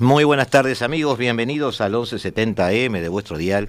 Muy 0.00 0.24
buenas 0.24 0.50
tardes 0.50 0.82
amigos, 0.82 1.18
bienvenidos 1.18 1.80
al 1.80 1.92
1170M 1.92 3.00
de 3.00 3.08
vuestro 3.08 3.38
dial. 3.38 3.68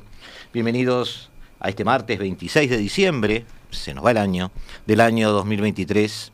Bienvenidos 0.51 1.29
a 1.59 1.69
este 1.69 1.85
martes 1.85 2.17
26 2.17 2.67
de 2.67 2.77
diciembre, 2.77 3.45
se 3.69 3.93
nos 3.93 4.03
va 4.03 4.09
el 4.09 4.17
año, 4.17 4.51
del 4.87 5.01
año 5.01 5.31
2023, 5.31 6.31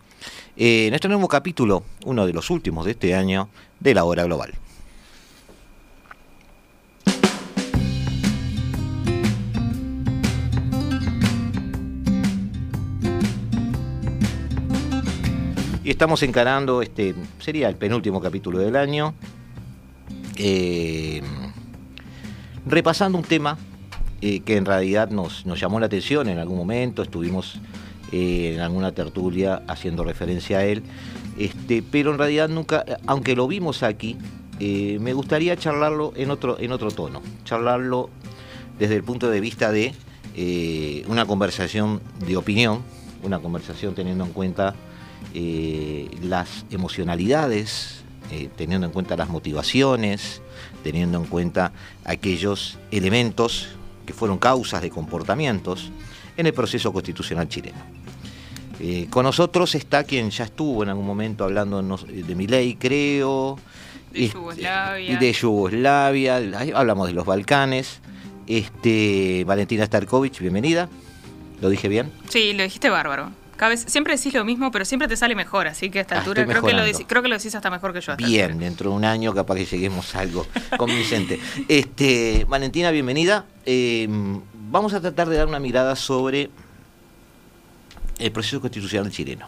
eh, 0.56 0.90
este 0.94 1.10
nuevo 1.10 1.28
capítulo, 1.28 1.84
uno 2.06 2.26
de 2.26 2.32
los 2.32 2.50
últimos 2.50 2.86
de 2.86 2.92
este 2.92 3.16
año, 3.16 3.50
de 3.82 3.94
la 3.94 4.06
hora 4.06 4.24
global. 4.24 4.54
Y 15.84 15.90
estamos 15.90 16.24
encarando, 16.24 16.82
este 16.82 17.14
sería 17.40 17.68
el 17.68 17.76
penúltimo 17.76 18.22
capítulo 18.22 18.60
del 18.60 18.78
año, 18.78 19.16
eh, 20.38 21.22
repasando 22.66 23.18
un 23.18 23.24
tema 23.24 23.58
eh, 24.22 24.42
que 24.42 24.58
en 24.58 24.66
realidad 24.66 25.10
nos, 25.10 25.44
llamó 25.44 25.80
la 25.80 25.88
atención 25.88 26.30
en 26.30 26.38
algún 26.38 26.58
momento, 26.58 27.02
estuvimos 27.02 27.60
eh, 28.12 28.54
en 28.56 28.62
alguna 28.62 28.92
tertulia 28.92 29.64
haciendo 29.68 30.04
referencia 30.04 30.60
a 30.60 30.66
él, 30.66 30.84
este, 31.38 31.84
pero 31.84 32.12
en 32.12 32.18
realidad 32.18 32.50
nunca, 32.50 32.86
aunque 33.08 33.36
lo 33.36 33.48
vimos 33.48 33.84
aquí, 33.84 34.18
me 34.60 35.14
gustaría 35.14 35.58
charlarlo 35.58 36.14
en 36.16 36.30
otro, 36.30 36.60
en 36.60 36.72
otro 36.72 36.92
tono, 36.92 37.24
charlarlo 37.46 38.12
desde 38.78 38.96
el 38.96 39.04
punto 39.04 39.32
de 39.32 39.40
vista 39.40 39.72
de 39.72 39.96
una 41.08 41.26
conversación 41.26 42.00
de 42.28 42.38
opinión, 42.38 42.84
una 43.24 43.40
conversación 43.40 43.96
teniendo 43.96 44.24
en 44.24 44.32
cuenta 44.34 44.76
las 46.22 46.64
emocionalidades, 46.70 48.01
eh, 48.32 48.50
teniendo 48.56 48.88
en 48.88 48.94
cuenta 48.94 49.18
las 49.18 49.28
motivaciones, 49.28 50.42
teniendo 50.84 51.18
en 51.18 51.26
cuenta 51.26 51.74
aquellos 52.06 52.80
elementos 52.90 53.68
que 54.06 54.14
fueron 54.14 54.38
causas 54.38 54.82
de 54.82 54.90
comportamientos 54.90 55.92
en 56.38 56.46
el 56.46 56.54
proceso 56.54 56.94
constitucional 56.94 57.50
chileno. 57.50 57.80
Eh, 58.80 59.08
con 59.10 59.26
nosotros 59.26 59.76
está 59.76 60.06
quien 60.06 60.30
ya 60.30 60.46
estuvo 60.46 60.82
en 60.84 60.90
algún 60.90 61.06
momento 61.06 61.44
hablando 61.44 61.82
de 61.82 62.36
mi 62.36 62.48
ley, 62.48 62.76
creo, 62.76 63.60
de 64.14 64.30
Yugoslavia. 64.30 65.12
Y 65.12 65.18
de 65.18 65.34
Yugoslavia, 65.34 66.38
hablamos 66.74 67.08
de 67.08 67.14
los 67.14 67.26
Balcanes. 67.26 68.00
Este, 68.48 69.44
Valentina 69.46 69.86
Starkovich, 69.86 70.40
bienvenida. 70.40 70.88
¿Lo 71.62 71.70
dije 71.70 71.90
bien? 71.90 72.12
Sí, 72.30 72.54
lo 72.54 72.64
dijiste 72.64 72.90
bárbaro 72.90 73.41
siempre 73.76 74.16
decís 74.16 74.34
lo 74.34 74.44
mismo, 74.44 74.72
pero 74.72 74.86
siempre 74.86 75.08
te 75.08 75.16
sale 75.16 75.36
mejor, 75.36 75.68
así 75.68 75.90
que 75.90 76.00
a 76.00 76.02
esta 76.02 76.16
ah, 76.16 76.20
altura 76.20 76.46
creo 76.46 76.64
que, 76.64 76.74
lo 76.74 76.84
creo 77.08 77.22
que 77.22 77.28
lo 77.28 77.38
decís 77.38 77.54
hasta 77.54 77.70
mejor 77.70 77.94
que 77.94 78.02
yo. 78.02 78.16
Bien, 78.18 78.58
dentro 78.58 78.90
de 78.90 78.96
un 78.96 79.06
año 79.06 79.34
capaz 79.34 79.56
que 79.56 79.66
lleguemos 79.66 80.16
a 80.16 80.22
algo 80.22 80.48
convincente. 80.78 81.40
este, 81.68 82.46
Valentina, 82.50 82.90
bienvenida. 82.92 83.46
Em, 83.66 84.42
vamos 84.54 84.94
a 84.94 85.02
tratar 85.02 85.30
de 85.30 85.38
dar 85.38 85.48
una 85.48 85.60
mirada 85.60 85.96
sobre 85.96 86.50
el 88.18 88.32
proceso 88.32 88.62
constitucional 88.62 89.12
chileno. 89.12 89.48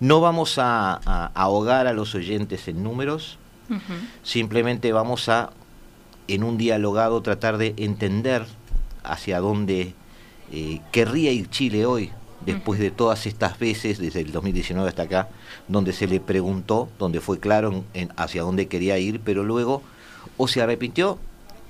No 0.00 0.20
vamos 0.20 0.58
a, 0.58 0.94
ahogar 1.34 1.86
a 1.86 1.92
los 1.92 2.14
oyentes 2.14 2.68
en 2.68 2.82
números, 2.82 3.38
simplemente 4.22 4.92
vamos 4.92 5.28
a, 5.28 5.50
en 6.28 6.44
un 6.44 6.56
dialogado, 6.58 7.20
tratar 7.22 7.58
de 7.58 7.74
entender 7.78 8.46
hacia 9.02 9.40
dónde 9.40 9.94
eh, 10.52 10.80
querría 10.92 11.32
ir 11.32 11.50
Chile 11.50 11.84
hoy 11.84 12.12
después 12.44 12.80
de 12.80 12.90
todas 12.90 13.26
estas 13.26 13.58
veces, 13.58 13.98
desde 13.98 14.20
el 14.20 14.32
2019 14.32 14.88
hasta 14.88 15.02
acá, 15.02 15.28
donde 15.66 15.92
se 15.92 16.06
le 16.06 16.20
preguntó, 16.20 16.88
donde 16.98 17.20
fue 17.20 17.38
claro 17.38 17.84
en, 17.94 18.12
hacia 18.16 18.42
dónde 18.42 18.68
quería 18.68 18.98
ir, 18.98 19.20
pero 19.20 19.44
luego 19.44 19.82
o 20.36 20.48
se 20.48 20.62
arrepintió 20.62 21.18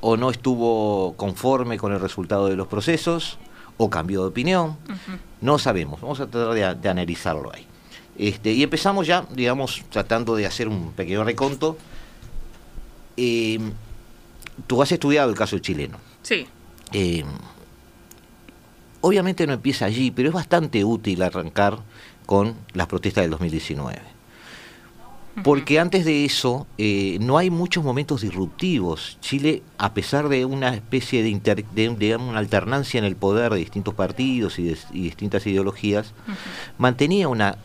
o 0.00 0.16
no 0.16 0.30
estuvo 0.30 1.14
conforme 1.16 1.78
con 1.78 1.92
el 1.92 2.00
resultado 2.00 2.48
de 2.48 2.56
los 2.56 2.68
procesos 2.68 3.38
o 3.76 3.90
cambió 3.90 4.22
de 4.22 4.28
opinión. 4.28 4.76
No 5.40 5.58
sabemos, 5.58 6.00
vamos 6.00 6.20
a 6.20 6.26
tratar 6.26 6.76
de, 6.76 6.88
analizarlo 6.88 7.52
ahí. 7.52 7.66
Este, 8.16 8.52
y 8.52 8.62
empezamos 8.62 9.06
ya, 9.06 9.24
digamos, 9.30 9.84
tratando 9.90 10.34
de 10.34 10.46
hacer 10.46 10.68
un 10.68 10.92
pequeño 10.92 11.22
reconto. 11.24 11.78
Eh, 13.16 13.58
tú 14.66 14.82
has 14.82 14.90
estudiado 14.90 15.30
el 15.30 15.36
caso 15.36 15.58
chileno. 15.58 15.98
Sí. 16.22 16.46
Eh, 16.92 17.24
obviamente 19.00 19.46
no 19.46 19.52
empieza 19.52 19.84
allí, 19.84 20.10
pero 20.10 20.28
es 20.28 20.34
bastante 20.34 20.84
útil 20.84 21.22
arrancar 21.22 21.78
con 22.26 22.54
las 22.74 22.86
protestas 22.86 23.22
del 23.22 23.30
2019. 23.30 24.18
Porque 25.44 25.78
antes 25.78 26.04
de 26.04 26.24
eso 26.24 26.66
eh, 26.78 27.18
no 27.20 27.38
hay 27.38 27.48
muchos 27.48 27.84
momentos 27.84 28.22
disruptivos. 28.22 29.18
Chile, 29.20 29.62
a 29.78 29.94
pesar 29.94 30.28
de 30.28 30.44
una 30.44 30.74
especie 30.74 31.22
de, 31.22 32.16
una 32.16 32.38
alternancia 32.38 32.98
en 32.98 33.04
el 33.04 33.14
poder 33.14 33.52
de 33.52 33.58
distintos 33.58 33.94
partidos 33.94 34.58
y, 34.58 34.74
distintas 34.92 35.46
ideologías, 35.46 36.12
mantenía 36.76 37.28
una, 37.28 37.56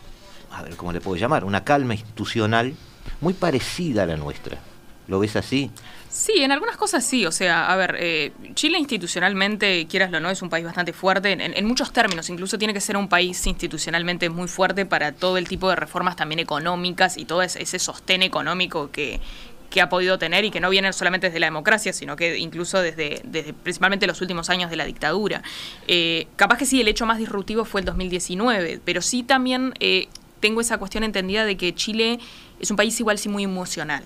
a 0.51 0.61
ver 0.61 0.75
cómo 0.75 0.91
le 0.91 1.01
puedo 1.01 1.17
llamar, 1.17 1.45
una 1.45 1.63
calma 1.63 1.95
institucional 1.95 2.75
muy 3.21 3.33
parecida 3.33 4.03
a 4.03 4.05
la 4.05 4.17
nuestra. 4.17 4.59
¿Lo 5.07 5.19
ves 5.19 5.35
así? 5.35 5.69
Sí, 6.13 6.43
en 6.43 6.51
algunas 6.51 6.77
cosas 6.77 7.03
sí. 7.03 7.25
O 7.25 7.31
sea, 7.31 7.71
a 7.71 7.75
ver, 7.75 7.97
eh, 7.99 8.31
Chile 8.53 8.77
institucionalmente, 8.77 9.87
quieras 9.87 10.13
o 10.13 10.19
no, 10.19 10.29
es 10.29 10.41
un 10.43 10.49
país 10.49 10.63
bastante 10.63 10.93
fuerte 10.93 11.31
en, 11.31 11.65
muchos 11.65 11.91
términos. 11.91 12.29
Incluso 12.29 12.57
tiene 12.59 12.73
que 12.73 12.81
ser 12.81 12.97
un 12.97 13.07
país 13.09 13.45
institucionalmente 13.47 14.29
muy 14.29 14.47
fuerte 14.47 14.85
para 14.85 15.11
todo 15.11 15.37
el 15.37 15.47
tipo 15.47 15.69
de 15.69 15.75
reformas 15.75 16.15
también 16.15 16.39
económicas 16.39 17.17
y 17.17 17.25
todo 17.25 17.41
ese, 17.41 17.79
sostén 17.79 18.21
económico 18.21 18.91
que, 18.91 19.19
ha 19.81 19.89
podido 19.89 20.19
tener 20.19 20.45
y 20.45 20.51
que 20.51 20.59
no 20.59 20.69
viene 20.69 20.93
solamente 20.93 21.27
desde 21.27 21.39
la 21.39 21.47
democracia, 21.47 21.93
sino 21.93 22.15
que 22.15 22.37
incluso 22.37 22.79
desde, 22.79 23.21
desde 23.23 23.53
principalmente 23.53 24.05
los 24.05 24.21
últimos 24.21 24.51
años 24.51 24.69
de 24.69 24.75
la 24.75 24.85
dictadura. 24.85 25.41
Eh, 25.87 26.27
capaz 26.35 26.59
que 26.59 26.67
sí, 26.67 26.79
el 26.79 26.87
hecho 26.87 27.07
más 27.07 27.17
disruptivo 27.17 27.65
fue 27.65 27.81
el 27.81 27.85
2019, 27.85 28.81
pero 28.85 29.01
sí 29.01 29.23
también 29.23 29.73
eh, 29.79 30.09
tengo 30.41 30.61
esa 30.61 30.77
cuestión 30.77 31.03
entendida 31.03 31.43
de 31.43 31.57
que 31.57 31.73
Chile 31.73 32.19
es 32.59 32.69
un 32.69 32.77
país 32.77 32.99
igual 32.99 33.17
sí 33.17 33.29
muy 33.29 33.45
emocional. 33.45 34.03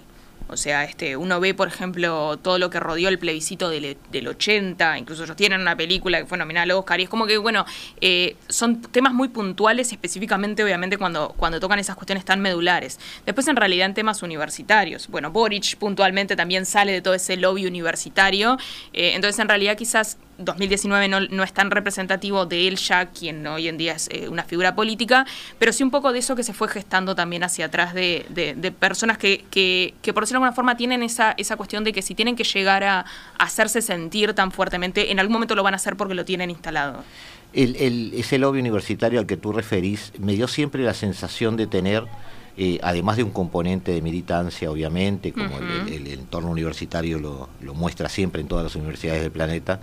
O 0.50 0.58
sea, 0.58 0.84
este, 0.84 1.18
uno 1.18 1.40
ve, 1.40 1.54
por 1.54 1.68
ejemplo, 1.68 2.38
todo 2.38 2.58
lo 2.58 2.70
que 2.70 2.80
rodeó 2.80 3.10
el 3.10 3.20
plebiscito 3.20 3.70
del, 3.70 3.98
del 4.12 4.28
80, 4.28 4.98
incluso 4.98 5.24
ellos 5.24 5.36
tienen 5.36 5.62
una 5.62 5.76
película 5.76 6.20
que 6.20 6.26
fue 6.26 6.38
nominada 6.38 6.64
al 6.64 6.72
Oscar, 6.72 7.00
y 7.00 7.04
es 7.04 7.10
como 7.10 7.28
que, 7.28 7.38
bueno, 7.38 7.66
eh, 8.02 8.36
son 8.48 8.82
temas 8.82 9.14
muy 9.14 9.28
puntuales, 9.30 9.92
específicamente, 9.92 10.64
obviamente, 10.64 10.98
cuando, 10.98 11.34
cuando 11.38 11.60
tocan 11.60 11.80
esas 11.80 11.96
cuestiones 11.96 12.26
tan 12.26 12.40
medulares. 12.40 13.00
Después, 13.26 13.48
en 13.48 13.56
realidad, 13.56 13.88
en 13.88 13.94
temas 13.94 14.24
universitarios. 14.24 15.08
Bueno, 15.08 15.32
Boric 15.32 15.78
puntualmente 15.78 16.36
también 16.36 16.66
sale 16.66 16.92
de 16.92 17.02
todo 17.02 17.14
ese 17.14 17.38
lobby 17.38 17.66
universitario. 17.66 18.58
Eh, 18.94 19.12
entonces, 19.16 19.40
en 19.40 19.50
realidad, 19.50 19.76
quizás 19.76 20.18
2019 20.38 21.08
no, 21.08 21.22
no, 21.22 21.44
es 21.44 21.54
tan 21.54 21.72
representativo 21.72 22.46
de 22.46 22.68
él 22.68 22.78
ya, 22.78 23.08
quien 23.08 23.46
hoy 23.48 23.68
en 23.68 23.78
día 23.78 23.94
es 23.94 24.10
eh, 24.12 24.30
una 24.30 24.44
figura 24.44 24.76
política, 24.76 25.26
pero 25.60 25.74
sí 25.74 25.84
un 25.84 25.92
poco 25.92 26.14
de 26.14 26.20
eso 26.20 26.36
que 26.36 26.44
se 26.44 26.54
fue 26.54 26.68
gestando 26.68 27.16
también 27.16 27.44
hacia 27.44 27.66
atrás 27.66 27.94
de, 27.94 28.26
de, 28.30 28.72
personas 28.72 29.18
que, 29.18 29.46
que, 29.50 29.94
que, 30.02 30.14
por 30.14 30.24
decirlo 30.24 30.40
de 30.40 30.46
alguna 30.46 30.56
forma, 30.56 30.78
tienen 30.78 31.04
esa, 31.04 31.34
esa 31.38 31.56
cuestión 31.56 31.84
de 31.84 31.94
que 31.94 32.02
si 32.02 32.16
tienen 32.16 32.36
que 32.36 32.44
llegar 32.44 32.84
a, 32.84 33.06
hacerse 33.40 33.82
sentir 33.82 34.34
tan 34.34 34.52
fuertemente, 34.52 35.12
en 35.12 35.20
algún 35.20 35.34
momento 35.34 35.56
lo 35.56 35.64
van 35.64 35.74
a 35.74 35.78
hacer 35.78 35.96
porque 35.96 36.14
lo 36.14 36.26
tienen 36.26 36.50
instalado. 36.50 37.04
El, 37.54 37.76
el, 37.78 38.14
ese 38.16 38.38
lobby 38.38 38.60
universitario 38.60 39.20
al 39.20 39.26
que 39.26 39.38
tú 39.38 39.54
referís 39.54 40.12
me 40.20 40.34
dio 40.34 40.48
siempre 40.48 40.84
la 40.84 40.94
sensación 40.94 41.56
de 41.56 41.68
tener 41.68 42.06
eh, 42.60 42.80
además 42.82 43.18
de 43.18 43.24
un 43.24 43.30
componente 43.30 43.92
de 43.92 44.02
militancia, 44.02 44.72
obviamente, 44.72 45.32
como 45.32 45.60
el, 45.60 46.08
entorno 46.08 46.50
universitario 46.50 47.20
lo, 47.20 47.50
lo, 47.62 47.76
muestra 47.76 48.10
siempre 48.10 48.42
en 48.42 48.48
todas 48.48 48.64
las 48.64 48.76
universidades 48.76 49.22
del 49.22 49.30
planeta, 49.30 49.80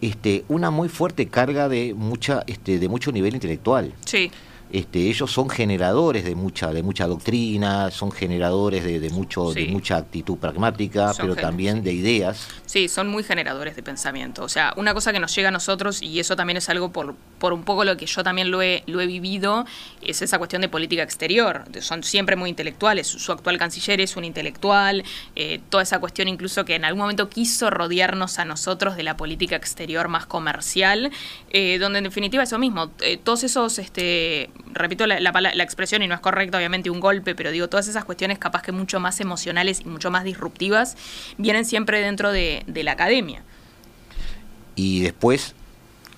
este, 0.00 0.44
una 0.48 0.70
muy 0.70 0.88
fuerte 0.88 1.26
carga 1.28 1.68
de 1.68 1.94
mucha, 1.94 2.42
este, 2.46 2.78
de 2.78 2.88
mucho 2.88 3.12
nivel 3.12 3.34
intelectual. 3.34 3.92
Sí. 4.04 4.30
Este, 4.72 5.08
ellos 5.08 5.30
son 5.30 5.48
generadores 5.48 6.24
de 6.24 6.34
mucha, 6.34 6.72
de 6.72 6.82
mucha 6.82 7.06
doctrina, 7.06 7.90
son 7.90 8.10
generadores 8.10 8.84
de, 8.84 9.10
mucho, 9.10 9.52
de 9.52 9.66
mucha 9.66 9.96
actitud 9.96 10.38
pragmática, 10.38 11.12
pero 11.16 11.36
también 11.36 11.82
de 11.82 11.92
ideas. 11.92 12.48
Sí, 12.66 12.88
son 12.88 13.08
muy 13.08 13.22
generadores 13.22 13.76
de 13.76 13.82
pensamiento. 13.82 14.42
O 14.42 14.48
sea, 14.48 14.74
una 14.76 14.92
cosa 14.92 15.12
que 15.12 15.20
nos 15.20 15.34
llega 15.34 15.48
a 15.48 15.52
nosotros, 15.52 16.02
y 16.02 16.18
eso 16.20 16.36
también 16.36 16.56
es 16.56 16.68
algo 16.68 16.90
por, 16.90 17.14
por 17.38 17.52
un 17.52 17.62
poco 17.62 17.84
lo 17.84 17.96
que 17.96 18.06
yo 18.06 18.24
también 18.24 18.50
lo 18.50 18.60
he, 18.62 18.82
lo 18.86 19.00
he 19.00 19.06
vivido, 19.06 19.64
es 20.02 20.22
esa 20.22 20.38
cuestión 20.38 20.62
de 20.62 20.68
política 20.68 21.02
exterior. 21.02 21.64
Son 21.80 22.02
siempre 22.02 22.36
muy 22.36 22.50
intelectuales. 22.50 23.06
Su 23.06 23.32
actual 23.32 23.58
canciller 23.58 24.00
es 24.00 24.16
un 24.16 24.24
intelectual. 24.24 25.04
Eh, 25.34 25.60
toda 25.68 25.82
esa 25.82 25.98
cuestión 26.00 26.28
incluso 26.28 26.64
que 26.64 26.74
en 26.74 26.84
algún 26.84 27.02
momento 27.02 27.28
quiso 27.28 27.70
rodearnos 27.70 28.38
a 28.38 28.44
nosotros 28.44 28.96
de 28.96 29.02
la 29.02 29.16
política 29.16 29.56
exterior 29.56 30.08
más 30.08 30.26
comercial, 30.26 31.10
eh, 31.50 31.78
donde 31.78 31.98
en 31.98 32.04
definitiva 32.04 32.42
eso 32.42 32.58
mismo, 32.58 32.90
eh, 33.00 33.16
todos 33.16 33.44
esos 33.44 33.78
este, 33.78 34.50
repito 34.72 35.06
la, 35.06 35.20
la, 35.20 35.62
expresión 35.62 36.02
y 36.02 36.08
no 36.08 36.14
es 36.14 36.20
correcta, 36.20 36.58
obviamente, 36.58 36.90
un 36.90 37.00
golpe, 37.00 37.34
pero 37.34 37.50
digo, 37.50 37.68
todas 37.68 37.88
esas 37.88 38.04
cuestiones 38.04 38.38
capaz 38.38 38.62
que 38.62 38.72
mucho 38.72 39.00
más 39.00 39.20
emocionales 39.20 39.80
y 39.80 39.84
mucho 39.88 40.10
más 40.10 40.24
disruptivas 40.24 40.96
vienen 41.38 41.64
siempre 41.64 42.00
dentro 42.00 42.32
de, 42.32 42.64
la 42.66 42.92
academia. 42.92 43.42
Y 44.74 45.00
después, 45.00 45.54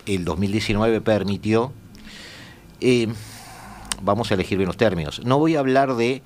el 0.06 0.24
2019 0.24 1.00
permitió, 1.00 1.72
eh, 2.80 3.08
vamos 4.02 4.30
a 4.30 4.34
elegir 4.34 4.58
bien 4.58 4.66
los 4.66 4.76
términos, 4.76 5.24
no 5.24 5.38
voy 5.38 5.56
a 5.56 5.60
hablar 5.60 5.94
de 5.94 6.22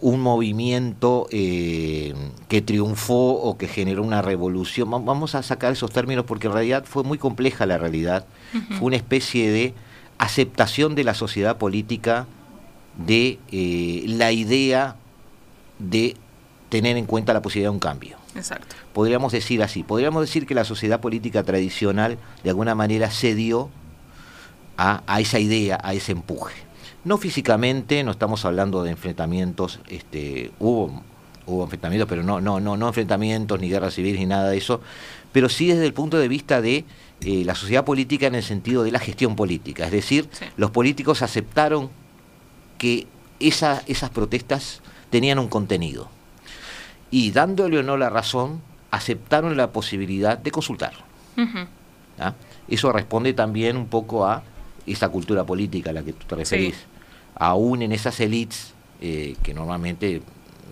un 0.00 0.20
movimiento 0.20 1.26
eh, 1.30 2.14
que 2.48 2.62
triunfó 2.62 3.32
o 3.32 3.58
que 3.58 3.66
generó 3.66 4.02
una 4.02 4.22
revolución. 4.22 4.90
Vamos 4.90 5.34
a 5.34 5.42
sacar 5.42 5.72
esos 5.72 5.90
términos 5.90 6.24
porque 6.24 6.46
en 6.46 6.52
realidad 6.52 6.84
fue 6.86 7.02
muy 7.02 7.18
compleja 7.18 7.66
la 7.66 7.78
realidad. 7.78 8.26
Fue 8.78 8.86
una 8.86 8.96
especie 8.96 9.50
de 9.50 9.74
aceptación 10.18 10.94
de 10.94 11.04
la 11.04 11.14
sociedad 11.14 11.56
política 11.56 12.26
de 12.96 13.38
eh, 13.52 14.04
la 14.06 14.32
idea 14.32 14.96
de 15.78 16.16
tener 16.68 16.96
en 16.96 17.06
cuenta 17.06 17.32
la 17.32 17.40
posibilidad 17.40 17.70
de 17.70 17.74
un 17.74 17.80
cambio. 17.80 18.16
Exacto. 18.34 18.76
Podríamos 18.92 19.32
decir 19.32 19.62
así, 19.62 19.82
podríamos 19.82 20.22
decir 20.22 20.46
que 20.46 20.54
la 20.54 20.64
sociedad 20.64 21.00
política 21.00 21.42
tradicional 21.42 22.18
de 22.42 22.50
alguna 22.50 22.74
manera 22.74 23.10
cedió 23.10 23.70
a, 24.76 25.02
a 25.06 25.20
esa 25.20 25.38
idea, 25.38 25.80
a 25.82 25.94
ese 25.94 26.12
empuje. 26.12 26.54
No 27.04 27.16
físicamente, 27.16 28.02
no 28.02 28.10
estamos 28.10 28.44
hablando 28.44 28.82
de 28.82 28.90
enfrentamientos, 28.90 29.80
este, 29.88 30.50
hubo, 30.58 31.02
hubo 31.46 31.64
enfrentamientos, 31.64 32.08
pero 32.08 32.22
no, 32.22 32.40
no, 32.40 32.60
no, 32.60 32.76
no 32.76 32.88
enfrentamientos, 32.88 33.60
ni 33.60 33.68
guerra 33.68 33.90
civil, 33.90 34.16
ni 34.16 34.26
nada 34.26 34.50
de 34.50 34.58
eso, 34.58 34.80
pero 35.32 35.48
sí 35.48 35.68
desde 35.68 35.86
el 35.86 35.94
punto 35.94 36.18
de 36.18 36.28
vista 36.28 36.60
de 36.60 36.84
eh, 37.20 37.44
la 37.44 37.54
sociedad 37.54 37.84
política 37.84 38.26
en 38.26 38.34
el 38.34 38.42
sentido 38.42 38.84
de 38.84 38.92
la 38.92 38.98
gestión 38.98 39.36
política. 39.36 39.86
Es 39.86 39.92
decir, 39.92 40.28
los 40.56 40.70
políticos 40.70 41.22
aceptaron 41.22 41.90
que 42.78 43.06
esa, 43.40 43.82
esas 43.86 44.10
protestas 44.10 44.80
tenían 45.10 45.38
un 45.38 45.48
contenido. 45.48 46.08
Y 47.10 47.30
dándole 47.30 47.78
o 47.78 47.82
no 47.82 47.96
la 47.96 48.10
razón, 48.10 48.60
aceptaron 48.90 49.56
la 49.56 49.72
posibilidad 49.72 50.38
de 50.38 50.50
consultar. 50.50 50.92
Eso 52.68 52.92
responde 52.92 53.32
también 53.32 53.76
un 53.76 53.86
poco 53.86 54.26
a 54.26 54.42
esa 54.86 55.08
cultura 55.08 55.44
política 55.44 55.90
a 55.90 55.92
la 55.92 56.02
que 56.02 56.12
tú 56.12 56.26
te 56.26 56.36
referís. 56.36 56.76
Aún 57.34 57.82
en 57.82 57.92
esas 57.92 58.18
élites 58.20 58.74
eh, 59.00 59.36
que 59.42 59.54
normalmente 59.54 60.22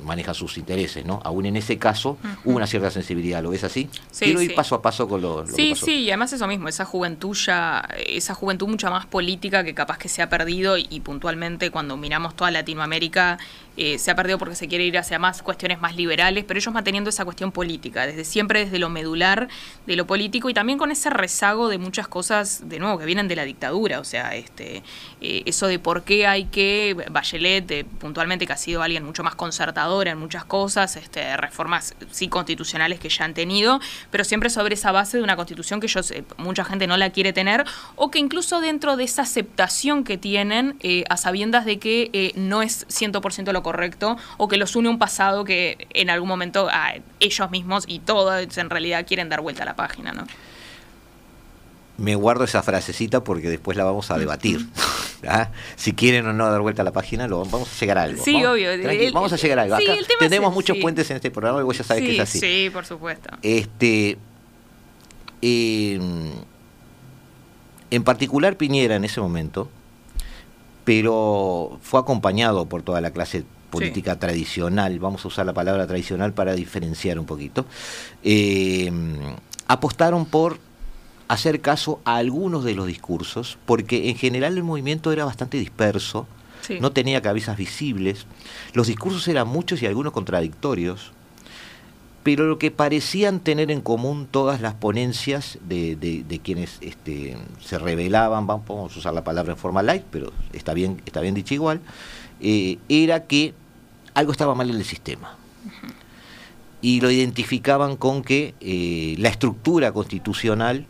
maneja 0.05 0.35
sus 0.35 0.59
intereses, 0.59 1.05
¿no? 1.05 1.21
Aún 1.25 1.47
en 1.47 1.57
ese 1.57 1.79
caso 1.79 2.19
hubo 2.45 2.57
una 2.57 2.67
cierta 2.67 2.91
sensibilidad, 2.91 3.43
¿lo 3.43 3.51
ves 3.51 3.65
así? 3.65 3.89
Sí, 4.11 4.27
Quiero 4.27 4.43
ir 4.43 4.55
paso 4.55 4.75
a 4.75 4.83
paso 4.83 5.09
con 5.09 5.21
lo, 5.21 5.47
sí, 5.47 5.75
Sí, 5.75 6.01
y 6.01 6.11
además 6.11 6.33
eso 6.33 6.47
mismo, 6.47 6.69
esa 6.69 6.85
juventud 6.85 7.35
ya, 7.35 7.89
esa 8.07 8.35
juventud 8.35 8.69
mucho 8.69 8.91
más 8.91 9.07
política 9.07 9.65
que 9.65 9.75
capaz 9.75 9.99
que 9.99 10.09
se 10.09 10.23
ha 10.23 10.29
perdido 10.29 10.77
y 10.79 11.01
puntualmente 11.01 11.71
cuando 11.71 11.97
miramos 11.97 12.35
toda 12.35 12.51
Latinoamérica 12.51 13.39
eh, 13.77 13.99
se 13.99 14.11
ha 14.11 14.17
perdido 14.17 14.39
porque 14.39 14.55
se 14.55 14.69
quiere 14.69 14.85
ir 14.85 14.97
hacia 14.97 15.19
más 15.19 15.43
cuestiones 15.43 15.81
más 15.81 15.97
liberales, 15.97 16.45
pero 16.45 16.59
ellos 16.59 16.73
manteniendo 16.73 17.11
esa 17.11 17.25
cuestión 17.27 17.53
política, 17.53 18.07
desde 18.07 18.25
siempre 18.25 18.65
desde 18.65 18.79
lo 18.79 18.89
medular 18.89 19.49
de 19.87 19.97
lo 19.97 20.07
político 20.07 20.49
y 20.49 20.55
también 20.55 20.79
con 20.79 20.91
ese 20.91 21.11
rezago 21.11 21.69
de 21.69 21.77
muchas 21.77 22.09
cosas, 22.09 22.69
de 22.71 22.79
nuevo, 22.79 22.99
que 22.99 23.05
vienen 23.05 23.29
de 23.29 23.37
la 23.37 23.45
dictadura, 23.45 24.01
o 24.01 24.05
sea, 24.05 24.35
este 24.35 24.83
eh, 25.21 25.43
eso 25.45 25.67
de 25.67 25.79
por 25.79 26.05
qué 26.05 26.27
hay 26.27 26.47
que, 26.47 26.97
Bachelet, 27.11 27.87
puntualmente 27.99 28.47
que 28.47 28.53
ha 28.55 28.57
sido 28.57 28.83
alguien 28.83 29.05
mucho 29.05 29.23
más 29.23 29.35
en 30.07 30.19
muchas 30.19 30.45
cosas, 30.45 30.97
este, 30.97 31.37
reformas 31.37 31.95
sí 32.11 32.29
constitucionales 32.29 32.99
que 33.01 33.09
ya 33.09 33.25
han 33.25 33.35
tenido, 33.35 33.81
pero 34.11 34.25
siempre 34.25 34.51
sobre 34.51 34.75
esa 34.75 34.93
base 34.93 35.17
de 35.17 35.23
una 35.23 35.37
constitución 35.37 35.81
que 35.81 35.87
ellos, 35.87 36.13
mucha 36.37 36.65
gente 36.65 36.87
no 36.87 36.97
la 36.97 37.11
quiere 37.11 37.33
tener, 37.33 37.65
o 37.95 38.11
que 38.11 38.19
incluso 38.19 38.61
dentro 38.61 38.97
de 38.97 39.05
esa 39.05 39.23
aceptación 39.23 40.05
que 40.05 40.19
tienen, 40.19 40.77
eh, 40.81 41.05
a 41.09 41.17
sabiendas 41.17 41.65
de 41.65 41.79
que 41.79 42.33
no 42.37 42.63
es 42.63 42.87
100% 42.89 43.53
lo 43.53 43.63
correcto 43.63 44.17
o 44.37 44.49
que 44.49 44.57
los 44.57 44.77
une 44.77 44.89
un 44.89 44.99
pasado 44.99 45.45
que 45.45 45.87
en 45.91 46.11
algún 46.11 46.29
momento 46.29 46.69
a 46.71 46.95
ellos 47.21 47.51
mismos 47.51 47.85
y 47.87 48.01
todos 48.01 48.57
en 48.59 48.71
realidad 48.71 49.07
quieren 49.07 49.29
dar 49.29 49.41
vuelta 49.41 49.63
a 49.63 49.67
la 49.67 49.77
página, 49.77 50.13
¿no? 50.13 50.27
Me 51.99 52.15
guardo 52.15 52.45
esa 52.45 52.63
frasecita 52.63 53.25
porque 53.25 53.49
después 53.49 53.77
la 53.77 53.85
vamos 53.85 54.11
a 54.11 54.19
debatir. 54.19 54.67
¿Ah? 55.27 55.51
Si 55.77 55.95
quieren 55.95 56.27
o 56.27 56.33
no 56.33 56.51
dar 56.51 56.61
vuelta 56.61 56.83
a 56.83 56.85
la 56.85 56.93
página, 56.93 57.27
lo, 57.27 57.45
vamos 57.45 57.73
a 57.75 57.81
llegar 57.81 57.99
a 57.99 58.03
algo. 58.03 58.23
Sí, 58.23 58.45
obvio. 58.45 58.71
vamos 59.13 59.33
a 59.33 59.37
llegar 59.37 59.59
a 59.59 59.63
algo. 59.63 59.77
tenemos 60.19 60.53
muchos 60.53 60.77
puentes 60.79 61.11
en 61.11 61.17
este 61.17 61.31
programa 61.31 61.61
y 61.61 61.65
vos 61.65 61.77
ya 61.77 61.85
sabes 61.85 62.03
que 62.03 62.15
es 62.15 62.21
así. 62.21 62.39
Sí, 62.39 62.71
por 62.71 62.85
supuesto. 62.85 63.31
Este, 63.43 64.19
em, 65.41 66.33
en 67.91 68.05
particular 68.05 68.57
Piñera 68.57 68.97
en 68.97 69.05
ese 69.05 69.21
momento, 69.21 69.71
pero 70.85 71.79
fue 71.83 71.99
acompañado 72.01 72.67
por 72.67 72.83
toda 72.83 73.01
la 73.01 73.11
clase 73.11 73.45
política 73.71 74.19
tradicional, 74.19 74.99
vamos 74.99 75.25
a 75.25 75.29
usar 75.29 75.47
la 75.47 75.53
palabra 75.53 75.87
tradicional 75.87 76.33
para 76.33 76.55
diferenciar 76.55 77.19
un 77.19 77.27
poquito, 77.27 77.67
eh, 78.23 78.91
apostaron 79.67 80.27
por 80.27 80.59
hacer 81.29 81.61
caso 81.61 82.01
a 82.05 82.17
algunos 82.17 82.65
de 82.65 82.75
los 82.75 82.87
discursos, 82.87 83.59
porque 83.67 84.11
en 84.11 84.17
general 84.17 84.57
el 84.57 84.63
movimiento 84.63 85.13
era 85.13 85.25
bastante 85.25 85.59
disperso, 85.59 86.27
no 86.81 86.91
tenía 86.91 87.23
cabezas 87.23 87.57
visibles, 87.57 88.27
los 88.73 88.89
discursos 88.89 89.27
eran 89.29 89.47
muchos 89.47 89.83
y 89.83 89.87
algunos 89.87 90.13
contradictorios, 90.13 91.13
pero 92.25 92.47
lo 92.47 92.59
que 92.59 92.73
parecían 92.73 93.39
tener 93.39 93.71
en 93.71 93.81
común 93.81 94.27
todas 94.29 94.61
las 94.61 94.75
ponencias 94.75 95.59
de, 95.69 96.41
quienes 96.43 96.79
este, 96.81 97.37
se 97.61 97.79
revelaban, 97.79 98.49
vamos 98.49 98.97
a 98.97 98.99
usar 98.99 99.15
la 99.15 99.23
palabra 99.23 99.53
en 99.53 99.59
forma 99.59 99.83
light, 99.83 100.03
pero 100.11 100.33
está 100.53 100.75
bien, 100.75 101.01
está 101.07 101.21
bien 101.21 101.35
dicho 101.35 101.55
igual, 101.55 101.81
eh, 102.41 102.79
era 102.89 103.27
que 103.27 103.55
algo 104.15 104.33
estaba 104.33 104.57
mal 104.57 104.71
en 104.71 104.77
el 104.77 104.85
sistema. 104.85 105.37
Y 106.83 107.01
lo 107.01 107.11
identificaban 107.11 107.97
con 107.97 108.23
que 108.23 108.55
eh, 108.61 109.15
la 109.19 109.29
estructura 109.29 109.93
constitucional 109.93 110.87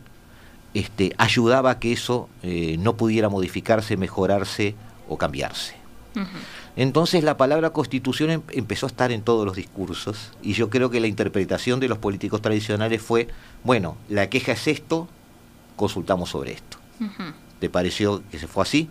este, 0.73 1.13
ayudaba 1.17 1.71
a 1.71 1.79
que 1.79 1.93
eso 1.93 2.29
eh, 2.43 2.77
no 2.79 2.97
pudiera 2.97 3.29
modificarse, 3.29 3.97
mejorarse 3.97 4.75
o 5.07 5.17
cambiarse. 5.17 5.75
Entonces 6.75 7.23
la 7.23 7.37
palabra 7.37 7.71
constitución 7.71 8.31
em, 8.31 8.41
empezó 8.51 8.87
a 8.87 8.89
estar 8.89 9.11
en 9.11 9.21
todos 9.21 9.45
los 9.45 9.55
discursos 9.55 10.31
y 10.41 10.53
yo 10.53 10.69
creo 10.69 10.89
que 10.89 10.99
la 10.99 11.07
interpretación 11.07 11.79
de 11.79 11.87
los 11.87 11.99
políticos 11.99 12.41
tradicionales 12.41 13.01
fue, 13.01 13.27
bueno, 13.63 13.97
la 14.09 14.29
queja 14.29 14.53
es 14.53 14.67
esto, 14.67 15.07
consultamos 15.75 16.29
sobre 16.29 16.53
esto. 16.53 16.77
¿Te 17.59 17.69
pareció 17.69 18.23
que 18.31 18.39
se 18.39 18.47
fue 18.47 18.63
así? 18.63 18.89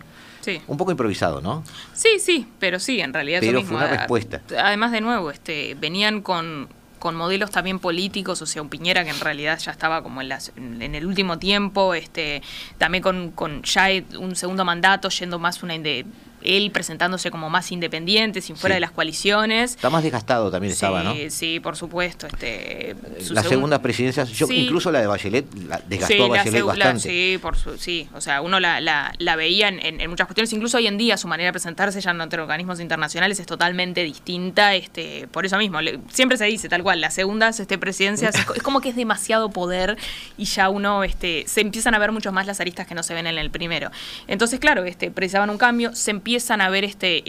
Un 0.67 0.77
poco 0.77 0.91
improvisado, 0.91 1.41
¿no? 1.41 1.63
Sí, 1.93 2.19
sí, 2.19 2.47
pero 2.59 2.79
sí, 2.79 3.01
en 3.01 3.13
realidad. 3.13 3.39
Pero 3.41 3.61
fue 3.63 3.75
una 3.75 3.87
respuesta. 3.87 4.41
Además, 4.57 4.91
de 4.93 5.01
nuevo, 5.01 5.29
este, 5.29 5.75
venían 5.75 6.21
con, 6.21 6.69
con 6.99 7.15
modelos 7.15 7.51
también 7.51 7.79
políticos, 7.79 8.41
o 8.41 8.45
sea, 8.45 8.61
un 8.61 8.69
Piñera 8.69 9.03
que 9.03 9.09
en 9.09 9.19
realidad 9.19 9.59
ya 9.59 9.71
estaba 9.71 10.01
como 10.03 10.21
en, 10.21 10.29
las, 10.29 10.51
en 10.55 10.95
el 10.95 11.05
último 11.05 11.39
tiempo, 11.39 11.93
este, 11.93 12.41
también 12.77 13.01
con, 13.01 13.31
con 13.31 13.63
ya 13.63 13.87
un 14.17 14.35
segundo 14.35 14.65
mandato, 14.65 15.09
yendo 15.09 15.39
más 15.39 15.63
una 15.63 15.77
de 15.77 16.05
él 16.41 16.71
presentándose 16.71 17.31
como 17.31 17.49
más 17.49 17.71
independiente, 17.71 18.41
sin 18.41 18.55
fuera 18.55 18.75
de 18.75 18.79
las 18.79 18.91
coaliciones. 18.91 19.71
Está 19.71 19.89
más 19.89 20.03
desgastado 20.03 20.51
también 20.51 20.73
estaba, 20.73 21.03
¿no? 21.03 21.13
Sí, 21.29 21.59
por 21.59 21.75
supuesto. 21.75 22.27
Este, 22.27 22.95
la 23.29 23.43
segunda 23.43 23.81
presidencia, 23.81 24.23
yo, 24.23 24.47
incluso 24.49 24.91
la 24.91 25.01
de 25.01 25.07
Bachelet, 25.07 25.45
la 25.67 25.81
desgastó 25.87 26.25
a 26.25 26.27
Bachelet 26.29 26.63
bastante. 26.63 27.09
sí, 27.09 27.39
por 27.41 27.57
su, 27.57 27.77
sí, 27.77 28.07
o 28.13 28.21
sea, 28.21 28.41
uno 28.41 28.59
la, 28.59 28.79
la, 28.81 29.35
veía 29.35 29.67
en, 29.69 30.09
muchas 30.09 30.27
cuestiones, 30.27 30.51
incluso 30.53 30.77
hoy 30.77 30.87
en 30.87 30.97
día 30.97 31.17
su 31.17 31.27
manera 31.27 31.47
de 31.47 31.53
presentarse 31.53 32.01
ya 32.01 32.11
ante 32.11 32.39
organismos 32.39 32.79
internacionales 32.79 33.39
es 33.39 33.45
totalmente 33.45 34.03
distinta, 34.03 34.75
este, 34.75 35.27
por 35.31 35.45
eso 35.45 35.57
mismo, 35.57 35.79
siempre 36.09 36.37
se 36.37 36.45
dice 36.45 36.69
tal 36.69 36.83
cual, 36.83 37.01
las 37.01 37.13
segundas 37.13 37.59
este, 37.59 37.77
presidencias 37.77 38.35
es, 38.35 38.63
como 38.63 38.81
que 38.81 38.89
es 38.89 38.95
demasiado 38.95 39.49
poder 39.49 39.97
y 40.37 40.45
ya 40.45 40.69
uno, 40.69 41.03
este, 41.03 41.45
se 41.47 41.61
empiezan 41.61 41.93
a 41.93 41.99
ver 41.99 42.11
mucho 42.11 42.31
más 42.31 42.45
las 42.45 42.59
aristas 42.59 42.87
que 42.87 42.95
no 42.95 43.03
se 43.03 43.13
ven 43.13 43.27
en 43.27 43.37
el 43.37 43.51
primero. 43.51 43.91
Entonces, 44.27 44.59
claro, 44.59 44.83
este, 44.85 45.11
precisaban 45.11 45.49
un 45.49 45.57
cambio, 45.57 45.95
se 45.95 46.11
empiezan 46.27 46.59
a 46.59 46.69
ver 46.69 46.83
este, 46.83 47.23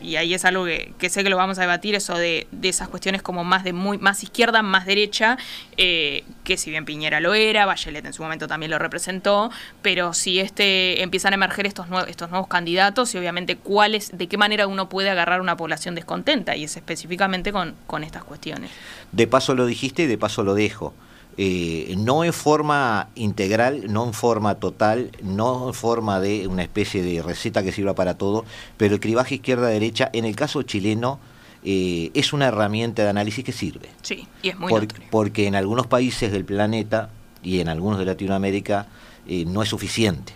y 0.00 0.16
ahí 0.16 0.34
es 0.34 0.44
algo 0.44 0.64
que, 0.64 1.08
sé 1.08 1.22
que 1.22 1.30
lo 1.30 1.36
vamos 1.36 1.58
a 1.58 1.60
debatir, 1.60 1.94
eso 1.94 2.18
de, 2.18 2.48
esas 2.62 2.88
cuestiones 2.88 3.22
como 3.22 3.44
más 3.44 3.62
de 3.62 3.72
muy 3.72 3.96
más 3.98 4.24
izquierda, 4.24 4.60
más 4.60 4.86
derecha, 4.86 5.38
eh, 5.76 6.24
que 6.42 6.56
si 6.56 6.70
bien 6.70 6.84
Piñera 6.84 7.20
lo 7.20 7.34
era, 7.34 7.64
Bachelet 7.64 8.04
en 8.04 8.12
su 8.12 8.24
momento 8.24 8.48
también 8.48 8.72
lo 8.72 8.80
representó, 8.80 9.52
pero 9.82 10.14
si 10.14 10.40
este 10.40 11.00
empiezan 11.00 11.32
a 11.32 11.36
emerger 11.36 11.64
estos 11.64 11.88
nuevos, 11.88 12.10
estos 12.10 12.30
nuevos 12.30 12.48
candidatos 12.48 13.14
y 13.14 13.18
obviamente 13.18 13.54
cuáles, 13.54 14.18
de 14.18 14.26
qué 14.26 14.36
manera 14.36 14.66
uno 14.66 14.88
puede 14.88 15.10
agarrar 15.10 15.40
una 15.40 15.56
población 15.56 15.94
descontenta, 15.94 16.56
y 16.56 16.64
es 16.64 16.76
específicamente 16.76 17.52
con, 17.52 17.76
con 17.86 18.02
estas 18.02 18.24
cuestiones. 18.24 18.72
De 19.12 19.28
paso 19.28 19.54
lo 19.54 19.64
dijiste 19.64 20.02
y 20.02 20.06
de 20.06 20.18
paso 20.18 20.42
lo 20.42 20.54
dejo. 20.54 20.92
Eh, 21.36 21.94
no 21.96 22.24
en 22.24 22.32
forma 22.32 23.08
integral, 23.14 23.90
no 23.90 24.04
en 24.04 24.12
forma 24.12 24.56
total, 24.56 25.10
no 25.22 25.68
en 25.68 25.74
forma 25.74 26.20
de 26.20 26.46
una 26.46 26.62
especie 26.62 27.02
de 27.02 27.22
receta 27.22 27.62
que 27.62 27.72
sirva 27.72 27.94
para 27.94 28.18
todo, 28.18 28.44
pero 28.76 28.94
el 28.94 29.00
cribaje 29.00 29.36
izquierda-derecha, 29.36 30.10
en 30.12 30.24
el 30.24 30.36
caso 30.36 30.62
chileno, 30.62 31.18
eh, 31.62 32.10
es 32.14 32.32
una 32.32 32.48
herramienta 32.48 33.04
de 33.04 33.10
análisis 33.10 33.44
que 33.44 33.52
sirve. 33.52 33.88
Sí, 34.02 34.26
y 34.42 34.48
es 34.50 34.58
muy 34.58 34.88
Porque 35.10 35.46
en 35.46 35.54
algunos 35.54 35.86
países 35.86 36.32
del 36.32 36.44
planeta 36.44 37.10
y 37.42 37.60
en 37.60 37.68
algunos 37.68 37.98
de 37.98 38.06
Latinoamérica 38.06 38.86
eh, 39.26 39.44
no 39.46 39.62
es 39.62 39.68
suficiente. 39.68 40.32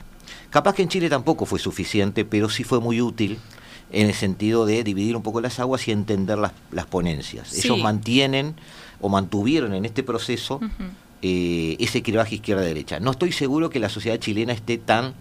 Capaz 0.51 0.75
que 0.75 0.83
en 0.83 0.89
Chile 0.89 1.09
tampoco 1.09 1.47
fue 1.47 1.59
suficiente, 1.59 2.25
pero 2.25 2.49
sí 2.49 2.63
fue 2.63 2.81
muy 2.81 3.01
útil 3.01 3.39
en 3.91 4.09
el 4.09 4.15
sentido 4.15 4.67
de 4.67 4.85
dividir 4.85 5.17
un 5.17 5.23
poco 5.23 5.41
las 5.41 5.59
aguas 5.61 5.87
y 5.89 5.93
entender 5.93 6.39
las, 6.39 6.53
las 6.71 6.87
ponencias. 6.87 7.53
Ellos 7.55 7.79
mantienen 7.79 8.55
o 9.01 9.09
mantuvieron 9.09 9.75
en 9.75 9.85
este 9.85 10.03
proceso 10.03 10.61
eh, 11.23 11.77
ese 11.79 12.03
cribaje 12.03 12.37
izquierda-derecha. 12.37 13.01
No 13.01 13.13
estoy 13.13 13.33
seguro 13.33 13.71
que 13.71 13.79
la 13.79 13.89
sociedad 13.89 14.19
chilena 14.19 14.53
esté 14.53 14.79
tan 14.79 15.15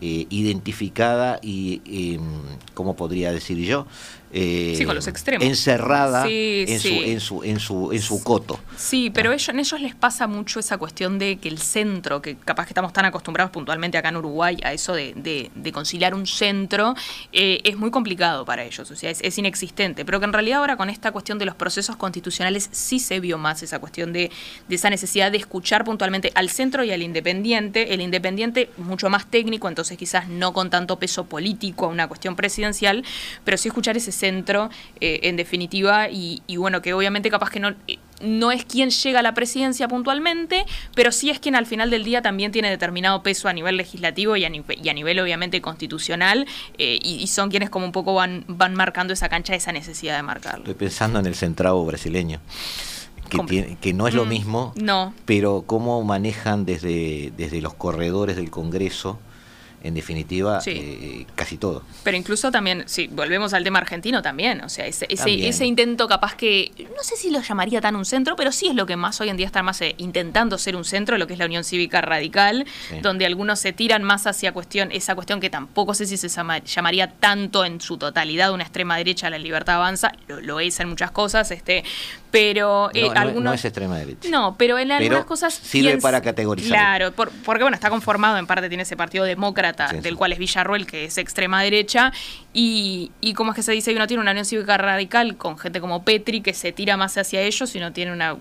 eh, 0.00 0.26
identificada 0.30 1.40
y, 1.42 1.82
em, 2.14 2.22
¿cómo 2.74 2.96
podría 2.96 3.32
decir 3.32 3.58
yo? 3.58 3.86
Eh, 4.32 4.80
con 4.86 4.94
los 4.94 5.08
extremos. 5.08 5.44
encerrada 5.44 6.24
en, 6.28 6.78
Su, 6.78 6.88
en, 6.88 7.20
su, 7.20 7.42
en, 7.42 7.60
su, 7.60 7.92
en 7.92 8.00
su 8.00 8.22
coto. 8.22 8.60
Sí, 8.76 9.10
pero 9.10 9.32
ellos, 9.32 9.48
en 9.48 9.58
ellos 9.58 9.80
les 9.80 9.94
pasa 9.96 10.28
mucho 10.28 10.60
esa 10.60 10.78
cuestión 10.78 11.18
de 11.18 11.38
que 11.38 11.48
el 11.48 11.58
centro, 11.58 12.22
que 12.22 12.36
capaz 12.36 12.66
que 12.66 12.70
estamos 12.70 12.92
tan 12.92 13.04
acostumbrados 13.04 13.50
puntualmente 13.50 13.98
acá 13.98 14.10
en 14.10 14.16
Uruguay 14.16 14.56
a 14.62 14.72
eso 14.72 14.94
de, 14.94 15.14
de, 15.54 15.72
conciliar 15.72 16.14
un 16.14 16.26
centro, 16.26 16.94
eh, 17.32 17.60
es 17.64 17.76
muy 17.76 17.90
complicado 17.90 18.44
para 18.44 18.64
ellos, 18.64 18.88
o 18.90 18.96
sea, 18.96 19.10
es, 19.10 19.38
inexistente. 19.38 20.04
Pero 20.04 20.20
que 20.20 20.26
en 20.26 20.32
realidad 20.32 20.60
ahora 20.60 20.76
con 20.76 20.90
esta 20.90 21.10
cuestión 21.10 21.38
de 21.38 21.46
los 21.46 21.54
procesos 21.56 21.96
constitucionales 21.96 22.68
sí 22.72 23.00
se 23.00 23.18
vio 23.18 23.36
más 23.38 23.62
esa 23.62 23.78
cuestión 23.78 24.12
de, 24.12 24.30
de 24.68 24.74
esa 24.74 24.90
necesidad 24.90 25.32
de 25.32 25.38
escuchar 25.38 25.84
puntualmente 25.84 26.30
al 26.34 26.50
centro 26.50 26.84
y 26.84 26.92
al 26.92 27.02
independiente. 27.02 27.94
El 27.94 28.00
independiente 28.00 28.70
mucho 28.76 29.10
más 29.10 29.28
técnico, 29.28 29.68
entonces 29.68 29.98
quizás 29.98 30.28
no 30.28 30.52
con 30.52 30.70
tanto 30.70 30.98
peso 30.98 31.24
político 31.24 31.86
a 31.86 31.88
una 31.88 32.06
cuestión 32.06 32.36
presidencial, 32.36 33.04
pero 33.44 33.56
sí 33.56 33.68
escuchar 33.68 33.96
ese 33.96 34.12
centro, 34.20 34.70
eh, 35.00 35.20
en 35.24 35.36
definitiva, 35.36 36.08
y, 36.10 36.42
bueno, 36.56 36.82
que 36.82 36.94
obviamente 36.94 37.30
capaz 37.30 37.50
que 37.50 37.58
no, 37.58 37.70
eh, 37.88 37.98
no 38.20 38.52
es 38.52 38.64
quien 38.64 38.90
llega 38.90 39.20
a 39.20 39.22
la 39.22 39.34
presidencia 39.34 39.88
puntualmente, 39.88 40.64
pero 40.94 41.10
sí 41.10 41.30
es 41.30 41.40
quien 41.40 41.56
al 41.56 41.66
final 41.66 41.90
del 41.90 42.04
día 42.04 42.22
también 42.22 42.52
tiene 42.52 42.70
determinado 42.70 43.22
peso 43.22 43.48
a 43.48 43.52
nivel 43.52 43.76
legislativo 43.76 44.36
y 44.36 44.44
a, 44.44 44.50
nivel, 44.50 45.18
obviamente 45.18 45.60
constitucional, 45.60 46.46
eh, 46.78 46.98
y, 47.02 47.26
son 47.26 47.50
quienes 47.50 47.70
como 47.70 47.86
un 47.86 47.92
poco 47.92 48.14
van, 48.14 48.44
van 48.46 48.74
marcando 48.74 49.12
esa 49.12 49.28
cancha, 49.28 49.54
esa 49.54 49.72
necesidad 49.72 50.16
de 50.16 50.22
marcarlo. 50.22 50.60
Estoy 50.60 50.74
pensando 50.74 51.18
en 51.18 51.26
el 51.26 51.34
centrado 51.34 51.84
brasileño. 51.84 52.40
Que, 53.46 53.76
que, 53.80 53.92
no 53.92 54.08
es 54.08 54.14
lo 54.14 54.24
mm, 54.24 54.28
mismo, 54.28 54.72
no. 54.74 55.14
pero 55.24 55.62
cómo 55.64 56.02
manejan 56.02 56.64
desde, 56.64 57.32
desde 57.36 57.60
los 57.60 57.74
corredores 57.74 58.34
del 58.34 58.50
Congreso 58.50 59.20
en 59.82 59.94
definitiva, 59.94 60.60
eh, 60.66 61.26
casi 61.34 61.56
todo. 61.56 61.82
Pero 62.04 62.16
incluso 62.16 62.50
también, 62.50 62.84
si 62.86 63.06
volvemos 63.06 63.54
al 63.54 63.64
tema 63.64 63.78
argentino 63.78 64.20
también, 64.20 64.60
o 64.62 64.68
sea, 64.68 64.86
ese, 64.86 65.06
ese, 65.08 65.64
intento 65.64 66.06
capaz 66.06 66.34
que, 66.34 66.72
no 66.94 67.02
sé 67.02 67.16
si 67.16 67.30
lo 67.30 67.40
llamaría 67.40 67.80
tan 67.80 67.96
un 67.96 68.04
centro, 68.04 68.36
pero 68.36 68.52
sí 68.52 68.68
es 68.68 68.74
lo 68.74 68.84
que 68.84 68.96
más 68.96 69.20
hoy 69.20 69.30
en 69.30 69.36
día 69.36 69.46
está 69.46 69.62
más 69.62 69.80
eh, 69.80 69.94
intentando 69.98 70.58
ser 70.58 70.76
un 70.76 70.84
centro, 70.84 71.16
lo 71.16 71.26
que 71.26 71.32
es 71.32 71.38
la 71.38 71.46
Unión 71.46 71.64
Cívica 71.64 72.00
Radical, 72.02 72.66
donde 73.02 73.24
algunos 73.24 73.58
se 73.58 73.72
tiran 73.72 74.02
más 74.02 74.26
hacia 74.26 74.52
cuestión, 74.52 74.90
esa 74.92 75.14
cuestión 75.14 75.40
que 75.40 75.48
tampoco 75.48 75.94
sé 75.94 76.06
si 76.06 76.16
se 76.16 76.28
llamaría 76.28 77.12
tanto 77.12 77.64
en 77.64 77.80
su 77.80 77.96
totalidad 77.96 78.52
una 78.52 78.64
extrema 78.64 78.96
derecha, 78.96 79.30
la 79.30 79.38
libertad 79.38 79.76
avanza, 79.76 80.12
lo, 80.26 80.60
es 80.60 80.78
en 80.80 80.88
muchas 80.88 81.10
cosas, 81.10 81.50
este, 81.50 81.84
pero 82.30 82.90
eh, 82.94 83.08
algunos... 83.14 83.44
No 83.44 83.52
es 83.54 83.64
extrema 83.64 83.96
derecha. 83.98 84.28
No, 84.28 84.56
pero 84.58 84.78
en 84.78 84.92
algunas 84.92 85.24
cosas... 85.24 85.54
Sirve 85.54 85.98
para 85.98 86.20
categorizar. 86.20 86.70
Claro, 86.70 87.12
porque 87.12 87.64
bueno, 87.64 87.74
está 87.74 87.90
conformado, 87.90 88.36
en 88.38 88.46
parte 88.46 88.68
tiene 88.68 88.82
ese 88.82 88.96
partido 88.96 89.24
demócrata, 89.24 89.69
del 89.72 90.16
cual 90.16 90.32
es 90.32 90.38
Villarruel, 90.38 90.86
que 90.86 91.04
es 91.04 91.18
extrema 91.18 91.62
derecha, 91.62 92.12
y, 92.52 93.12
y 93.20 93.34
como 93.34 93.52
es 93.52 93.56
que 93.56 93.62
se 93.62 93.72
dice 93.72 93.94
uno 93.94 94.06
tiene 94.06 94.22
una 94.22 94.32
Unión 94.32 94.44
Cívica 94.44 94.76
Radical 94.76 95.36
con 95.36 95.58
gente 95.58 95.80
como 95.80 96.04
Petri, 96.04 96.40
que 96.40 96.54
se 96.54 96.72
tira 96.72 96.96
más 96.96 97.16
hacia 97.16 97.40
ellos, 97.42 97.74
y 97.74 97.78
uno 97.78 97.92
tiene 97.92 98.12
una 98.12 98.36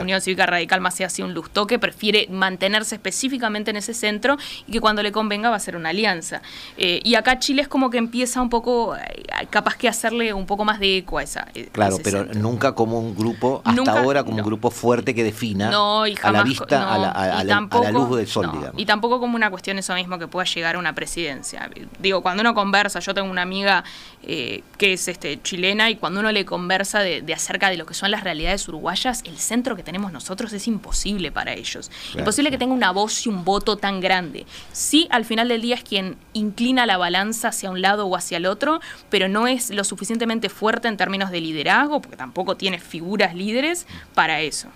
Unión 0.00 0.20
Cívica 0.20 0.46
Radical 0.46 0.80
más 0.80 1.00
hacia 1.00 1.24
un 1.24 1.34
Lustó, 1.34 1.66
que 1.66 1.78
prefiere 1.78 2.26
mantenerse 2.30 2.96
específicamente 2.96 3.70
en 3.70 3.76
ese 3.76 3.94
centro 3.94 4.36
y 4.66 4.72
que 4.72 4.80
cuando 4.80 5.02
le 5.02 5.12
convenga 5.12 5.50
va 5.50 5.56
a 5.56 5.60
ser 5.60 5.76
una 5.76 5.90
alianza. 5.90 6.42
Eh, 6.76 7.00
y 7.04 7.14
acá 7.14 7.38
Chile 7.38 7.62
es 7.62 7.68
como 7.68 7.90
que 7.90 7.98
empieza 7.98 8.40
un 8.42 8.50
poco, 8.50 8.96
eh, 8.96 9.24
capaz 9.50 9.76
que 9.76 9.88
hacerle 9.88 10.32
un 10.32 10.46
poco 10.46 10.64
más 10.64 10.80
de 10.80 10.98
eco 10.98 11.18
a 11.18 11.22
esa. 11.22 11.48
E, 11.54 11.66
claro, 11.66 11.98
pero 12.02 12.24
nunca 12.34 12.74
como 12.74 12.98
un 12.98 13.14
grupo, 13.14 13.62
hasta 13.64 14.00
ahora 14.00 14.24
como 14.24 14.38
un 14.38 14.44
grupo 14.44 14.70
fuerte 14.70 15.14
que 15.14 15.24
defina 15.24 15.68
a 15.68 16.32
la 16.32 16.42
vista, 16.42 16.94
a, 16.94 17.44
la, 17.44 17.90
luz 17.90 18.16
del 18.16 18.26
sol, 18.26 18.50
digamos. 18.52 18.80
Y 18.80 18.86
tampoco 18.86 19.20
como 19.20 19.36
una 19.36 19.50
cuestión 19.50 19.78
eso 19.78 19.94
mismo 19.94 20.18
que 20.18 20.28
pueda 20.28 20.44
llegar 20.44 20.71
una 20.76 20.94
presidencia. 20.94 21.70
Digo, 21.98 22.22
cuando 22.22 22.40
uno 22.40 22.54
conversa, 22.54 23.00
yo 23.00 23.14
tengo 23.14 23.30
una 23.30 23.42
amiga 23.42 23.84
eh, 24.22 24.62
que 24.78 24.94
es 24.94 25.08
este, 25.08 25.40
chilena 25.42 25.90
y 25.90 25.96
cuando 25.96 26.20
uno 26.20 26.32
le 26.32 26.44
conversa 26.44 27.00
de, 27.00 27.24
acerca 27.34 27.70
de 27.70 27.76
lo 27.76 27.86
que 27.86 27.94
son 27.94 28.10
las 28.10 28.24
realidades 28.24 28.66
uruguayas, 28.68 29.22
el 29.24 29.38
centro 29.38 29.76
que 29.76 29.82
tenemos 29.82 30.12
nosotros 30.12 30.52
es 30.52 30.66
imposible 30.68 31.32
para 31.32 31.54
ellos. 31.54 31.90
imposible 32.16 32.50
que 32.50 32.58
tenga 32.58 32.74
una 32.74 32.90
voz 32.92 33.26
y 33.26 33.28
un 33.28 33.44
voto 33.44 33.76
tan 33.76 34.00
grande. 34.00 34.46
Sí, 34.72 35.08
al 35.10 35.24
final 35.24 35.48
del 35.48 35.62
día 35.62 35.74
es 35.74 35.82
quien 35.82 36.16
inclina 36.32 36.86
la 36.86 36.96
balanza 36.96 37.48
hacia 37.48 37.70
un 37.70 37.82
lado 37.82 38.06
o 38.06 38.16
hacia 38.16 38.36
el 38.36 38.46
otro, 38.46 38.80
pero 39.10 39.28
no 39.28 39.46
es 39.46 39.70
lo 39.70 39.84
suficientemente 39.84 40.48
fuerte 40.48 40.88
en 40.88 40.96
términos 40.96 41.30
de 41.30 41.40
liderazgo, 41.40 42.00
porque 42.00 42.16
tampoco 42.16 42.56
tiene 42.56 42.78
figuras 42.78 43.34
líderes 43.34 43.86
para 44.14 44.40
eso. 44.40 44.68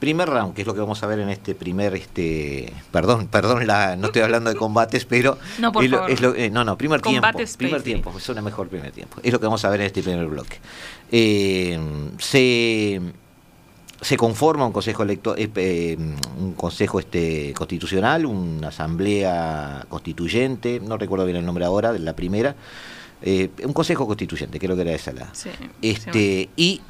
Primer 0.00 0.30
round, 0.30 0.54
que 0.54 0.62
es 0.62 0.66
lo 0.66 0.72
que 0.72 0.80
vamos 0.80 1.02
a 1.02 1.06
ver 1.06 1.18
en 1.18 1.28
este 1.28 1.54
primer, 1.54 1.94
este, 1.94 2.72
perdón, 2.90 3.28
perdón, 3.28 3.66
la, 3.66 3.96
no 3.96 4.06
estoy 4.06 4.22
hablando 4.22 4.48
de 4.48 4.56
combates, 4.56 5.04
pero 5.04 5.36
no, 5.58 5.72
por 5.72 5.84
es 5.84 6.20
lo, 6.22 6.34
eh, 6.34 6.48
no, 6.48 6.64
no, 6.64 6.78
primer 6.78 7.02
tiempo, 7.02 7.28
primer 7.58 7.82
tiempo, 7.82 8.18
suena 8.18 8.40
mejor 8.40 8.68
primer 8.68 8.92
tiempo, 8.92 9.18
es 9.22 9.30
lo 9.30 9.38
que 9.38 9.44
vamos 9.44 9.62
a 9.62 9.68
ver 9.68 9.80
en 9.80 9.86
este 9.88 10.02
primer 10.02 10.26
bloque. 10.26 10.56
Eh, 11.12 11.78
se, 12.18 12.98
se 14.00 14.16
conforma 14.16 14.64
un 14.64 14.72
consejo 14.72 15.02
electo, 15.02 15.34
eh, 15.36 15.98
un 16.38 16.54
consejo 16.54 16.98
este 16.98 17.52
constitucional, 17.54 18.24
una 18.24 18.68
asamblea 18.68 19.84
constituyente, 19.90 20.80
no 20.80 20.96
recuerdo 20.96 21.26
bien 21.26 21.36
el 21.36 21.44
nombre 21.44 21.66
ahora 21.66 21.92
de 21.92 21.98
la 21.98 22.16
primera, 22.16 22.56
un 23.22 23.72
consejo 23.74 24.06
constituyente, 24.06 24.58
creo 24.58 24.76
que 24.76 24.82
era 24.82 24.92
esa 24.92 25.12
la. 25.12 25.30
este, 25.82 26.48
y 26.56 26.80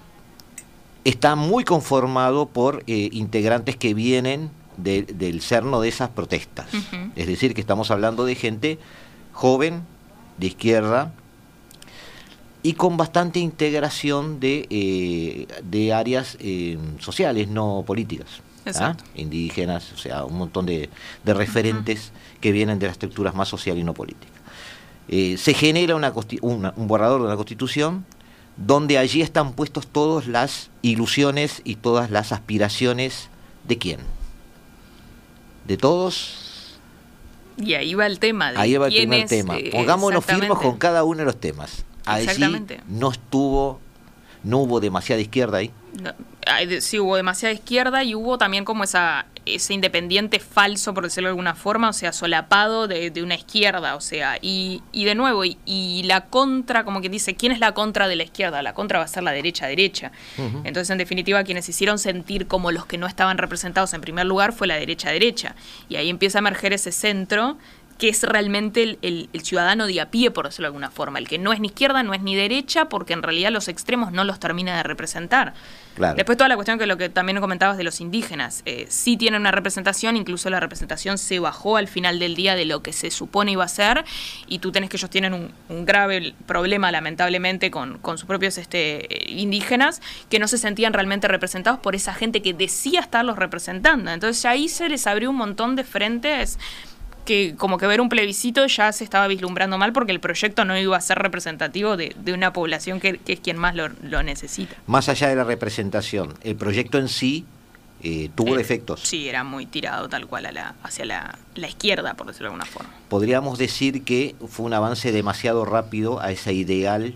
está 1.04 1.34
muy 1.34 1.64
conformado 1.64 2.46
por 2.46 2.82
eh, 2.86 3.08
integrantes 3.12 3.76
que 3.76 3.94
vienen 3.94 4.50
del 4.76 5.42
cerno 5.42 5.82
de 5.82 5.88
esas 5.90 6.08
protestas. 6.08 6.66
Es 7.14 7.26
decir, 7.26 7.52
que 7.52 7.60
estamos 7.60 7.90
hablando 7.90 8.24
de 8.24 8.34
gente 8.34 8.78
joven, 9.32 9.82
de 10.38 10.46
izquierda, 10.46 11.12
y 12.62 12.72
con 12.74 12.96
bastante 12.96 13.40
integración 13.40 14.40
de, 14.40 14.66
eh, 14.70 15.46
de 15.62 15.92
áreas 15.92 16.38
eh, 16.40 16.78
sociales, 16.98 17.48
no 17.48 17.84
políticas. 17.86 18.40
¿ah? 18.76 18.96
Indígenas, 19.14 19.92
o 19.92 19.98
sea, 19.98 20.24
un 20.24 20.38
montón 20.38 20.64
de, 20.64 20.88
referentes 21.26 22.12
que 22.40 22.52
vienen 22.52 22.78
de 22.78 22.86
las 22.86 22.94
estructuras 22.94 23.34
más 23.34 23.48
sociales 23.48 23.82
y 23.82 23.84
no 23.84 23.92
políticas. 23.92 24.40
se 25.08 25.54
genera 25.54 25.94
una, 25.94 26.10
un 26.40 26.88
borrador 26.88 27.22
de 27.22 27.28
la 27.28 27.36
constitución 27.36 28.06
donde 28.60 28.98
allí 28.98 29.22
están 29.22 29.54
puestos 29.54 29.86
todas 29.86 30.26
las 30.26 30.70
ilusiones 30.82 31.62
y 31.64 31.76
todas 31.76 32.10
las 32.10 32.30
aspiraciones 32.30 33.30
de 33.66 33.78
quién. 33.78 34.00
De 35.66 35.78
todos. 35.78 36.78
Y 37.56 37.74
ahí 37.74 37.94
va 37.94 38.06
el 38.06 38.18
tema. 38.18 38.52
De 38.52 38.58
ahí 38.58 38.76
va 38.76 38.88
el 38.88 38.94
primer 38.94 39.26
tema. 39.28 39.58
Eh, 39.58 39.70
Pongámonos 39.72 40.24
firmes 40.24 40.58
con 40.58 40.76
cada 40.76 41.04
uno 41.04 41.20
de 41.20 41.24
los 41.24 41.40
temas. 41.40 41.84
Allí 42.04 42.44
no 42.88 43.10
estuvo, 43.10 43.80
no 44.42 44.58
hubo 44.58 44.80
demasiada 44.80 45.20
izquierda 45.20 45.58
ahí 45.58 45.70
sí 46.80 46.98
hubo 46.98 47.16
demasiada 47.16 47.52
izquierda 47.52 48.02
y 48.04 48.14
hubo 48.14 48.38
también 48.38 48.64
como 48.64 48.84
esa 48.84 49.26
ese 49.46 49.74
independiente 49.74 50.38
falso, 50.38 50.94
por 50.94 51.04
decirlo 51.04 51.28
de 51.28 51.32
alguna 51.32 51.54
forma, 51.54 51.88
o 51.88 51.92
sea, 51.92 52.12
solapado 52.12 52.88
de, 52.88 53.12
una 53.22 53.34
izquierda, 53.34 53.96
o 53.96 54.00
sea, 54.00 54.38
y, 54.40 54.82
y 54.92 55.04
de 55.04 55.14
nuevo, 55.14 55.44
y, 55.44 56.02
la 56.04 56.26
contra, 56.26 56.84
como 56.84 57.00
quien 57.00 57.12
dice, 57.12 57.34
¿quién 57.34 57.52
es 57.52 57.58
la 57.58 57.72
contra 57.72 58.08
de 58.08 58.16
la 58.16 58.24
izquierda? 58.24 58.62
La 58.62 58.74
contra 58.74 58.98
va 58.98 59.04
a 59.04 59.08
ser 59.08 59.22
la 59.22 59.32
derecha-derecha. 59.32 60.12
Entonces, 60.64 60.90
en 60.90 60.98
definitiva, 60.98 61.44
quienes 61.44 61.68
hicieron 61.68 61.98
sentir 61.98 62.46
como 62.46 62.70
los 62.70 62.86
que 62.86 62.98
no 62.98 63.06
estaban 63.06 63.38
representados 63.38 63.94
en 63.94 64.00
primer 64.00 64.26
lugar 64.26 64.52
fue 64.52 64.66
la 64.66 64.76
derecha-derecha. 64.76 65.54
Y 65.88 65.96
ahí 65.96 66.08
empieza 66.08 66.38
a 66.38 66.40
emerger 66.40 66.72
ese 66.72 66.92
centro 66.92 67.58
que 68.00 68.08
es 68.08 68.22
realmente 68.22 68.98
el, 69.02 69.28
ciudadano 69.42 69.86
de 69.86 70.00
a 70.00 70.10
pie, 70.10 70.30
por 70.30 70.46
decirlo 70.46 70.64
de 70.64 70.68
alguna 70.68 70.90
forma, 70.90 71.18
el 71.18 71.28
que 71.28 71.38
no 71.38 71.52
es 71.52 71.60
ni 71.60 71.68
izquierda, 71.68 72.02
no 72.02 72.14
es 72.14 72.22
ni 72.22 72.34
derecha, 72.34 72.88
porque 72.88 73.12
en 73.12 73.22
realidad 73.22 73.50
los 73.50 73.68
extremos 73.68 74.10
no 74.10 74.24
los 74.24 74.40
termina 74.40 74.74
de 74.78 74.82
representar. 74.82 75.52
Después 76.16 76.38
toda 76.38 76.48
la 76.48 76.54
cuestión 76.54 76.78
que 76.78 76.86
lo 76.86 76.96
que 76.96 77.10
también 77.10 77.38
comentabas 77.40 77.76
de 77.76 77.84
los 77.84 78.00
indígenas, 78.00 78.62
eh, 78.64 78.86
sí 78.88 79.18
tienen 79.18 79.42
una 79.42 79.50
representación, 79.50 80.16
incluso 80.16 80.48
la 80.48 80.58
representación 80.58 81.18
se 81.18 81.40
bajó 81.40 81.76
al 81.76 81.88
final 81.88 82.18
del 82.18 82.36
día 82.36 82.54
de 82.54 82.64
lo 82.64 82.82
que 82.82 82.94
se 82.94 83.10
supone 83.10 83.52
iba 83.52 83.64
a 83.64 83.68
ser, 83.68 84.06
y 84.46 84.60
tú 84.60 84.72
tenés 84.72 84.88
que 84.88 84.96
ellos 84.96 85.10
tienen 85.10 85.34
un, 85.34 85.84
grave 85.84 86.34
problema 86.46 86.90
lamentablemente 86.90 87.70
con, 87.70 87.98
con 87.98 88.16
sus 88.16 88.26
propios 88.26 88.56
este, 88.56 89.06
indígenas, 89.26 90.00
que 90.30 90.38
no 90.38 90.48
se 90.48 90.56
sentían 90.56 90.94
realmente 90.94 91.28
representados 91.28 91.80
por 91.80 91.94
esa 91.94 92.14
gente 92.14 92.40
que 92.40 92.54
decía 92.54 93.00
estarlos 93.00 93.36
representando. 93.36 94.10
Entonces 94.10 94.42
ahí 94.46 94.70
se 94.70 94.88
les 94.88 95.06
abrió 95.06 95.28
un 95.28 95.36
montón 95.36 95.76
de 95.76 95.84
frentes 95.84 96.58
que 97.24 97.54
como 97.56 97.78
que 97.78 97.86
ver 97.86 98.00
un 98.00 98.08
plebiscito 98.08 98.66
ya 98.66 98.92
se 98.92 99.04
estaba 99.04 99.26
vislumbrando 99.28 99.78
mal 99.78 99.92
porque 99.92 100.12
el 100.12 100.20
proyecto 100.20 100.64
no 100.64 100.78
iba 100.78 100.96
a 100.96 101.00
ser 101.00 101.18
representativo 101.18 101.96
de, 101.96 102.14
una 102.32 102.52
población 102.52 103.00
que, 103.00 103.20
es 103.26 103.40
quien 103.40 103.56
más 103.56 103.74
lo, 103.74 104.22
necesita. 104.22 104.76
Más 104.86 105.08
allá 105.08 105.28
de 105.28 105.36
la 105.36 105.44
representación, 105.44 106.34
el 106.42 106.56
proyecto 106.56 106.98
en 106.98 107.08
sí 107.08 107.44
eh, 108.02 108.30
tuvo 108.34 108.56
defectos. 108.56 109.00
Sí, 109.00 109.28
era 109.28 109.44
muy 109.44 109.66
tirado 109.66 110.08
tal 110.08 110.26
cual 110.26 110.46
a 110.46 110.52
la, 110.52 110.74
hacia 110.82 111.04
la, 111.04 111.38
la, 111.54 111.68
izquierda, 111.68 112.14
por 112.14 112.26
decirlo 112.26 112.48
de 112.48 112.54
alguna 112.54 112.70
forma. 112.70 112.90
Podríamos 113.08 113.58
decir 113.58 114.04
que 114.04 114.34
fue 114.48 114.66
un 114.66 114.74
avance 114.74 115.12
demasiado 115.12 115.64
rápido 115.64 116.20
a 116.20 116.30
ese 116.30 116.52
ideal 116.52 117.14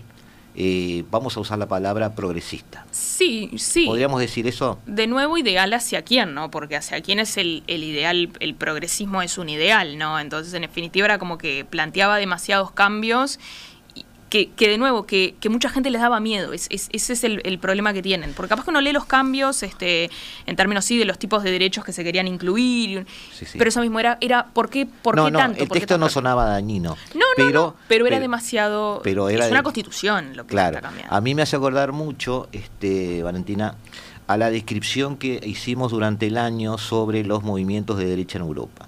eh, 0.55 1.03
vamos 1.11 1.35
a 1.37 1.39
usar 1.39 1.57
la 1.57 1.67
palabra 1.67 2.15
progresista. 2.15 2.85
Sí, 2.91 3.51
sí. 3.57 3.85
¿Podríamos 3.85 4.19
decir 4.19 4.47
eso? 4.47 4.79
De 4.85 5.07
nuevo, 5.07 5.37
ideal 5.37 5.73
hacia 5.73 6.03
quién, 6.03 6.33
¿no? 6.33 6.49
Porque 6.51 6.75
hacia 6.75 7.01
quién 7.01 7.19
es 7.19 7.37
el, 7.37 7.63
el 7.67 7.83
ideal, 7.83 8.29
el 8.39 8.55
progresismo 8.55 9.21
es 9.21 9.37
un 9.37 9.49
ideal, 9.49 9.97
¿no? 9.97 10.19
Entonces, 10.19 10.53
en 10.53 10.61
definitiva, 10.61 11.05
era 11.05 11.19
como 11.19 11.37
que 11.37 11.65
planteaba 11.65 12.17
demasiados 12.17 12.71
cambios 12.71 13.39
que, 14.29 14.67
de 14.67 14.77
nuevo, 14.77 15.05
que, 15.05 15.35
mucha 15.49 15.69
gente 15.69 15.89
les 15.89 16.01
daba 16.01 16.19
miedo. 16.19 16.51
Es, 16.51 16.67
ese 16.69 17.13
es 17.13 17.23
el, 17.23 17.59
problema 17.59 17.93
que 17.93 18.01
tienen. 18.01 18.33
Porque 18.33 18.49
capaz 18.49 18.63
que 18.65 18.71
uno 18.71 18.81
lee 18.81 18.91
los 18.91 19.05
cambios, 19.05 19.63
este, 19.63 20.09
en 20.45 20.55
términos 20.55 20.83
sí 20.83 20.97
de 20.97 21.05
los 21.05 21.17
tipos 21.17 21.43
de 21.43 21.51
derechos 21.51 21.85
que 21.85 21.93
se 21.93 22.03
querían 22.03 22.27
incluir. 22.27 23.05
Pero 23.53 23.69
eso 23.69 23.81
mismo 23.81 23.99
era, 23.99 24.17
era 24.21 24.47
¿por 24.47 24.69
qué, 24.69 24.85
por 24.85 25.15
no, 25.15 25.25
qué 25.25 25.31
no, 25.31 25.39
tanto? 25.39 25.63
El 25.63 25.69
texto 25.69 25.97
no 25.97 26.09
sonaba 26.09 26.45
dañino. 26.45 26.97
No, 27.13 27.24
pero, 27.35 27.51
no, 27.51 27.75
pero 27.87 28.07
era 28.07 28.19
demasiado. 28.19 29.01
Pero 29.03 29.29
era 29.29 29.45
es 29.45 29.51
una 29.51 29.63
constitución 29.63 30.35
lo 30.35 30.43
que 30.43 30.49
claro, 30.49 30.77
está 30.77 30.87
cambiando. 30.87 31.15
A 31.15 31.21
mí 31.21 31.35
me 31.35 31.41
hace 31.41 31.55
acordar 31.55 31.91
mucho, 31.91 32.47
este, 32.51 33.23
Valentina, 33.23 33.75
a 34.27 34.37
la 34.37 34.49
descripción 34.49 35.17
que 35.17 35.39
hicimos 35.43 35.91
durante 35.91 36.27
el 36.27 36.37
año 36.37 36.77
sobre 36.77 37.23
los 37.23 37.43
movimientos 37.43 37.97
de 37.97 38.05
derecha 38.05 38.37
en 38.37 38.45
Europa. 38.45 38.87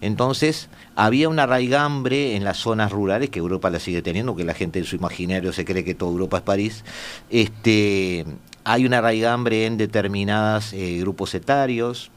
Entonces, 0.00 0.70
había 0.96 1.28
una 1.28 1.46
raigambre 1.46 2.34
en 2.34 2.44
las 2.44 2.56
zonas 2.56 2.90
rurales, 2.90 3.28
que 3.28 3.38
Europa 3.38 3.68
la 3.68 3.78
sigue 3.78 4.00
teniendo, 4.00 4.34
que 4.34 4.44
la 4.44 4.54
gente 4.54 4.78
en 4.78 4.86
su 4.86 4.96
imaginario 4.96 5.52
se 5.52 5.66
cree 5.66 5.84
que 5.84 5.94
toda 5.94 6.12
Europa 6.12 6.38
es 6.38 6.42
París. 6.42 6.84
Este, 7.28 8.24
hay 8.64 8.86
una 8.86 9.00
raigambre 9.00 9.66
en 9.66 9.76
determinados 9.76 10.72
eh, 10.72 10.98
grupos 11.00 11.34
etarios. 11.34 12.10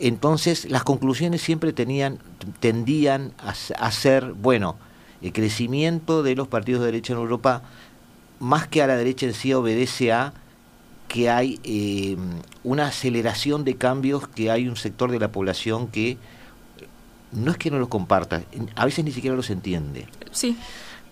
Entonces, 0.00 0.70
las 0.70 0.84
conclusiones 0.84 1.42
siempre 1.42 1.72
tenían, 1.72 2.18
tendían 2.60 3.32
a, 3.38 3.90
ser, 3.90 4.32
bueno, 4.32 4.76
el 5.22 5.32
crecimiento 5.32 6.22
de 6.22 6.36
los 6.36 6.48
partidos 6.48 6.80
de 6.80 6.86
derecha 6.86 7.12
en 7.12 7.18
Europa, 7.18 7.62
más 8.38 8.68
que 8.68 8.82
a 8.82 8.86
la 8.86 8.96
derecha 8.96 9.26
en 9.26 9.34
sí, 9.34 9.52
obedece 9.52 10.12
a 10.12 10.32
que 11.08 11.30
hay 11.30 11.58
eh, 11.64 12.16
una 12.62 12.88
aceleración 12.88 13.64
de 13.64 13.76
cambios, 13.76 14.28
que 14.28 14.50
hay 14.50 14.68
un 14.68 14.76
sector 14.76 15.10
de 15.10 15.18
la 15.18 15.32
población 15.32 15.88
que 15.88 16.18
no 17.32 17.50
es 17.50 17.56
que 17.56 17.70
no 17.70 17.78
los 17.78 17.88
comparta, 17.88 18.42
a 18.74 18.84
veces 18.84 19.04
ni 19.04 19.12
siquiera 19.12 19.36
los 19.36 19.50
entiende. 19.50 20.06
Sí. 20.30 20.56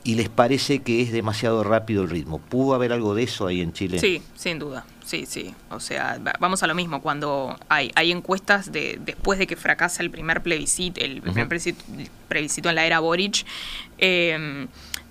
Y 0.04 0.14
les 0.14 0.28
parece 0.28 0.80
que 0.80 1.02
es 1.02 1.12
demasiado 1.12 1.64
rápido 1.64 2.02
el 2.02 2.10
ritmo. 2.10 2.38
¿Pudo 2.38 2.74
haber 2.74 2.92
algo 2.92 3.14
de 3.14 3.24
eso 3.24 3.46
ahí 3.46 3.60
en 3.60 3.72
Chile? 3.72 3.98
Sí, 3.98 4.22
sin 4.36 4.58
duda. 4.58 4.86
Sí, 5.06 5.24
sí. 5.24 5.54
O 5.70 5.78
sea, 5.78 6.18
vamos 6.40 6.64
a 6.64 6.66
lo 6.66 6.74
mismo. 6.74 7.00
Cuando 7.00 7.56
hay, 7.68 7.92
hay 7.94 8.10
encuestas 8.10 8.72
de 8.72 8.98
después 9.00 9.38
de 9.38 9.46
que 9.46 9.54
fracasa 9.54 10.02
el 10.02 10.10
primer 10.10 10.42
plebiscito, 10.42 11.00
el 11.00 11.22
primer 11.22 11.46
plebiscito, 11.46 12.68
en 12.68 12.74
la 12.74 12.84
era 12.84 12.98
Boric, 12.98 13.46
eh, 13.98 14.66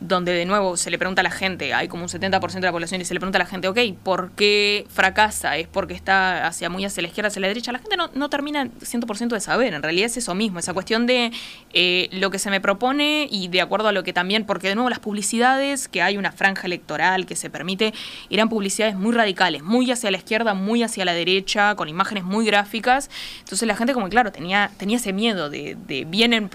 donde 0.08 0.34
de 0.34 0.46
nuevo 0.46 0.78
se 0.78 0.90
le 0.90 0.98
pregunta 0.98 1.22
a 1.22 1.24
la 1.24 1.32
gente, 1.32 1.74
hay 1.74 1.88
como 1.88 2.04
un 2.04 2.10
70% 2.10 2.54
de 2.54 2.62
la 2.62 2.72
población 2.72 3.02
y 3.02 3.06
se 3.06 3.14
le 3.14 3.20
pregunta 3.20 3.38
a 3.38 3.44
la 3.44 3.46
gente, 3.46 3.68
ok, 3.68 3.80
¿por 4.04 4.32
qué 4.32 4.86
fracasa? 4.90 5.58
¿Es 5.58 5.68
porque 5.68 5.94
está 5.94 6.48
hacia 6.48 6.70
muy 6.70 6.86
hacia 6.86 7.02
la 7.02 7.08
izquierda, 7.08 7.28
hacia 7.28 7.42
la 7.42 7.48
derecha? 7.48 7.72
La 7.72 7.80
gente 7.80 7.98
no, 7.98 8.10
no 8.14 8.30
termina 8.30 8.66
100% 8.66 9.30
de 9.30 9.40
saber, 9.40 9.74
en 9.74 9.82
realidad 9.82 10.06
es 10.06 10.18
eso 10.18 10.36
mismo, 10.36 10.60
esa 10.60 10.74
cuestión 10.74 11.08
de 11.08 11.32
eh, 11.74 12.10
lo 12.12 12.30
que 12.30 12.40
se 12.40 12.50
me 12.50 12.62
propone 12.62 13.28
y 13.32 13.48
de 13.48 13.62
acuerdo 13.62 13.88
a 13.88 13.92
lo 13.92 14.04
que 14.04 14.14
también, 14.14 14.46
porque 14.46 14.70
de 14.70 14.76
nuevo 14.76 14.90
las 14.90 15.00
publicidades, 15.00 15.88
que 15.88 16.02
hay 16.02 16.18
una 16.18 16.32
franja 16.32 16.68
electoral 16.68 17.26
que 17.26 17.36
se 17.36 17.50
permite, 17.50 17.94
eran 18.30 18.50
publicidades 18.50 18.96
muy 18.96 19.14
radicales, 19.14 19.64
muy 19.64 19.90
hacia 19.92 20.12
la 20.12 20.18
izquierda, 20.18 20.54
muy 20.54 20.84
hacia 20.84 21.06
la 21.06 21.14
derecha, 21.14 21.76
con 21.76 21.90
imágenes 21.90 22.24
muy 22.24 22.46
gráficas, 22.46 23.10
entonces 23.40 23.68
la 23.68 23.76
gente 23.76 23.94
como 23.94 24.10
claro, 24.10 24.32
tenía, 24.32 24.72
tenía 24.78 24.98
ese 24.98 25.14
miedo 25.14 25.50
de, 25.50 25.76
de 25.88 26.06
vienen, 26.06 26.50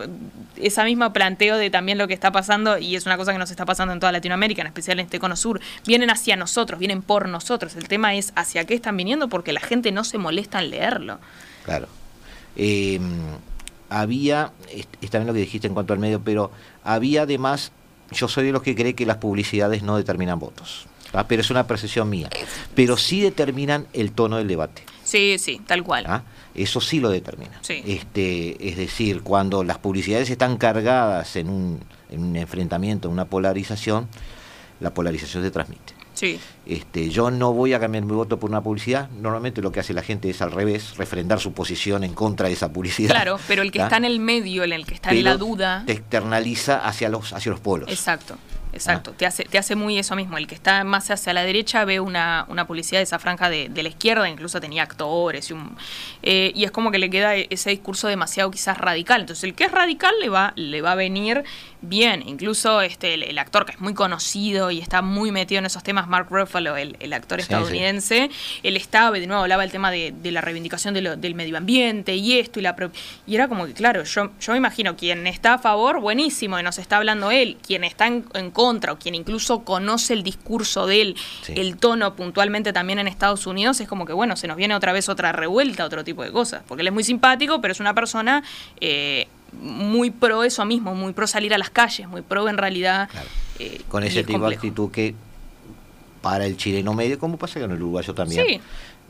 esa 0.56 0.84
misma 0.84 1.12
planteo 1.12 1.56
de 1.56 1.70
también 1.70 1.98
lo 1.98 2.06
que 2.06 2.14
está 2.14 2.30
pasando 2.32 2.78
y 2.78 2.96
es 2.96 3.06
una 3.06 3.16
cosa 3.16 3.32
que 3.32 3.38
nos 3.40 3.50
está 3.50 3.66
pasando 3.66 3.92
en 3.92 3.98
toda 3.98 4.12
Latinoamérica, 4.12 4.62
en 4.62 4.68
especial 4.68 5.00
en 5.00 5.06
este 5.06 5.18
cono 5.18 5.34
sur, 5.34 5.60
vienen 5.84 6.10
hacia 6.10 6.36
nosotros, 6.36 6.78
vienen 6.78 7.02
por 7.02 7.28
nosotros. 7.28 7.74
El 7.74 7.88
tema 7.88 8.14
es 8.14 8.32
hacia 8.36 8.64
qué 8.64 8.74
están 8.74 8.96
viniendo 8.96 9.28
porque 9.28 9.52
la 9.52 9.60
gente 9.60 9.90
no 9.90 10.04
se 10.04 10.18
molesta 10.18 10.60
en 10.60 10.70
leerlo. 10.70 11.18
Claro. 11.64 11.88
Em, 12.56 13.02
había, 13.88 14.52
está 15.00 15.18
bien 15.18 15.26
lo 15.26 15.34
que 15.34 15.40
dijiste 15.40 15.66
en 15.66 15.74
cuanto 15.74 15.92
al 15.92 15.98
medio, 15.98 16.20
pero 16.20 16.52
había 16.84 17.22
además, 17.22 17.72
yo 18.12 18.28
soy 18.28 18.46
de 18.46 18.52
los 18.52 18.62
que 18.62 18.76
cree 18.76 18.94
que 18.94 19.06
las 19.06 19.16
publicidades 19.16 19.82
no 19.82 19.96
determinan 19.96 20.38
votos. 20.38 20.86
pero 21.26 21.42
es 21.42 21.50
una 21.50 21.66
percepción 21.66 22.08
mía. 22.08 22.30
Pero 22.74 22.96
sí 22.96 23.20
determinan 23.20 23.86
el 23.92 24.12
tono 24.12 24.36
del 24.36 24.46
debate. 24.46 24.84
Sí, 25.02 25.38
sí, 25.38 25.60
tal 25.66 25.82
cual. 25.82 26.04
¿Ah? 26.06 26.22
Eso 26.54 26.80
sí 26.80 27.00
lo 27.00 27.10
determina. 27.10 27.60
Este, 27.68 28.68
es 28.68 28.76
decir, 28.76 29.22
cuando 29.22 29.64
las 29.64 29.78
publicidades 29.78 30.30
están 30.30 30.56
cargadas 30.56 31.34
en 31.36 31.48
un, 31.48 31.80
en 32.10 32.22
un 32.22 32.36
enfrentamiento, 32.36 33.08
en 33.08 33.12
una 33.12 33.24
polarización, 33.24 34.08
la 34.80 34.92
polarización 34.92 35.42
se 35.42 35.50
transmite. 35.50 35.94
Sí. 36.14 36.38
Este, 36.66 37.08
yo 37.08 37.30
no 37.30 37.52
voy 37.52 37.72
a 37.72 37.80
cambiar 37.80 38.04
mi 38.04 38.12
voto 38.12 38.38
por 38.38 38.50
una 38.50 38.60
publicidad. 38.62 39.08
Normalmente 39.10 39.62
lo 39.62 39.72
que 39.72 39.80
hace 39.80 39.94
la 39.94 40.02
gente 40.02 40.28
es 40.28 40.42
al 40.42 40.52
revés, 40.52 40.96
refrendar 40.98 41.40
su 41.40 41.52
posición 41.52 42.04
en 42.04 42.12
contra 42.12 42.48
de 42.48 42.54
esa 42.54 42.70
publicidad. 42.72 43.10
Claro, 43.10 43.38
pero 43.48 43.62
el 43.62 43.72
que 43.72 43.80
está 43.80 43.96
en 43.96 44.04
el 44.04 44.20
medio, 44.20 44.64
en 44.64 44.72
el 44.72 44.84
que 44.84 44.94
está 44.94 45.10
en 45.10 45.24
la 45.24 45.36
duda. 45.36 45.84
Te 45.86 45.92
externaliza 45.92 46.86
hacia 46.86 47.08
los, 47.08 47.32
hacia 47.32 47.50
los 47.50 47.60
polos. 47.60 47.88
Exacto. 47.88 48.36
Exacto, 48.72 49.12
te, 49.12 49.26
hace, 49.26 49.44
te 49.44 49.58
hace 49.58 49.74
muy 49.74 49.98
eso 49.98 50.16
mismo. 50.16 50.38
El 50.38 50.46
que 50.46 50.54
está 50.54 50.84
más 50.84 51.10
hacia 51.10 51.32
la 51.32 51.42
derecha 51.42 51.84
ve 51.84 52.00
una, 52.00 52.46
una 52.48 52.66
publicidad 52.66 53.00
de 53.00 53.04
esa 53.04 53.18
franja 53.18 53.50
de, 53.50 53.70
la 53.80 53.88
izquierda, 53.88 54.28
incluso 54.28 54.60
tenía 54.60 54.82
actores, 54.82 55.50
y, 55.50 55.54
un, 55.54 55.76
eh, 56.22 56.52
y 56.54 56.64
es 56.64 56.70
como 56.70 56.90
que 56.90 56.98
le 56.98 57.08
queda 57.08 57.34
ese 57.34 57.70
discurso 57.70 58.08
demasiado 58.08 58.50
quizás 58.50 58.78
radical. 58.78 59.22
Entonces 59.22 59.44
el 59.44 59.54
que 59.54 59.64
es 59.64 59.72
radical 59.72 60.14
le 60.20 60.28
va, 60.28 60.52
le 60.56 60.82
va 60.82 60.92
a 60.92 60.94
venir 60.96 61.44
bien. 61.82 62.22
Incluso 62.26 62.80
este, 62.82 63.14
el, 63.14 63.38
actor 63.38 63.64
que 63.64 63.72
es 63.72 63.80
muy 63.80 63.94
conocido 63.94 64.70
y 64.70 64.80
está 64.80 65.02
muy 65.02 65.32
metido 65.32 65.60
en 65.60 65.66
esos 65.66 65.82
temas, 65.82 66.08
Mark 66.08 66.28
Ruffalo, 66.30 66.76
el, 66.76 66.96
el 67.00 67.12
actor 67.12 67.40
estadounidense, 67.40 68.30
él 68.62 68.76
estaba, 68.76 69.18
de 69.18 69.26
nuevo, 69.26 69.42
hablaba 69.42 69.64
el 69.64 69.70
tema 69.70 69.90
de, 69.90 70.14
la 70.30 70.40
reivindicación 70.40 70.94
del 70.94 71.34
medio 71.34 71.56
ambiente 71.56 72.14
y 72.14 72.38
esto, 72.38 72.60
y, 72.60 72.62
la 72.62 72.76
y 73.26 73.34
era 73.34 73.48
como 73.48 73.66
que, 73.66 73.72
claro, 73.72 74.04
yo, 74.04 74.30
yo 74.40 74.52
me 74.52 74.58
imagino, 74.58 74.96
quien 74.96 75.26
está 75.26 75.54
a 75.54 75.58
favor, 75.58 76.00
buenísimo, 76.00 76.58
y 76.58 76.62
nos 76.62 76.78
está 76.78 76.98
hablando 76.98 77.30
él, 77.30 77.56
quien 77.66 77.84
está 77.84 78.06
en, 78.06 78.50
contra, 78.60 78.92
o 78.92 78.98
quien 78.98 79.14
incluso 79.14 79.60
conoce 79.60 80.12
el 80.12 80.22
discurso 80.22 80.86
de 80.86 81.00
él, 81.00 81.16
el 81.48 81.78
tono 81.78 82.14
puntualmente 82.14 82.74
también 82.74 82.98
en 82.98 83.08
Estados 83.08 83.46
Unidos, 83.46 83.80
es 83.80 83.88
como 83.88 84.04
que, 84.04 84.12
bueno, 84.12 84.36
se 84.36 84.46
nos 84.48 84.58
viene 84.58 84.74
otra 84.74 84.92
vez 84.92 85.08
otra 85.08 85.32
revuelta, 85.32 85.86
otro 85.86 86.04
tipo 86.04 86.22
de 86.22 86.30
cosas, 86.30 86.62
porque 86.68 86.82
él 86.82 86.88
es 86.88 86.92
muy 86.92 87.02
simpático, 87.02 87.62
pero 87.62 87.72
es 87.72 87.80
una 87.80 87.94
persona... 87.94 88.42
Eh, 88.80 89.28
muy 89.60 90.12
pro 90.12 90.44
eso 90.44 90.64
mismo, 90.64 90.94
muy 90.94 91.12
pro 91.12 91.26
salir 91.26 91.52
a 91.52 91.58
las 91.58 91.70
calles, 91.70 92.06
muy 92.06 92.22
pro 92.22 92.48
en 92.48 92.56
realidad. 92.56 93.08
Eh, 93.58 93.80
con 93.88 94.04
ese 94.04 94.22
tipo 94.22 94.48
de 94.48 94.54
actitud 94.54 94.92
que 94.92 95.16
para 96.22 96.46
el 96.46 96.56
chileno 96.56 96.94
medio, 96.94 97.18
como 97.18 97.36
pasa 97.36 97.58
con 97.58 97.72
el 97.72 97.82
uruguayo 97.82 98.14
también. 98.14 98.60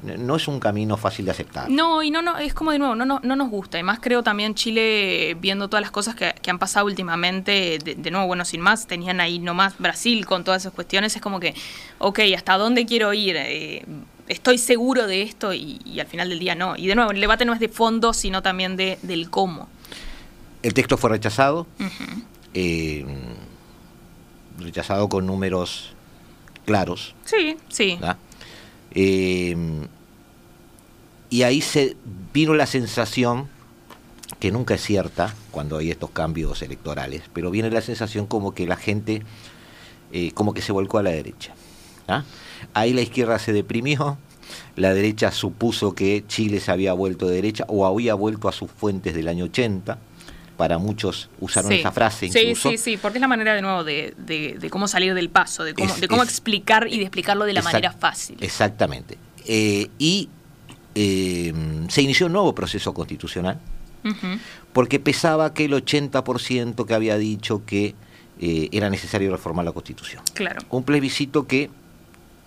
No 0.03 0.37
es 0.37 0.49
un 0.49 0.61
camino 0.61 0.97
fácil 0.97 1.27
de 1.27 1.31
aceptar. 1.33 1.69
No, 1.69 2.03
y 2.03 2.11
no, 2.11 2.23
no, 2.23 2.39
es 2.39 2.55
como 2.55 2.73
de 2.73 2.79
nuevo, 2.79 2.95
no, 2.95 3.05
no, 3.05 3.21
no 3.23 3.37
nos 3.37 3.51
gusta. 3.51 3.77
Además, 3.77 3.99
creo 4.01 4.23
también 4.23 4.55
Chile, 4.55 5.37
viendo 5.41 5.69
todas 5.69 5.83
las 5.83 5.91
cosas 5.91 6.15
que, 6.15 6.51
han 6.51 6.59
pasado 6.59 6.87
últimamente, 6.87 7.79
de, 7.79 8.11
nuevo, 8.11 8.27
bueno, 8.27 8.45
sin 8.45 8.61
más, 8.61 8.87
tenían 8.87 9.21
ahí 9.21 9.39
nomás 9.39 9.79
Brasil 9.79 10.25
con 10.25 10.43
todas 10.43 10.63
esas 10.63 10.73
cuestiones, 10.73 11.15
es 11.15 11.23
como 11.23 11.39
que, 11.39 11.55
ok, 11.99 12.21
¿hasta 12.35 12.57
dónde 12.57 12.87
quiero 12.87 13.13
ir? 13.13 13.37
Eh, 13.37 13.85
estoy 14.29 14.59
seguro 14.59 15.07
de 15.07 15.23
esto 15.23 15.53
y, 15.53 15.99
al 16.01 16.07
final 16.07 16.31
del 16.31 16.39
día 16.39 16.55
no. 16.55 16.77
Y 16.77 16.87
de 16.87 16.95
nuevo, 16.95 17.11
el 17.11 17.21
debate 17.21 17.45
no 17.45 17.53
es 17.53 17.61
de 17.61 17.69
fondo, 17.69 18.15
sino 18.15 18.43
también 18.43 18.77
de, 18.77 18.99
del 19.03 19.29
cómo. 19.29 19.69
El 20.63 20.73
texto 20.73 20.97
fue 20.97 21.11
rechazado, 21.11 21.67
eh, 22.55 23.05
rechazado 24.59 25.09
con 25.09 25.27
números 25.27 25.93
claros. 26.65 27.15
Sí, 27.25 27.57
sí. 27.69 27.99
Eh, 28.95 29.57
y 31.31 31.43
ahí 31.43 31.61
se 31.61 31.97
vino 32.33 32.55
la 32.55 32.67
sensación 32.67 33.49
que 34.41 34.51
nunca 34.51 34.75
es 34.75 34.83
cierta 34.83 35.35
cuando 35.51 35.79
hay 35.79 35.91
estos 35.91 36.11
cambios 36.11 36.63
electorales, 36.63 37.23
pero 37.33 37.51
viene 37.51 37.71
la 37.71 37.81
sensación 37.81 38.27
como 38.27 38.53
que 38.53 38.67
la 38.67 38.77
gente 38.77 39.23
eh, 40.13 40.33
como 40.33 40.55
que 40.55 40.63
se 40.63 40.73
volcó 40.73 40.99
a 40.99 41.03
la 41.03 41.11
derecha. 41.11 41.55
¿ah? 42.09 42.25
Ahí 42.75 42.93
la 42.93 43.03
izquierda 43.03 43.39
se 43.39 43.53
deprimió, 43.53 44.19
la 44.77 44.93
derecha 44.93 45.31
supuso 45.31 45.95
que 45.95 46.25
Chile 46.27 46.61
se 46.61 46.73
había 46.73 46.93
vuelto 46.93 47.29
de 47.29 47.37
derecha 47.37 47.65
o 47.69 47.87
había 47.87 48.15
vuelto 48.15 48.49
a 48.49 48.53
sus 48.53 48.71
fuentes 48.71 49.15
del 49.15 49.29
año 49.29 49.45
80. 49.45 49.99
Para 50.61 50.77
muchos 50.77 51.31
usaron 51.41 51.73
esa 51.73 51.91
frase. 51.91 52.27
Incluso. 52.27 52.69
Sí, 52.69 52.77
sí, 52.77 52.91
sí, 52.91 52.97
porque 52.99 53.17
es 53.17 53.23
la 53.23 53.29
manera 53.29 53.55
de 53.55 53.63
nuevo 53.63 53.83
de, 53.83 54.69
cómo 54.69 54.89
salir 54.89 55.15
del 55.15 55.31
paso, 55.31 55.65
de 55.65 55.73
cómo, 55.73 55.95
de 55.95 56.07
cómo 56.07 56.23
explicar 56.23 56.87
y 56.87 56.99
de 56.99 57.05
explicarlo 57.05 57.47
de 57.47 57.55
la 57.55 57.63
manera 57.63 57.93
fácil. 57.93 58.37
Exactamente. 58.43 59.17
Eh, 59.47 59.89
y 59.99 60.29
eh, 60.95 61.55
se 61.89 62.03
inició 62.03 62.27
un 62.27 62.33
nuevo 62.33 62.55
proceso 62.55 62.93
constitucional, 62.93 63.59
porque 64.75 65.01
pesaba 65.01 65.55
que 65.55 65.65
el 65.65 65.73
80% 65.73 66.85
que 66.85 66.93
había 66.93 67.17
dicho 67.17 67.65
que 67.65 67.95
eh, 68.39 68.69
era 68.71 68.91
necesario 68.91 69.31
reformar 69.31 69.65
la 69.65 69.73
Constitución. 69.73 70.23
Claro. 70.35 70.61
Un 70.69 70.83
plebiscito 70.83 71.47
que 71.47 71.71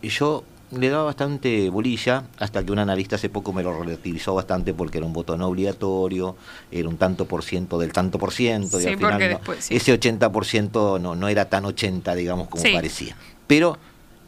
yo 0.03 0.43
le 0.77 0.89
daba 0.89 1.03
bastante 1.03 1.69
bolilla 1.69 2.23
hasta 2.39 2.63
que 2.63 2.71
un 2.71 2.79
analista 2.79 3.15
hace 3.15 3.29
poco 3.29 3.53
me 3.53 3.63
lo 3.63 3.79
relativizó 3.79 4.33
bastante 4.33 4.73
porque 4.73 4.97
era 4.97 5.07
un 5.07 5.13
voto 5.13 5.37
no 5.37 5.47
obligatorio, 5.47 6.35
era 6.71 6.89
un 6.89 6.97
tanto 6.97 7.25
por 7.25 7.43
ciento 7.43 7.77
del 7.77 7.91
tanto 7.91 8.19
por 8.19 8.31
ciento, 8.31 8.79
y 8.81 8.85
al 8.85 8.97
final 8.97 9.39
ese 9.69 9.99
80% 9.99 10.99
no, 10.99 11.15
no 11.15 11.27
era 11.27 11.49
tan 11.49 11.65
80, 11.65 12.15
digamos, 12.15 12.47
como 12.47 12.63
parecía. 12.63 13.15
Pero 13.47 13.77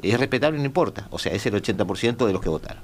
es 0.01 0.19
respetable, 0.19 0.57
no 0.59 0.65
importa, 0.65 1.07
o 1.11 1.19
sea, 1.19 1.33
es 1.33 1.45
el 1.45 1.53
80% 1.53 2.25
de 2.25 2.33
los 2.33 2.41
que 2.41 2.49
votaron. 2.49 2.81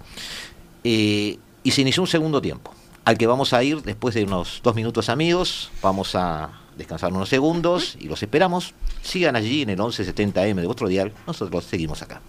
Eh, 0.83 1.37
y 1.63 1.71
se 1.71 1.81
inició 1.81 2.03
un 2.03 2.07
segundo 2.07 2.41
tiempo, 2.41 2.73
al 3.05 3.17
que 3.17 3.27
vamos 3.27 3.53
a 3.53 3.63
ir 3.63 3.81
después 3.81 4.15
de 4.15 4.23
unos 4.23 4.61
dos 4.63 4.75
minutos 4.75 5.09
amigos, 5.09 5.71
vamos 5.81 6.15
a 6.15 6.49
descansar 6.77 7.13
unos 7.13 7.29
segundos 7.29 7.95
y 7.99 8.07
los 8.07 8.21
esperamos. 8.23 8.73
Sigan 9.01 9.35
allí 9.35 9.61
en 9.61 9.69
el 9.71 9.77
1170M 9.77 10.55
de 10.55 10.65
vuestro 10.65 10.87
dial, 10.87 11.13
nosotros 11.27 11.65
seguimos 11.65 12.01
acá. 12.01 12.21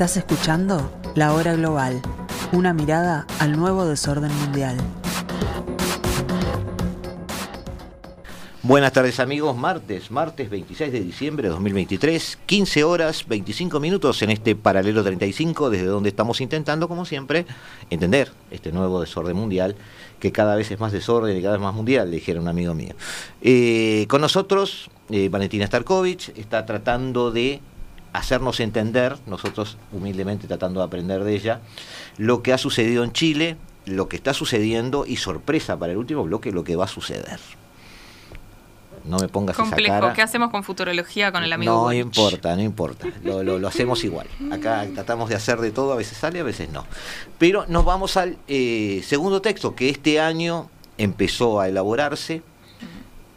Estás 0.00 0.16
escuchando 0.16 0.90
La 1.14 1.34
Hora 1.34 1.54
Global, 1.54 2.00
una 2.52 2.72
mirada 2.72 3.26
al 3.38 3.52
nuevo 3.52 3.84
desorden 3.84 4.34
mundial. 4.34 4.78
Buenas 8.62 8.94
tardes 8.94 9.20
amigos, 9.20 9.54
martes, 9.58 10.10
martes 10.10 10.48
26 10.48 10.90
de 10.90 11.00
diciembre 11.00 11.48
de 11.48 11.50
2023, 11.50 12.38
15 12.46 12.82
horas 12.82 13.26
25 13.28 13.78
minutos 13.78 14.22
en 14.22 14.30
este 14.30 14.56
paralelo 14.56 15.04
35, 15.04 15.68
desde 15.68 15.84
donde 15.84 16.08
estamos 16.08 16.40
intentando, 16.40 16.88
como 16.88 17.04
siempre, 17.04 17.44
entender 17.90 18.32
este 18.50 18.72
nuevo 18.72 19.02
desorden 19.02 19.36
mundial, 19.36 19.76
que 20.18 20.32
cada 20.32 20.56
vez 20.56 20.70
es 20.70 20.80
más 20.80 20.92
desorden 20.92 21.36
y 21.36 21.42
cada 21.42 21.56
vez 21.56 21.62
más 21.62 21.74
mundial, 21.74 22.10
dijera 22.10 22.40
un 22.40 22.48
amigo 22.48 22.72
mío. 22.72 22.94
Eh, 23.42 24.06
con 24.08 24.22
nosotros, 24.22 24.88
eh, 25.10 25.28
Valentina 25.28 25.66
Starkovich 25.66 26.30
está 26.36 26.64
tratando 26.64 27.30
de 27.30 27.60
hacernos 28.12 28.60
entender, 28.60 29.16
nosotros 29.26 29.78
humildemente 29.92 30.46
tratando 30.46 30.80
de 30.80 30.86
aprender 30.86 31.24
de 31.24 31.34
ella, 31.34 31.60
lo 32.16 32.42
que 32.42 32.52
ha 32.52 32.58
sucedido 32.58 33.04
en 33.04 33.12
Chile, 33.12 33.56
lo 33.86 34.08
que 34.08 34.16
está 34.16 34.34
sucediendo 34.34 35.04
y 35.06 35.16
sorpresa 35.16 35.78
para 35.78 35.92
el 35.92 35.98
último 35.98 36.24
bloque, 36.24 36.52
lo 36.52 36.64
que 36.64 36.76
va 36.76 36.84
a 36.84 36.88
suceder 36.88 37.40
no 39.04 39.18
me 39.18 39.28
pongas 39.28 39.56
Complejo. 39.56 39.92
esa 39.92 40.00
cara. 40.00 40.12
¿Qué 40.14 40.22
hacemos 40.22 40.50
con 40.50 40.62
futurología 40.62 41.32
con 41.32 41.42
el 41.42 41.52
amigo? 41.52 41.72
No 41.72 41.92
importa, 41.92 42.54
no 42.56 42.62
importa. 42.62 43.08
Lo, 43.22 43.42
lo, 43.42 43.68
hacemos 43.68 44.04
igual. 44.04 44.26
Acá 44.50 44.86
tratamos 44.94 45.28
de 45.28 45.36
hacer 45.36 45.58
de 45.60 45.70
todo, 45.70 45.92
a 45.92 45.96
veces 45.96 46.18
sale, 46.18 46.40
a 46.40 46.44
veces 46.44 46.70
no. 46.70 46.86
Pero 47.38 47.64
nos 47.68 47.84
vamos 47.84 48.16
al 48.16 48.38
eh, 48.48 49.02
segundo 49.04 49.40
texto 49.40 49.74
que 49.74 49.88
este 49.88 50.20
año 50.20 50.68
empezó 50.98 51.60
a 51.60 51.68
elaborarse 51.68 52.42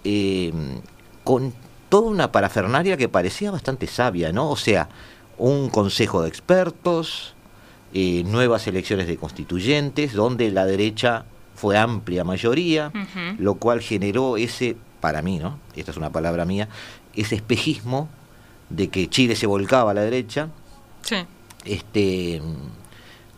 eh, 0.04 0.52
con 1.24 1.54
toda 1.94 2.10
una 2.10 2.32
parafernaria 2.32 2.98
que 2.98 3.08
parecía 3.08 3.52
bastante 3.52 3.86
sabia, 3.86 4.32
¿no? 4.32 4.50
O 4.50 4.56
sea, 4.56 4.90
un 5.38 5.70
consejo 5.70 6.24
de 6.24 6.28
expertos, 6.28 7.36
eh, 7.94 8.24
nuevas 8.26 8.66
elecciones 8.66 9.06
de 9.06 9.16
constituyentes, 9.18 10.14
donde 10.14 10.50
la 10.50 10.66
derecha 10.66 11.26
fue 11.54 11.78
amplia 11.78 12.24
mayoría, 12.24 12.92
lo 13.38 13.54
cual 13.54 13.80
generó 13.80 14.38
ese 14.38 14.76
para 15.02 15.22
mí, 15.22 15.38
¿no? 15.38 15.60
Esta 15.76 15.92
es 15.92 15.98
una 15.98 16.10
palabra 16.10 16.46
mía, 16.46 16.68
ese 17.14 17.36
espejismo 17.36 18.10
de 18.72 18.88
que 18.88 19.08
Chile 19.08 19.36
se 19.36 19.46
volcaba 19.46 19.92
a 19.92 19.94
la 19.94 20.02
derecha. 20.02 20.50
Sí. 21.04 21.18
Este, 21.64 22.42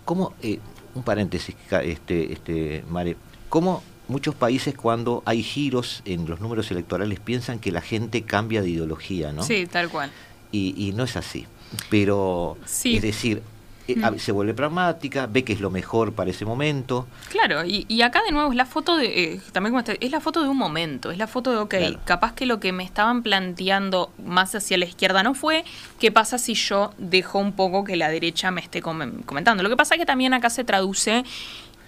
¿cómo, 0.06 0.34
eh, 0.42 0.60
un 0.94 1.04
paréntesis, 1.04 1.58
este, 1.84 2.32
este, 2.32 2.86
Mare, 2.88 3.18
¿cómo 3.50 3.84
muchos 4.08 4.36
países 4.36 4.76
cuando 4.76 5.24
hay 5.26 5.44
giros 5.44 6.02
en 6.06 6.28
los 6.28 6.40
números 6.40 6.72
electorales 6.72 7.20
piensan 7.20 7.60
que 7.60 7.72
la 7.72 7.82
gente 7.82 8.24
cambia 8.24 8.62
de 8.62 8.70
ideología, 8.70 9.32
¿no? 9.32 9.44
Sí, 9.44 9.66
tal 9.66 9.90
cual. 9.90 10.12
Y, 10.52 10.74
y 10.78 10.94
no 10.94 11.04
es 11.04 11.16
así. 11.16 11.46
Pero, 11.90 12.58
es 12.64 13.02
decir, 13.02 13.42
eh, 13.88 13.96
mm. 13.98 14.18
se 14.18 14.32
vuelve 14.32 14.54
pragmática, 14.54 15.28
ve 15.28 15.44
que 15.44 15.54
es 15.54 15.60
lo 15.60 15.70
mejor 15.70 16.14
para 16.14 16.32
ese 16.32 16.46
momento. 16.46 17.08
Claro, 17.30 17.64
y, 17.66 18.02
acá 18.02 18.22
de 18.26 18.32
nuevo 18.32 18.50
es 18.52 18.56
la 18.56 18.66
foto 18.66 18.98
de, 18.98 19.34
eh, 19.34 19.42
también 19.52 19.76
como 19.76 19.98
es 20.00 20.12
la 20.12 20.20
foto 20.20 20.42
de 20.42 20.50
un 20.50 20.58
momento, 20.58 21.12
es 21.12 21.18
la 21.18 21.28
foto 21.28 21.52
de, 21.52 21.58
ok, 21.58 22.04
capaz 22.04 22.34
que 22.34 22.46
lo 22.46 22.60
que 22.60 22.72
me 22.72 22.84
estaban 22.84 23.22
planteando 23.22 24.12
más 24.26 24.56
hacia 24.56 24.78
la 24.78 24.86
izquierda 24.86 25.22
no 25.22 25.36
fue, 25.36 25.64
¿qué 26.00 26.12
pasa 26.12 26.38
si 26.38 26.56
yo 26.56 26.94
dejo 26.98 27.38
un 27.38 27.54
poco 27.54 27.84
que 27.84 27.96
la 27.96 28.10
derecha 28.10 28.50
me 28.50 28.62
esté 28.62 28.82
comentando? 28.82 29.62
Lo 29.62 29.70
que 29.70 29.78
pasa 29.78 29.96
es 29.96 30.00
que 30.00 30.06
también 30.06 30.34
acá 30.34 30.50
se 30.50 30.64
traduce 30.64 31.24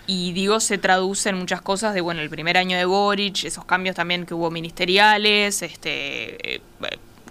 y 0.08 0.32
digo 0.32 0.60
se 0.60 0.78
traduce 0.78 1.30
en 1.30 1.38
muchas 1.38 1.62
cosas 1.62 1.94
de 1.94 2.02
bueno 2.02 2.22
el 2.22 2.30
primer 2.30 2.58
año 2.58 2.78
de 2.78 2.86
Boric 2.86 3.44
esos 3.44 3.66
cambios 3.66 3.96
también 3.96 4.26
que 4.26 4.34
hubo 4.34 4.50
ministeriales 4.50 5.62
este 5.62 6.56
eh, 6.56 6.62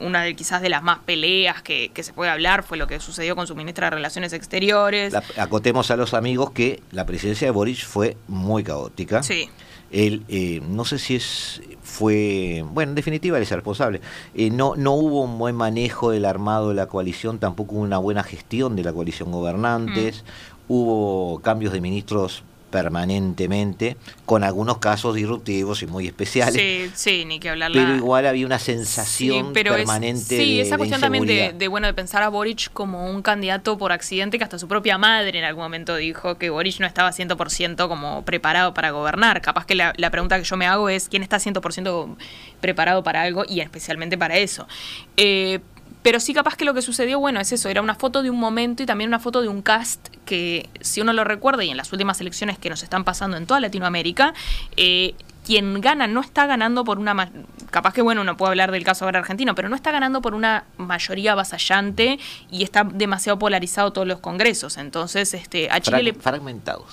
una 0.01 0.23
de 0.23 0.35
quizás 0.35 0.63
de 0.63 0.69
las 0.69 0.83
más 0.83 0.99
peleas 1.01 1.63
que, 1.63 1.91
se 1.99 2.13
puede 2.13 2.31
hablar 2.31 2.63
fue 2.63 2.77
lo 2.77 2.87
que 2.87 3.01
sucedió 3.01 3.37
con 3.37 3.47
su 3.47 3.55
ministra 3.55 3.87
de 3.87 3.97
Relaciones 3.97 4.33
Exteriores. 4.33 5.15
acotemos 5.39 5.91
a 5.91 5.97
los 5.97 6.15
amigos 6.15 6.51
que 6.51 6.83
la 6.93 7.07
presidencia 7.07 7.47
de 7.47 7.51
Boric 7.51 7.85
fue 7.85 8.17
muy 8.29 8.63
caótica. 8.63 9.23
Sí. 9.23 9.49
Él, 9.91 10.25
eh, 10.29 10.61
no 10.69 10.85
sé 10.85 10.99
si 10.99 11.17
es 11.17 11.63
fue, 11.83 12.65
bueno, 12.73 12.91
en 12.91 12.97
definitiva 12.97 13.37
él 13.37 13.45
es 13.45 13.53
el 13.53 13.59
responsable. 13.59 14.01
Eh, 14.35 14.51
no, 14.51 14.75
no 14.77 14.93
hubo 14.93 15.23
un 15.23 15.39
buen 15.39 15.55
manejo 15.55 16.11
del 16.11 16.25
armado 16.25 16.71
de 16.71 16.75
la 16.75 16.87
coalición, 16.87 17.39
tampoco 17.39 17.77
hubo 17.77 17.83
una 17.83 17.99
buena 17.99 18.25
gestión 18.25 18.75
de 18.75 18.83
la 18.83 18.93
coalición 18.93 19.31
gobernantes, 19.31 20.25
mm. 20.25 20.73
hubo 20.73 21.39
cambios 21.41 21.73
de 21.73 21.81
ministros 21.81 22.43
permanentemente, 22.77 23.97
con 24.27 24.45
algunos 24.45 24.77
casos 24.77 25.15
disruptivos 25.15 25.83
y 25.83 25.87
muy 25.87 26.07
especiales. 26.07 26.61
Sí, 26.61 26.91
sí, 26.95 27.25
ni 27.25 27.41
que 27.41 27.49
hablar. 27.49 27.73
Pero 27.73 27.97
igual 27.97 28.27
había 28.27 28.45
una 28.45 28.59
sensación 28.59 29.55
permanente 29.55 30.37
Sí, 30.37 30.61
esa 30.61 30.77
cuestión 30.77 31.01
también 31.01 31.25
de, 31.25 31.69
bueno, 31.69 31.87
de 31.87 31.95
pensar 31.95 32.23
a 32.23 32.29
Boric 32.29 32.71
como 32.75 33.11
un 33.11 33.23
candidato 33.23 33.79
por 33.79 33.93
accidente 33.93 34.37
que 34.37 34.45
hasta 34.45 34.59
su 34.59 34.69
propia 34.69 34.99
madre 34.99 35.39
en 35.39 35.47
algún 35.47 35.63
momento 35.63 35.97
dijo 35.97 36.37
que 36.37 36.51
Boric 36.51 36.79
no 36.81 36.87
estaba 36.87 37.13
100% 37.13 37.89
como 37.89 38.27
preparado 38.27 38.75
para 38.75 38.91
gobernar. 38.91 39.41
Capaz 39.41 39.65
que 39.65 39.75
la, 39.75 39.95
la, 39.97 40.11
pregunta 40.11 40.37
que 40.37 40.45
yo 40.45 40.59
me 40.59 40.67
hago 40.67 40.91
es, 40.91 41.09
¿quién 41.09 41.23
está 41.23 41.39
100% 41.39 42.15
preparado 42.61 43.03
para 43.03 43.23
algo 43.23 43.45
y 43.49 43.61
especialmente 43.61 44.19
para 44.19 44.37
eso? 44.37 44.69
Eh, 45.17 45.61
pero 46.07 46.21
sí 46.21 46.35
capaz 46.35 46.55
que 46.55 46.65
lo 46.65 46.73
que 46.73 46.83
sucedió, 46.83 47.19
bueno, 47.19 47.41
es 47.41 47.51
eso, 47.51 47.69
era 47.69 47.83
una 47.83 47.97
foto 47.97 48.23
de 48.23 48.31
un 48.31 48.39
momento 48.39 48.81
y 48.81 48.87
también 48.87 49.11
una 49.11 49.19
foto 49.19 49.43
de 49.43 49.49
un 49.49 49.61
cast 49.61 50.07
que, 50.25 50.69
si 50.81 51.01
uno 51.01 51.13
lo 51.13 51.25
recuerda, 51.25 51.65
y 51.65 51.71
en 51.71 51.77
las 51.77 51.93
últimas 51.93 52.21
elecciones 52.21 52.59
que 52.59 52.71
nos 52.71 52.85
están 52.85 53.03
pasando 53.03 53.37
en 53.37 53.45
toda 53.45 53.59
Latinoamérica, 53.59 54.33
eh, 54.77 55.17
quien 55.47 55.81
gana 55.81 56.07
no 56.07 56.21
está 56.21 56.47
ganando 56.47 56.85
por 56.85 56.99
una 56.99 57.31
capaz 57.71 57.95
que 57.95 58.03
bueno 58.03 58.23
uno 58.23 58.37
puede 58.37 58.51
hablar 58.51 58.73
del 58.73 58.85
caso 58.85 59.05
ahora 59.05 59.21
argentino 59.21 59.55
pero 59.55 59.69
no 59.69 59.77
está 59.77 59.91
ganando 59.91 60.21
por 60.21 60.35
una 60.35 60.65
mayoría 60.77 61.33
avasallante 61.33 62.19
y 62.51 62.63
está 62.63 62.85
demasiado 62.85 63.39
polarizado 63.39 63.93
todos 63.93 64.07
los 64.07 64.21
congresos. 64.21 64.77
Entonces 64.77 65.35
este 65.35 65.69
a 65.71 65.81
Chile 65.81 66.03
le... 66.03 66.15
fragmentados. 66.15 66.85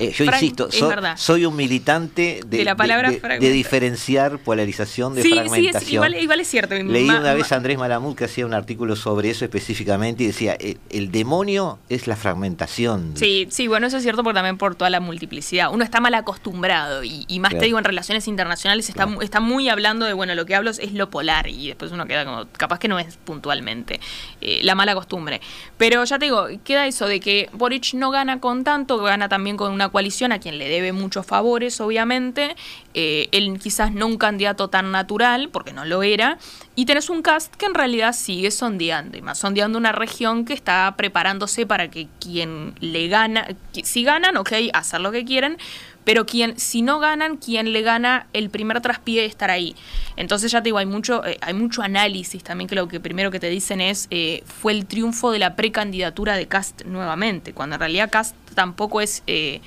Eh, 0.00 0.12
yo 0.12 0.24
insisto 0.24 0.68
soy 1.16 1.46
un 1.46 1.56
militante 1.56 2.40
de, 2.46 2.64
la 2.64 2.76
palabra 2.76 3.10
de, 3.10 3.50
diferenciar 3.50 4.38
polarización 4.38 5.14
de 5.14 5.22
fragmentación 5.22 5.82
sí, 5.82 5.94
igual, 5.94 6.14
igual, 6.14 6.40
es 6.40 6.48
cierto 6.48 6.74
leí 6.74 7.08
una 7.08 7.34
vez 7.34 7.50
a 7.52 7.56
Andrés 7.56 7.78
Malamud 7.78 8.14
que 8.14 8.24
hacía 8.24 8.44
un 8.44 8.54
artículo 8.54 8.96
sobre 8.96 9.30
eso 9.30 9.44
específicamente 9.44 10.24
y 10.24 10.26
decía 10.26 10.52
el, 10.54 10.72
eh, 10.72 10.78
el 10.90 11.10
demonio 11.10 11.78
es 11.88 12.06
la 12.06 12.16
fragmentación 12.16 13.14
sí 13.16 13.48
sí 13.50 13.66
bueno 13.66 13.86
eso 13.86 13.96
es 13.96 14.02
cierto 14.02 14.22
porque 14.22 14.36
también 14.36 14.58
por 14.58 14.74
toda 14.74 14.90
la 14.90 15.00
multiplicidad. 15.00 15.72
Uno 15.72 15.84
está 15.84 16.00
mal 16.00 16.14
acostumbrado 16.14 17.04
y, 17.04 17.24
y 17.28 17.40
más 17.40 17.54
te 17.62 17.66
digo 17.66 17.78
en 17.78 17.84
relaciones 17.84 18.26
internacionales 18.26 18.88
está, 18.88 19.06
está 19.20 19.38
muy 19.38 19.68
hablando 19.68 20.04
de, 20.04 20.14
bueno, 20.14 20.34
lo 20.34 20.44
que 20.46 20.56
hablo 20.56 20.70
es, 20.70 20.92
lo 20.94 21.10
polar 21.10 21.46
y 21.46 21.68
después 21.68 21.92
uno 21.92 22.06
queda 22.06 22.24
como, 22.24 22.48
capaz 22.50 22.80
que 22.80 22.88
no 22.88 22.98
es 22.98 23.16
puntualmente 23.18 24.00
eh, 24.40 24.58
la 24.64 24.74
mala 24.74 24.96
costumbre. 24.96 25.40
Pero 25.76 26.02
ya 26.02 26.18
te 26.18 26.24
digo, 26.24 26.48
queda 26.64 26.88
eso 26.88 27.06
de 27.06 27.20
que 27.20 27.48
Boric 27.52 27.94
no 27.94 28.10
gana 28.10 28.40
con 28.40 28.64
tanto, 28.64 28.98
gana 28.98 29.28
también 29.28 29.56
con 29.56 29.70
una 29.70 29.90
coalición 29.90 30.32
a 30.32 30.40
quien 30.40 30.58
le 30.58 30.68
debe 30.68 30.92
muchos 30.92 31.24
favores, 31.24 31.80
obviamente. 31.80 32.56
Eh, 32.94 33.28
él 33.30 33.56
quizás 33.62 33.92
no 33.92 34.08
un 34.08 34.18
candidato 34.18 34.66
tan 34.66 34.90
natural, 34.90 35.48
porque 35.48 35.72
no 35.72 35.84
lo 35.84 36.02
era. 36.02 36.38
Y 36.74 36.86
tenés 36.86 37.10
un 37.10 37.22
cast 37.22 37.54
que 37.54 37.66
en 37.66 37.74
realidad 37.74 38.12
sigue 38.12 38.50
sondeando, 38.50 39.16
y 39.18 39.22
más 39.22 39.38
sondeando 39.38 39.78
una 39.78 39.92
región 39.92 40.44
que 40.44 40.54
está 40.54 40.92
preparándose 40.96 41.64
para 41.64 41.90
que 41.92 42.08
quien 42.18 42.74
le 42.80 43.06
gana, 43.06 43.46
si 43.84 44.02
ganan, 44.02 44.36
ok, 44.36 44.52
hacer 44.72 45.00
lo 45.00 45.12
que 45.12 45.24
quieren, 45.24 45.58
pero 46.04 46.26
quien, 46.26 46.58
si 46.58 46.82
no 46.82 46.98
ganan, 46.98 47.36
quien 47.36 47.72
le 47.72 47.82
gana 47.82 48.26
el 48.32 48.50
primer 48.50 48.80
traspié 48.80 49.24
estar 49.24 49.50
ahí. 49.50 49.74
Entonces 50.16 50.50
ya 50.52 50.60
te 50.60 50.64
digo, 50.64 50.78
hay 50.78 50.86
mucho, 50.86 51.24
eh, 51.24 51.38
hay 51.40 51.54
mucho 51.54 51.82
análisis 51.82 52.42
también 52.42 52.68
que 52.68 52.74
lo 52.74 52.88
que 52.88 53.00
primero 53.00 53.30
que 53.30 53.40
te 53.40 53.48
dicen 53.48 53.80
es 53.80 54.08
eh, 54.10 54.42
fue 54.46 54.72
el 54.72 54.86
triunfo 54.86 55.30
de 55.30 55.38
la 55.38 55.56
precandidatura 55.56 56.36
de 56.36 56.46
Cast 56.46 56.84
nuevamente, 56.84 57.52
cuando 57.52 57.76
en 57.76 57.80
realidad 57.80 58.10
Cast 58.10 58.36
tampoco 58.54 59.00
es 59.00 59.22
eh, 59.26 59.60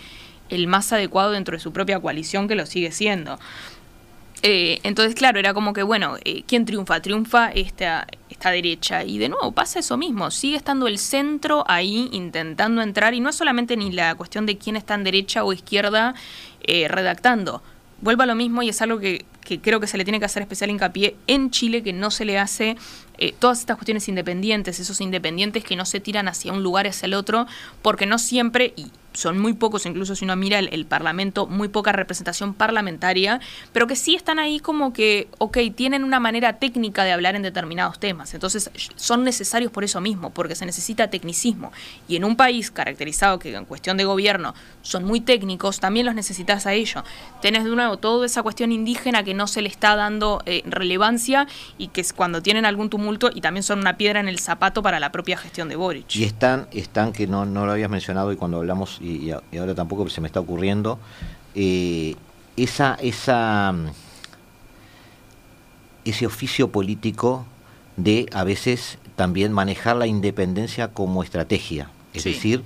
el 0.49 0.67
más 0.67 0.91
adecuado 0.93 1.31
dentro 1.31 1.55
de 1.55 1.59
su 1.59 1.71
propia 1.71 1.99
coalición 1.99 2.47
que 2.47 2.55
lo 2.55 2.65
sigue 2.65 2.91
siendo. 2.91 3.39
Entonces, 4.47 5.15
claro, 5.15 5.39
era 5.39 5.55
como 5.55 5.73
que, 5.73 5.81
bueno, 5.81 6.17
¿quién 6.45 6.65
triunfa? 6.65 7.01
Triunfa 7.01 7.49
esta, 7.49 8.05
derecha. 8.51 9.03
Y 9.03 9.17
de 9.17 9.29
nuevo 9.29 9.51
pasa 9.51 9.79
eso 9.79 9.97
mismo, 9.97 10.31
sigue 10.31 10.57
estando 10.57 10.87
el 10.87 10.97
centro 10.97 11.63
ahí 11.67 12.09
intentando 12.11 12.81
entrar 12.81 13.13
y 13.13 13.19
no 13.19 13.29
es 13.29 13.35
solamente 13.35 13.77
ni 13.77 13.91
la 13.91 14.15
cuestión 14.15 14.45
de 14.45 14.57
quién 14.57 14.75
está 14.75 14.95
en 14.95 15.03
derecha 15.03 15.43
o 15.43 15.53
izquierda 15.53 16.15
eh, 16.63 16.87
redactando. 16.87 17.61
Vuelvo 18.01 18.23
a 18.23 18.25
lo 18.25 18.35
mismo 18.35 18.61
y 18.61 18.69
es 18.69 18.81
algo 18.81 18.99
que, 18.99 19.25
creo 19.61 19.79
que 19.79 19.87
se 19.87 19.97
le 19.97 20.03
tiene 20.03 20.19
que 20.19 20.25
hacer 20.25 20.41
especial 20.41 20.69
hincapié 20.69 21.15
en 21.27 21.49
Chile, 21.49 21.81
que 21.81 21.93
no 21.93 22.11
se 22.11 22.25
le 22.25 22.37
hace 22.37 22.75
todas 23.39 23.59
estas 23.59 23.77
cuestiones 23.77 24.09
independientes, 24.09 24.79
esos 24.79 24.99
independientes 24.99 25.63
que 25.63 25.77
no 25.77 25.85
se 25.85 26.01
tiran 26.01 26.27
hacia 26.27 26.51
un 26.51 26.61
lugar 26.61 26.87
hacia 26.87 27.05
el 27.05 27.13
otro, 27.13 27.47
porque 27.81 28.05
no 28.05 28.19
siempre, 28.19 28.73
son 29.15 29.39
muy 29.39 29.53
pocos, 29.53 29.85
incluso 29.85 30.15
si 30.15 30.25
uno 30.25 30.35
mira 30.35 30.59
el, 30.59 30.85
Parlamento, 30.85 31.47
muy 31.47 31.67
poca 31.67 31.91
representación 31.91 32.53
parlamentaria, 32.53 33.39
pero 33.73 33.87
que 33.87 33.95
sí 33.95 34.15
están 34.15 34.37
ahí 34.39 34.59
como 34.59 34.93
que, 34.93 35.27
ok, 35.39 35.57
tienen 35.75 36.03
una 36.03 36.19
manera 36.19 36.53
técnica 36.53 37.03
de 37.03 37.11
hablar 37.11 37.35
en 37.35 37.41
determinados 37.41 37.99
temas. 37.99 38.33
Entonces 38.33 38.69
son 38.95 39.23
necesarios 39.23 39.71
por 39.71 39.83
eso 39.83 39.99
mismo, 40.01 40.29
porque 40.29 40.55
se 40.55 40.65
necesita 40.65 41.09
tecnicismo. 41.09 41.71
Y 42.07 42.15
en 42.17 42.23
un 42.23 42.35
país 42.35 42.71
caracterizado 42.71 43.39
que 43.39 43.55
en 43.55 43.65
cuestión 43.65 43.97
de 43.97 44.05
gobierno 44.05 44.53
son 44.81 45.05
muy 45.05 45.21
técnicos, 45.21 45.79
también 45.79 46.05
los 46.05 46.15
necesitas 46.15 46.67
a 46.67 46.73
ello. 46.73 47.03
Tenés 47.41 47.63
de 47.63 47.71
nuevo 47.71 47.97
toda 47.97 48.25
esa 48.25 48.43
cuestión 48.43 48.71
indígena 48.71 49.23
que 49.23 49.33
no 49.33 49.47
se 49.47 49.61
le 49.61 49.69
está 49.69 49.95
dando 49.95 50.41
eh, 50.45 50.61
relevancia 50.65 51.47
y 51.77 51.87
que 51.87 52.05
cuando 52.15 52.41
tienen 52.41 52.65
algún 52.65 52.89
tumulto 52.89 53.31
y 53.33 53.41
también 53.41 53.63
son 53.63 53.79
una 53.79 53.97
piedra 53.97 54.19
en 54.19 54.27
el 54.27 54.39
zapato 54.39 54.83
para 54.83 54.99
la 54.99 55.11
propia 55.11 55.37
gestión 55.37 55.69
de 55.69 55.75
Boric. 55.75 56.15
Y 56.15 56.23
están, 56.23 56.67
están 56.71 57.13
que 57.13 57.27
no, 57.27 57.45
no 57.45 57.65
lo 57.65 57.71
habías 57.71 57.89
mencionado 57.89 58.31
y 58.31 58.35
cuando 58.35 58.57
hablamos 58.57 58.99
y, 59.05 59.57
ahora 59.57 59.75
tampoco 59.75 60.09
se 60.09 60.21
me 60.21 60.27
está 60.27 60.39
ocurriendo, 60.39 60.99
eh, 61.53 62.15
esa, 62.57 62.95
esa, 63.01 63.71
mm, 63.71 63.87
ese 66.05 66.25
oficio 66.25 66.69
político 66.69 67.45
de 67.97 68.27
a 68.33 68.43
veces 68.43 68.97
también 69.15 69.53
manejar 69.53 69.95
la 69.95 70.07
independencia 70.07 70.89
como 70.89 71.23
estrategia. 71.23 71.89
Es 72.13 72.23
decir, 72.23 72.63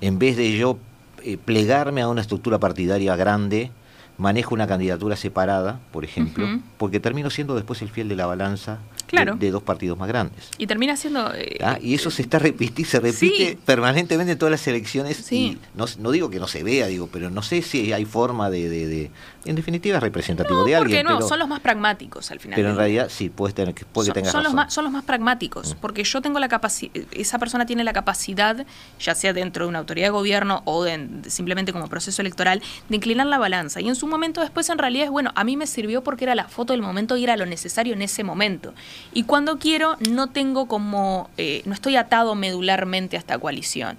en 0.00 0.18
vez 0.18 0.36
de 0.36 0.56
yo 0.56 0.78
eh, 1.24 1.36
plegarme 1.36 2.02
a 2.02 2.08
una 2.08 2.20
estructura 2.20 2.58
partidaria 2.58 3.16
grande, 3.16 3.70
manejo 4.18 4.54
una 4.54 4.66
candidatura 4.66 5.16
separada, 5.16 5.80
por 5.90 6.04
ejemplo, 6.04 6.46
porque 6.78 7.00
termino 7.00 7.30
siendo 7.30 7.54
después 7.54 7.82
el 7.82 7.88
fiel 7.88 8.08
de 8.08 8.16
la 8.16 8.26
balanza 8.26 8.78
de, 9.12 9.50
dos 9.50 9.62
partidos 9.62 9.98
más 9.98 10.08
grandes. 10.08 10.48
Y 10.58 10.66
termina 10.66 10.96
siendo... 10.96 11.32
Eh, 11.34 11.58
¿Ah? 11.62 11.78
Y 11.80 11.94
eso 11.94 12.10
se 12.10 12.22
está 12.22 12.38
repitiendo, 12.38 12.90
se 12.90 13.00
repite 13.00 13.58
permanentemente 13.64 14.32
en 14.32 14.38
todas 14.38 14.50
las 14.50 14.66
elecciones. 14.66 15.30
Y 15.32 15.58
no, 15.74 15.84
no, 15.98 16.10
digo 16.10 16.30
que 16.30 16.38
no 16.38 16.48
se 16.48 16.62
vea, 16.62 16.86
digo, 16.86 17.08
pero 17.12 17.30
no 17.30 17.42
sé 17.42 17.62
si 17.62 17.92
hay 17.92 18.04
forma 18.04 18.50
de... 18.50 19.10
en 19.44 19.56
definitiva, 19.56 19.96
es 19.96 20.02
representativo 20.02 20.64
de 20.64 20.76
alguien. 20.76 21.04
Porque 21.04 21.20
no, 21.20 21.28
son 21.28 21.38
los 21.38 21.48
más 21.48 21.60
pragmáticos 21.60 22.30
al 22.30 22.40
final. 22.40 22.56
Pero 22.56 22.70
en 22.70 22.76
realidad 22.76 23.08
sí, 23.10 23.28
puede 23.28 23.52
tener, 23.52 23.74
puede 23.92 24.06
son, 24.06 24.14
que 24.14 24.24
son 24.24 24.42
Los 24.42 24.54
más, 24.54 24.72
son 24.72 24.84
los 24.84 24.92
más 24.92 25.04
pragmáticos, 25.04 25.74
mm. 25.74 25.78
porque 25.80 26.04
yo 26.04 26.20
tengo 26.20 26.38
la 26.38 26.48
capacidad, 26.48 26.92
esa 27.12 27.38
persona 27.38 27.66
tiene 27.66 27.84
la 27.84 27.92
capacidad, 27.92 28.64
ya 29.00 29.14
sea 29.14 29.32
dentro 29.32 29.64
de 29.64 29.68
una 29.70 29.80
autoridad 29.80 30.06
de 30.06 30.10
gobierno 30.10 30.62
o 30.64 30.86
simplemente 31.26 31.72
como 31.72 31.88
proceso 31.88 32.22
electoral, 32.22 32.62
de 32.88 32.96
inclinar 32.96 33.26
la 33.26 33.38
balanza. 33.38 33.80
Y 33.80 33.88
en 33.88 33.96
su 33.96 34.06
momento 34.06 34.40
después 34.40 34.68
en 34.68 34.78
realidad 34.78 35.06
es, 35.06 35.10
bueno, 35.10 35.32
a 35.34 35.44
mí 35.44 35.56
me 35.56 35.66
sirvió 35.66 36.02
porque 36.02 36.24
era 36.24 36.34
la 36.34 36.44
foto 36.44 36.72
del 36.72 36.82
momento 36.82 37.16
y 37.16 37.24
era 37.24 37.36
lo 37.36 37.46
necesario 37.46 37.94
en 37.94 38.02
ese 38.02 38.24
momento. 38.24 38.74
Y 39.12 39.24
cuando 39.24 39.58
quiero, 39.58 39.96
no 40.10 40.28
tengo 40.28 40.66
como, 40.66 41.30
eh, 41.36 41.62
no 41.64 41.74
estoy 41.74 41.96
atado 41.96 42.34
medularmente 42.34 43.16
a 43.16 43.18
esta 43.18 43.38
coalición. 43.38 43.98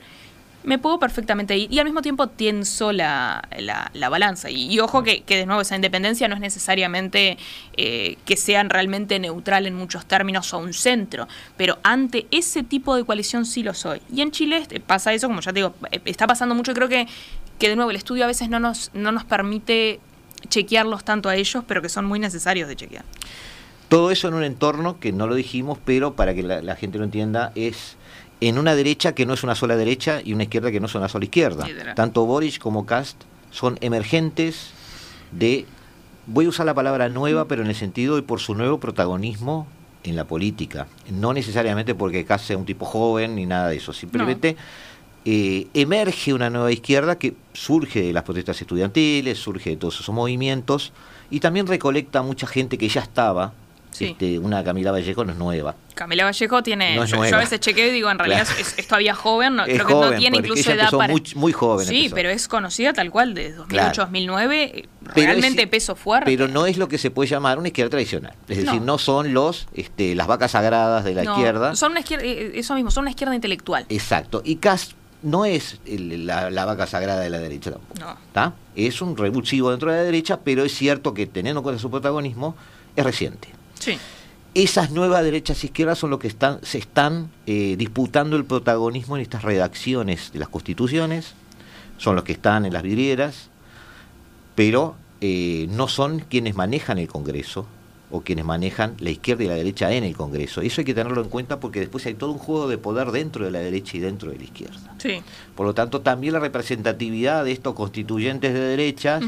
Me 0.63 0.77
puedo 0.77 0.99
perfectamente 0.99 1.57
ir 1.57 1.71
y 1.71 1.79
al 1.79 1.85
mismo 1.85 2.01
tiempo 2.01 2.27
tienso 2.27 2.91
la, 2.91 3.47
la, 3.57 4.09
balanza. 4.09 4.49
Y, 4.49 4.79
ojo 4.79 5.03
que, 5.03 5.23
que, 5.23 5.37
de 5.37 5.45
nuevo 5.45 5.61
esa 5.61 5.75
independencia 5.75 6.27
no 6.27 6.35
es 6.35 6.41
necesariamente 6.41 7.37
eh, 7.75 8.17
que 8.25 8.37
sean 8.37 8.69
realmente 8.69 9.19
neutral 9.19 9.67
en 9.67 9.75
muchos 9.75 10.05
términos 10.05 10.53
o 10.53 10.59
un 10.59 10.73
centro, 10.73 11.27
pero 11.57 11.79
ante 11.83 12.27
ese 12.31 12.63
tipo 12.63 12.95
de 12.95 13.03
coalición 13.03 13.45
sí 13.45 13.63
lo 13.63 13.73
soy. 13.73 14.01
Y 14.13 14.21
en 14.21 14.31
Chile 14.31 14.57
este, 14.57 14.79
pasa 14.79 15.13
eso, 15.13 15.27
como 15.27 15.41
ya 15.41 15.51
te 15.51 15.59
digo, 15.59 15.73
eh, 15.91 15.99
está 16.05 16.27
pasando 16.27 16.55
mucho. 16.55 16.73
Creo 16.73 16.87
que, 16.87 17.07
que 17.59 17.69
de 17.69 17.75
nuevo 17.75 17.91
el 17.91 17.97
estudio 17.97 18.23
a 18.23 18.27
veces 18.27 18.49
no 18.49 18.59
nos, 18.59 18.91
no 18.93 19.11
nos 19.11 19.25
permite 19.25 19.99
chequearlos 20.49 21.03
tanto 21.03 21.29
a 21.29 21.35
ellos, 21.35 21.63
pero 21.67 21.81
que 21.81 21.89
son 21.89 22.05
muy 22.05 22.19
necesarios 22.19 22.67
de 22.67 22.75
chequear. 22.75 23.05
Todo 23.89 24.11
eso 24.11 24.27
en 24.27 24.33
un 24.33 24.43
entorno 24.43 24.99
que 24.99 25.11
no 25.11 25.27
lo 25.27 25.35
dijimos, 25.35 25.77
pero 25.83 26.15
para 26.15 26.33
que 26.33 26.41
la, 26.41 26.75
gente 26.75 26.97
lo 26.97 27.03
entienda, 27.03 27.51
es 27.55 27.95
en 28.49 28.57
una 28.57 28.75
derecha 28.75 29.13
que 29.15 29.25
no 29.25 29.33
es 29.33 29.43
una 29.43 29.55
sola 29.55 29.75
derecha 29.77 30.21
y 30.23 30.33
una 30.33 30.43
izquierda 30.43 30.71
que 30.71 30.79
no 30.79 30.87
es 30.87 30.95
una 30.95 31.07
sola 31.07 31.25
izquierda. 31.25 31.65
Tanto 31.95 32.25
Boris 32.25 32.59
como 32.59 32.85
Cast 32.85 33.21
son 33.51 33.77
emergentes 33.81 34.71
de, 35.31 35.65
voy 36.27 36.45
a 36.45 36.49
usar 36.49 36.65
la 36.65 36.73
palabra 36.73 37.07
nueva, 37.09 37.47
pero 37.47 37.61
en 37.61 37.69
el 37.69 37.75
sentido 37.75 38.15
de 38.15 38.21
por 38.21 38.39
su 38.39 38.53
nuevo 38.55 38.79
protagonismo 38.79 39.67
en 40.03 40.15
la 40.17 40.25
política. 40.25 40.87
No 41.09 41.33
necesariamente 41.33 41.95
porque 41.95 42.25
Cast 42.25 42.47
sea 42.47 42.57
un 42.57 42.65
tipo 42.65 42.85
joven 42.85 43.35
ni 43.35 43.45
nada 43.45 43.69
de 43.69 43.77
eso, 43.77 43.93
simplemente... 43.93 44.55
Eh, 45.25 45.67
emerge 45.73 46.33
una 46.33 46.49
nueva 46.49 46.69
izquierda 46.69 47.17
que 47.17 47.33
surge 47.53 48.01
de 48.01 48.11
las 48.11 48.23
protestas 48.23 48.59
estudiantiles, 48.59 49.37
surge 49.37 49.69
de 49.69 49.77
todos 49.77 50.01
esos 50.01 50.13
movimientos 50.13 50.91
y 51.29 51.39
también 51.39 51.65
recolecta 51.65 52.21
mucha 52.21 52.45
gente 52.45 52.77
que 52.77 52.89
ya 52.89 52.99
estaba 52.99 53.53
este, 53.99 54.39
una 54.39 54.63
Camila 54.63 54.91
Vallejo 54.91 55.25
no 55.25 55.31
es 55.31 55.37
nueva. 55.37 55.75
Camila 55.95 56.25
Vallejo 56.25 56.63
tiene. 56.63 56.95
yo, 57.05 57.21
a 57.21 57.37
veces 57.37 57.59
chequeo 57.59 57.87
y 57.87 57.91
digo, 57.91 58.09
en 58.09 58.19
realidad 58.19 58.47
es, 58.59 58.87
todavía 58.87 59.13
joven, 59.13 59.57
creo 59.65 59.85
que 59.85 59.93
no 59.93 60.11
tiene 60.13 60.37
incluso 60.37 60.71
edad 60.71 60.91
para. 60.91 61.11
Muy, 61.11 61.23
muy 61.35 61.51
joven. 61.51 61.87
Sí, 61.87 62.09
pero 62.13 62.29
es 62.29 62.47
conocida 62.47 62.93
tal 62.93 63.11
cual 63.11 63.33
desde 63.33 63.57
2008-2009, 63.59 64.87
realmente 65.13 65.67
peso 65.67 65.95
fuerte. 65.95 66.25
Pero 66.25 66.47
no 66.47 66.65
es 66.65 66.77
lo 66.77 66.87
que 66.87 66.97
se 66.97 67.11
puede 67.11 67.29
llamar 67.29 67.59
una 67.59 67.67
izquierda 67.67 67.91
tradicional. 67.91 68.33
Es 68.47 68.57
decir, 68.57 68.81
no 68.81 68.97
son 68.97 69.33
los 69.33 69.67
este, 69.73 70.15
las 70.15 70.27
vacas 70.27 70.51
sagradas 70.51 71.03
de 71.03 71.13
la 71.13 71.23
izquierda. 71.23 71.75
Son 71.75 71.91
una 71.91 72.01
izquierda, 72.01 72.25
eh, 72.25 72.51
eso 72.55 72.75
mismo, 72.75 72.91
son 72.91 73.03
una 73.03 73.11
izquierda 73.11 73.35
intelectual. 73.35 73.85
Exacto. 73.89 74.41
Y 74.43 74.57
Cast 74.57 74.93
no 75.23 75.45
es 75.45 75.79
la, 75.85 76.65
vaca 76.65 76.85
sagrada 76.85 77.21
de 77.21 77.29
la 77.29 77.39
derecha 77.39 77.71
tampoco. 77.71 78.17
No. 78.35 78.53
Es 78.75 79.01
un 79.01 79.17
revulsivo 79.17 79.71
dentro 79.71 79.91
de 79.91 79.97
la 79.97 80.03
derecha, 80.03 80.39
pero 80.43 80.63
es 80.63 80.73
cierto 80.73 81.13
que 81.13 81.25
teniendo 81.25 81.59
en 81.59 81.63
cuenta 81.63 81.81
su 81.81 81.89
protagonismo, 81.89 82.55
es 82.95 83.03
reciente. 83.03 83.49
Esas 84.53 84.91
nuevas 84.91 85.23
derechas 85.23 85.63
e 85.63 85.67
izquierdas 85.67 85.97
son 85.97 86.11
los 86.11 86.19
que 86.19 86.27
están, 86.27 86.59
se 86.63 86.77
están 86.77 87.31
eh, 87.47 87.75
disputando 87.77 88.35
el 88.35 88.45
protagonismo 88.45 89.15
en 89.15 89.23
estas 89.23 89.43
redacciones 89.43 90.31
de 90.31 90.39
las 90.39 90.49
constituciones, 90.49 91.33
son 91.97 92.15
los 92.15 92.23
que 92.23 92.33
están 92.33 92.65
en 92.65 92.73
las 92.73 92.83
vidrieras, 92.83 93.49
pero 94.53 94.95
eh, 95.21 95.67
no 95.71 95.87
son 95.87 96.19
quienes 96.19 96.55
manejan 96.55 96.99
el 96.99 97.07
Congreso 97.07 97.65
o 98.11 98.21
quienes 98.21 98.45
manejan 98.45 98.93
la 98.99 99.09
izquierda 99.09 99.43
y 99.43 99.47
la 99.47 99.55
derecha 99.55 99.91
en 99.91 100.03
el 100.03 100.15
Congreso. 100.15 100.61
Eso 100.61 100.81
hay 100.81 100.85
que 100.85 100.93
tenerlo 100.93 101.19
en 101.23 101.29
cuenta 101.29 101.59
porque 101.59 101.79
después 101.79 102.05
hay 102.05 102.13
todo 102.13 102.31
un 102.31 102.37
juego 102.37 102.67
de 102.67 102.77
poder 102.77 103.09
dentro 103.09 103.43
de 103.43 103.49
la 103.49 103.57
derecha 103.57 103.97
y 103.97 104.01
dentro 104.01 104.29
de 104.29 104.37
la 104.37 104.43
izquierda. 104.43 104.95
Por 105.55 105.65
lo 105.65 105.73
tanto, 105.73 106.01
también 106.01 106.33
la 106.33 106.39
representatividad 106.39 107.43
de 107.43 107.53
estos 107.53 107.73
constituyentes 107.73 108.53
de 108.53 108.59
derecha 108.59 109.19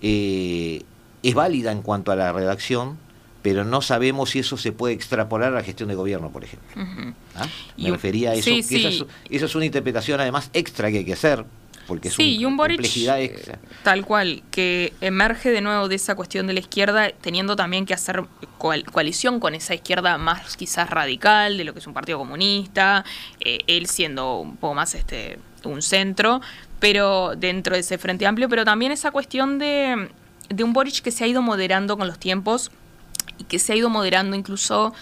eh, 0.00 0.82
es 1.24 1.34
válida 1.34 1.72
en 1.72 1.82
cuanto 1.82 2.12
a 2.12 2.16
la 2.16 2.32
redacción, 2.32 2.96
pero 3.42 3.64
no 3.64 3.82
sabemos 3.82 4.30
si 4.30 4.38
eso 4.38 4.56
se 4.56 4.72
puede 4.72 4.94
extrapolar 4.94 5.52
a 5.52 5.56
la 5.56 5.62
gestión 5.64 5.88
de 5.88 5.96
gobierno, 5.96 6.30
por 6.30 6.44
ejemplo. 6.44 6.70
¿Ah? 7.36 7.46
Me 7.76 7.90
refería 7.90 8.30
a 8.30 8.34
eso. 8.34 8.50
Esa, 8.50 9.04
es, 9.28 9.54
una 9.54 9.64
interpretación 9.66 10.20
además 10.20 10.48
extra 10.52 10.90
que 10.90 10.98
hay 10.98 11.04
que 11.04 11.14
hacer, 11.14 11.44
porque 11.88 12.08
es 12.08 12.14
sí, 12.14 12.36
y 12.36 12.44
un 12.44 12.56
Boric, 12.56 12.80
extra. 12.80 13.58
Tal 13.82 14.06
cual, 14.06 14.44
que 14.52 14.92
emerge 15.00 15.50
de 15.50 15.60
nuevo 15.60 15.88
de 15.88 15.96
esa 15.96 16.14
cuestión 16.14 16.46
de 16.46 16.52
la 16.52 16.60
izquierda, 16.60 17.10
teniendo 17.20 17.56
también 17.56 17.84
que 17.84 17.94
hacer 17.94 18.22
coalición 18.58 19.40
con 19.40 19.56
esa 19.56 19.74
izquierda 19.74 20.16
más 20.18 20.56
quizás 20.56 20.88
radical, 20.88 21.58
de 21.58 21.64
lo 21.64 21.72
que 21.72 21.80
es 21.80 21.86
un 21.88 21.94
partido 21.94 22.18
comunista, 22.18 23.04
eh, 23.40 23.58
él 23.66 23.86
siendo 23.88 24.38
un 24.38 24.56
poco 24.56 24.74
más 24.74 24.94
este 24.94 25.38
un 25.64 25.82
centro, 25.82 26.40
pero 26.80 27.34
dentro 27.36 27.74
de 27.74 27.80
ese 27.80 27.98
frente 27.98 28.26
amplio, 28.26 28.48
pero 28.48 28.64
también 28.64 28.90
esa 28.90 29.12
cuestión 29.12 29.58
de, 29.60 30.08
de 30.48 30.64
un 30.64 30.72
Boric 30.72 31.02
que 31.02 31.12
se 31.12 31.22
ha 31.22 31.26
ido 31.28 31.40
moderando 31.40 31.96
con 31.96 32.08
los 32.08 32.18
tiempos 32.18 32.72
que 33.48 33.58
se 33.58 33.72
ha 33.72 33.76
ido 33.76 33.90
moderando 33.90 34.36
incluso 34.36 34.92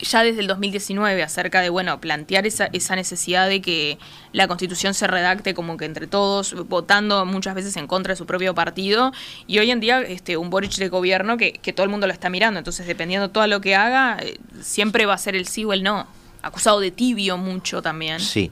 ya 0.00 0.22
desde 0.22 0.40
el 0.40 0.46
2019 0.46 1.22
acerca 1.22 1.60
de, 1.60 1.68
bueno, 1.68 2.00
plantear 2.00 2.46
esa, 2.46 2.66
esa 2.72 2.96
necesidad 2.96 3.48
de 3.48 3.60
que 3.60 3.98
la 4.32 4.48
constitución 4.48 4.94
se 4.94 5.06
redacte 5.06 5.54
como 5.54 5.76
que 5.76 5.84
entre 5.84 6.06
todos, 6.06 6.54
votando 6.68 7.24
muchas 7.26 7.54
veces 7.54 7.76
en 7.76 7.86
contra 7.86 8.12
de 8.12 8.16
su 8.16 8.26
propio 8.26 8.54
partido, 8.54 9.12
y 9.46 9.58
hoy 9.58 9.70
en 9.70 9.80
día 9.80 10.00
este, 10.00 10.36
un 10.36 10.50
Boric 10.50 10.76
de 10.76 10.88
gobierno 10.88 11.36
que, 11.36 11.52
que 11.52 11.72
todo 11.72 11.84
el 11.84 11.90
mundo 11.90 12.06
lo 12.06 12.12
está 12.12 12.30
mirando, 12.30 12.58
entonces 12.58 12.86
dependiendo 12.86 13.28
de 13.28 13.32
todo 13.32 13.46
lo 13.46 13.60
que 13.60 13.74
haga, 13.74 14.18
eh, 14.20 14.38
siempre 14.62 15.06
va 15.06 15.14
a 15.14 15.18
ser 15.18 15.36
el 15.36 15.46
sí 15.46 15.64
o 15.64 15.72
el 15.72 15.82
no. 15.82 16.06
Acusado 16.42 16.80
de 16.80 16.90
tibio 16.90 17.36
mucho 17.36 17.82
también. 17.82 18.18
Sí, 18.20 18.50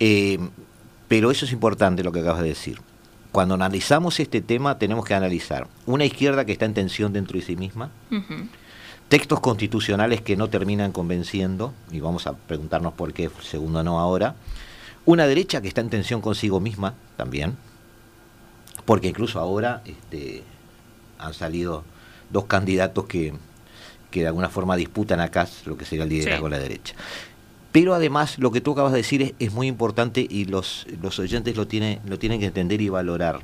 eh, 0.00 0.38
pero 1.06 1.30
eso 1.30 1.44
es 1.44 1.52
importante 1.52 2.02
lo 2.02 2.10
que 2.10 2.20
acabas 2.20 2.42
de 2.42 2.48
decir. 2.48 2.80
Cuando 3.30 3.54
analizamos 3.54 4.18
este 4.18 4.40
tema 4.42 4.78
tenemos 4.78 5.04
que 5.04 5.14
analizar 5.14 5.66
una 5.86 6.04
izquierda 6.04 6.44
que 6.44 6.52
está 6.52 6.64
en 6.64 6.74
tensión 6.74 7.12
dentro 7.12 7.38
de 7.38 7.44
sí 7.44 7.56
misma, 7.56 7.90
Ujú. 8.10 8.48
Textos 9.12 9.40
constitucionales 9.40 10.22
que 10.22 10.38
no 10.38 10.48
terminan 10.48 10.90
convenciendo, 10.90 11.74
y 11.90 12.00
vamos 12.00 12.26
a 12.26 12.32
preguntarnos 12.32 12.94
por 12.94 13.12
qué, 13.12 13.28
segundo 13.42 13.82
no 13.82 14.00
ahora, 14.00 14.36
una 15.04 15.26
derecha 15.26 15.60
que 15.60 15.68
está 15.68 15.82
en 15.82 15.90
tensión 15.90 16.22
consigo 16.22 16.60
misma 16.60 16.94
también, 17.18 17.58
porque 18.86 19.08
incluso 19.08 19.38
ahora 19.38 19.82
este, 19.84 20.44
han 21.18 21.34
salido 21.34 21.84
dos 22.30 22.46
candidatos 22.46 23.04
que, 23.04 23.34
que 24.10 24.20
de 24.20 24.28
alguna 24.28 24.48
forma 24.48 24.76
disputan 24.76 25.20
acá 25.20 25.46
lo 25.66 25.76
que 25.76 25.84
sería 25.84 26.04
el 26.04 26.08
liderazgo 26.08 26.46
Sí. 26.46 26.50
de 26.50 26.56
la 26.56 26.62
derecha. 26.62 26.94
Pero 27.70 27.92
además, 27.92 28.38
lo 28.38 28.50
que 28.50 28.62
tú 28.62 28.72
acabas 28.72 28.92
de 28.92 28.98
decir 28.98 29.20
es, 29.20 29.34
es 29.38 29.52
muy 29.52 29.66
importante 29.66 30.26
y 30.26 30.46
los, 30.46 30.86
los 31.02 31.18
oyentes 31.18 31.54
lo, 31.54 31.66
tiene, 31.66 32.00
lo 32.06 32.18
tienen 32.18 32.40
que 32.40 32.46
entender 32.46 32.80
y 32.80 32.88
valorar. 32.88 33.40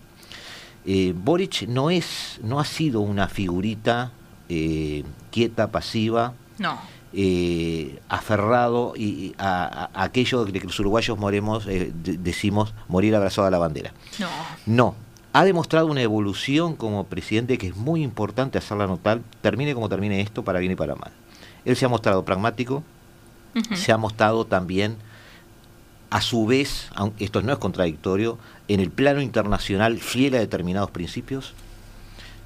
Eh, 0.86 1.12
Boric 1.14 1.68
no, 1.68 1.90
es, 1.90 2.40
no 2.42 2.58
ha 2.58 2.64
sido 2.64 3.02
una 3.02 3.28
figurita 3.28 4.12
eh, 4.48 5.04
quieta, 5.30 5.68
pasiva, 5.70 6.32
No. 6.58 6.78
eh, 7.12 7.98
aferrado 8.08 8.94
y, 8.96 9.34
a, 9.38 9.90
a 9.94 10.02
aquello 10.04 10.44
de 10.44 10.52
que 10.52 10.66
los 10.66 10.78
uruguayos 10.80 11.18
moremos, 11.18 11.66
eh, 11.66 11.92
de- 11.94 12.18
decimos 12.18 12.74
morir 12.88 13.14
abrazado 13.16 13.46
a 13.46 13.50
la 13.50 13.58
bandera. 13.58 13.92
No. 14.18 14.28
No, 14.66 14.94
ha 15.32 15.44
demostrado 15.44 15.86
una 15.86 16.02
evolución 16.02 16.74
como 16.76 17.04
presidente 17.04 17.58
que 17.58 17.68
es 17.68 17.76
muy 17.76 18.02
importante 18.02 18.58
hacerla 18.58 18.86
notar, 18.86 19.20
termine 19.42 19.74
como 19.74 19.88
termine 19.88 20.20
esto, 20.20 20.42
para 20.44 20.58
bien 20.58 20.72
y 20.72 20.76
para 20.76 20.94
mal. 20.96 21.12
Él 21.64 21.76
se 21.76 21.84
ha 21.84 21.88
mostrado 21.88 22.24
pragmático, 22.24 22.82
se 23.74 23.92
ha 23.92 23.98
mostrado 23.98 24.44
también, 24.46 24.96
a 26.10 26.20
su 26.22 26.46
vez, 26.46 26.88
aunque 26.94 27.24
esto 27.24 27.42
no 27.42 27.52
es 27.52 27.58
contradictorio, 27.58 28.38
en 28.68 28.80
el 28.80 28.90
plano 28.90 29.20
internacional 29.20 29.98
fiel 29.98 30.34
a 30.36 30.38
determinados 30.38 30.90
principios, 30.90 31.52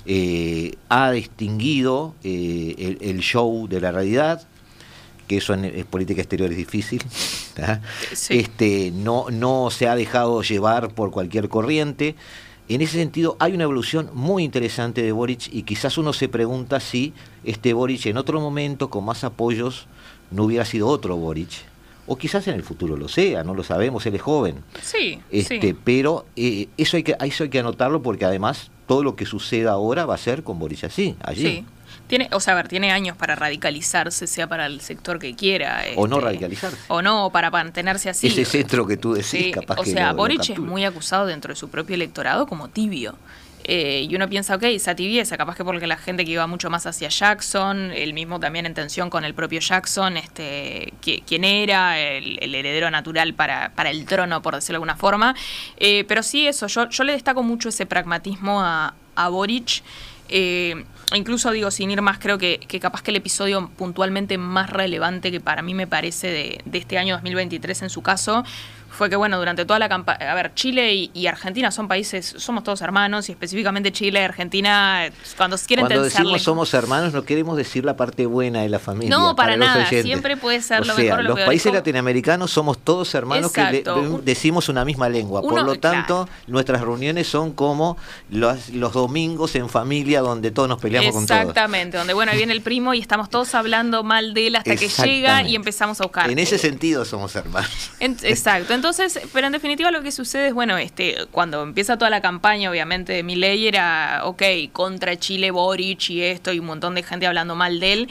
eh, 0.07 0.75
ha 0.89 1.11
distinguido 1.13 2.15
eh, 2.25 2.75
el, 2.79 2.99
el 3.09 3.21
show 3.21 3.69
de 3.69 3.81
la 3.81 3.93
realidad, 3.93 4.47
que 5.29 5.37
eso 5.39 5.55
en, 5.55 5.65
en 5.65 5.85
política 5.87 6.21
exterior 6.21 6.51
es 6.51 6.57
difícil, 6.57 7.03
¿ah? 7.63 7.81
Sí. 8.13 8.39
este, 8.39 8.91
no, 8.95 9.27
no 9.31 9.71
se 9.71 9.89
ha 9.89 9.95
dejado 9.95 10.43
llevar 10.43 10.95
por 10.95 11.11
cualquier 11.11 11.49
corriente. 11.49 12.15
En 12.69 12.81
ese 12.81 12.97
sentido, 12.99 13.37
hay 13.39 13.53
una 13.53 13.65
evolución 13.65 14.11
muy 14.15 14.45
interesante 14.45 15.03
de 15.03 15.13
Boric 15.13 15.49
y 15.53 15.65
quizás 15.65 15.99
uno 15.99 16.13
se 16.13 16.29
pregunta 16.29 16.81
si 16.81 17.13
este 17.45 17.73
Boric 17.75 18.07
en 18.07 18.17
otro 18.17 18.41
momento, 18.41 18.89
con 18.89 19.05
más 19.05 19.25
apoyos, 19.25 19.87
no 20.31 20.45
hubiera 20.45 20.65
sido 20.65 20.89
otro 20.89 21.17
Boric. 21.17 21.51
O 22.07 22.17
quizás 22.17 22.49
en 22.49 22.55
el 22.55 22.63
futuro 22.63 22.97
lo 22.97 23.09
sea, 23.09 23.45
no 23.45 23.55
lo 23.55 23.63
sabemos, 23.63 24.05
él 24.07 24.15
es 24.15 24.23
joven. 24.23 24.57
Sí, 24.81 25.21
Este, 25.31 25.61
sí. 25.61 25.77
Pero 25.85 26.25
eh, 26.35 26.69
eso, 26.77 26.97
hay 26.97 27.03
que, 27.05 27.17
eso 27.21 27.45
hay 27.45 27.51
que 27.51 27.59
anotarlo 27.61 28.03
porque 28.03 28.25
además 28.25 28.71
todo 28.93 29.03
lo 29.03 29.17
que 29.17 29.25
suceda 29.25 29.71
ahora 29.71 30.05
va 30.05 30.17
a 30.17 30.19
ser 30.19 30.43
con 30.43 30.59
Boric 30.59 30.85
así, 30.85 31.17
allí. 31.23 31.47
Sí. 31.47 31.65
Tiene, 32.09 32.29
o 32.33 32.41
sea, 32.41 32.53
a 32.53 32.57
ver, 32.57 32.69
tiene 32.69 32.93
años 32.93 33.17
para 33.17 33.35
radicalizarse, 33.35 34.27
sea 34.27 34.47
para 34.47 34.67
el 34.67 34.83
sector 34.83 35.19
que 35.19 35.35
quiera. 35.35 35.83
O 35.97 36.07
no 36.07 36.17
este, 36.17 36.27
radicalizarse. 36.27 36.77
O 36.89 37.01
no, 37.01 37.31
para 37.33 37.51
mantenerse 37.51 38.11
así. 38.11 38.27
Ese 38.27 38.45
centro 38.45 38.87
que 38.87 38.99
tú 38.99 39.15
decís, 39.15 39.31
Sí, 39.31 39.51
capaz 39.51 39.79
o 39.79 39.85
sea, 39.87 40.11
lo 40.11 40.19
Boric 40.19 40.51
es 40.51 40.59
muy 40.59 40.85
acusado 40.85 41.25
dentro 41.25 41.55
de 41.55 41.57
su 41.57 41.71
propio 41.71 41.95
electorado 41.95 42.47
como 42.47 42.69
tibio. 42.69 43.15
Eh, 43.65 44.07
y 44.09 44.17
uno 44.17 44.29
piensa, 44.29 44.57
ok, 44.57 44.65
esa 44.65 44.95
tibieza, 44.95 45.37
capaz 45.37 45.57
que 45.57 45.65
porque 45.65 45.87
la 45.87 45.97
gente 45.97 46.25
que 46.25 46.33
iba 46.33 46.47
mucho 46.47 46.69
más 46.71 46.87
hacia 46.87 47.09
Jackson, 47.09 47.93
el 47.93 48.13
mismo 48.13 48.41
también 48.41 48.67
en 48.67 48.75
tensión 48.75 49.09
con 49.11 49.25
el 49.25 49.35
propio 49.35 49.61
Jackson, 49.61 50.17
este, 50.17 50.93
qui- 51.03 51.23
quien 51.25 51.45
era 51.45 51.99
el, 52.01 52.39
el 52.43 52.55
heredero 52.55 52.91
natural 52.91 53.35
para, 53.35 53.71
para 53.75 53.91
el 53.91 54.05
trono, 54.05 54.43
por 54.43 54.55
decirlo 54.55 54.75
de 54.75 54.77
alguna 54.79 54.97
forma. 54.97 55.35
Eh, 55.77 56.05
pero 56.09 56.23
sí, 56.23 56.47
eso, 56.47 56.67
yo, 56.67 56.89
yo 56.89 57.05
le 57.05 57.13
destaco 57.13 57.43
mucho 57.43 57.69
ese 57.69 57.87
pragmatismo 57.87 58.61
a, 58.61 58.95
a 59.15 59.29
Boric. 59.29 59.83
Eh, 60.35 60.85
incluso 61.15 61.51
digo, 61.51 61.71
sin 61.71 61.91
ir 61.91 62.01
más, 62.01 62.19
creo 62.19 62.39
que, 62.39 62.59
que 62.67 62.81
capaz 62.81 63.03
que 63.03 63.11
el 63.11 63.17
episodio 63.19 63.69
puntualmente 63.77 64.39
más 64.39 64.71
relevante 64.71 65.31
que 65.31 65.41
para 65.41 65.61
mí 65.61 65.75
me 65.75 65.87
parece 65.87 66.29
de, 66.29 66.61
de 66.65 66.79
este 66.79 66.97
año 66.97 67.15
2023 67.17 67.83
en 67.83 67.91
su 67.91 68.01
caso 68.03 68.43
fue 68.93 69.11
que, 69.11 69.17
bueno, 69.17 69.39
durante 69.39 69.65
toda 69.65 69.79
la 69.79 69.89
campaña, 69.89 70.31
a 70.31 70.35
ver, 70.35 70.55
Chile 70.55 70.95
y, 70.95 71.11
y 71.15 71.27
Argentina 71.27 71.71
son 71.71 71.89
países, 71.89 72.35
somos 72.39 72.63
todos 72.63 72.81
hermanos 72.83 73.29
y 73.29 73.33
específicamente 73.33 73.91
Chile 73.93 74.21
y 74.21 74.25
Argentina, 74.25 75.11
cuando 75.37 75.57
quieren 75.59 75.87
Cuando 75.87 76.05
tensarle- 76.05 76.13
decimos 76.33 76.43
somos 76.43 76.75
hermanos, 76.75 77.13
no 77.13 77.25
queremos 77.25 77.57
decir 77.57 77.85
la 77.85 77.97
parte 77.97 78.27
buena 78.27 78.63
de 78.63 78.69
la 78.69 78.79
familia. 78.79 79.17
No, 79.17 79.35
para 79.35 79.57
nada, 79.57 79.87
siempre 79.87 80.37
puede 80.37 80.61
ser 80.63 80.83
o 80.83 80.85
lo 80.85 80.95
sea, 80.95 81.05
mejor 81.05 81.19
o 81.21 81.23
los 81.23 81.35
peor. 81.37 81.47
países 81.47 81.65
como- 81.67 81.77
latinoamericanos 81.77 82.51
somos 82.51 82.79
todos 82.79 83.15
hermanos 83.15 83.51
que 83.53 83.63
le- 83.63 83.85
decimos 84.23 84.69
una 84.69 84.85
misma 84.85 85.09
lengua. 85.09 85.43
Por 85.43 85.63
lo 85.65 85.77
tanto, 85.77 86.29
nuestras 86.47 86.81
reuniones 86.83 87.27
son 87.27 87.53
como 87.53 87.97
los, 88.31 88.69
los 88.71 88.93
domingos 88.93 89.55
en 89.57 89.69
familia 89.69 90.21
donde 90.21 90.51
todos 90.51 90.69
nos 90.69 90.81
peleamos 90.81 91.13
con 91.15 91.27
todos. 91.27 91.41
Exactamente, 91.41 91.97
donde 91.97 92.15
bueno, 92.15 92.33
ahí 92.33 92.39
viene 92.39 92.53
el 92.53 92.63
primo 92.63 92.95
y 92.95 93.01
estamos 93.01 93.31
todos 93.31 93.55
hablando 93.55 94.03
mal 94.05 94.35
de 94.35 94.49
él 94.49 94.57
hasta 94.57 94.77
que 94.77 94.89
llega 94.89 95.43
y 95.43 95.55
empezamos 95.57 96.01
a 96.01 96.05
buscar. 96.05 96.31
En 96.31 96.39
ese 96.39 96.59
sentido 96.59 97.05
somos 97.05 97.35
hermanos. 97.37 97.71
En- 98.01 98.17
exacto. 98.23 98.75
Entonces, 98.83 99.21
pero 99.33 99.47
en 99.47 99.53
definitiva 99.53 99.93
lo 99.93 100.03
que 100.03 100.11
sucede 100.11 100.49
es, 100.49 100.55
bueno, 100.55 100.77
este, 100.77 101.15
cuando 101.31 101.63
empieza 101.63 101.99
toda 101.99 102.11
la 102.11 102.21
campaña, 102.21 102.69
obviamente, 102.69 103.13
de 103.13 103.23
Milei 103.23 103.69
era, 103.69 104.23
ok, 104.25 104.43
contra 104.73 105.17
Chile, 105.17 105.53
Boric 105.53 106.11
y 106.11 106.23
esto, 106.23 106.53
y 106.53 106.59
un 106.59 106.67
montón 106.67 106.97
de 106.97 107.05
gente 107.05 107.29
hablando 107.29 107.55
mal 107.55 107.79
de 107.79 107.93
él. 107.93 108.09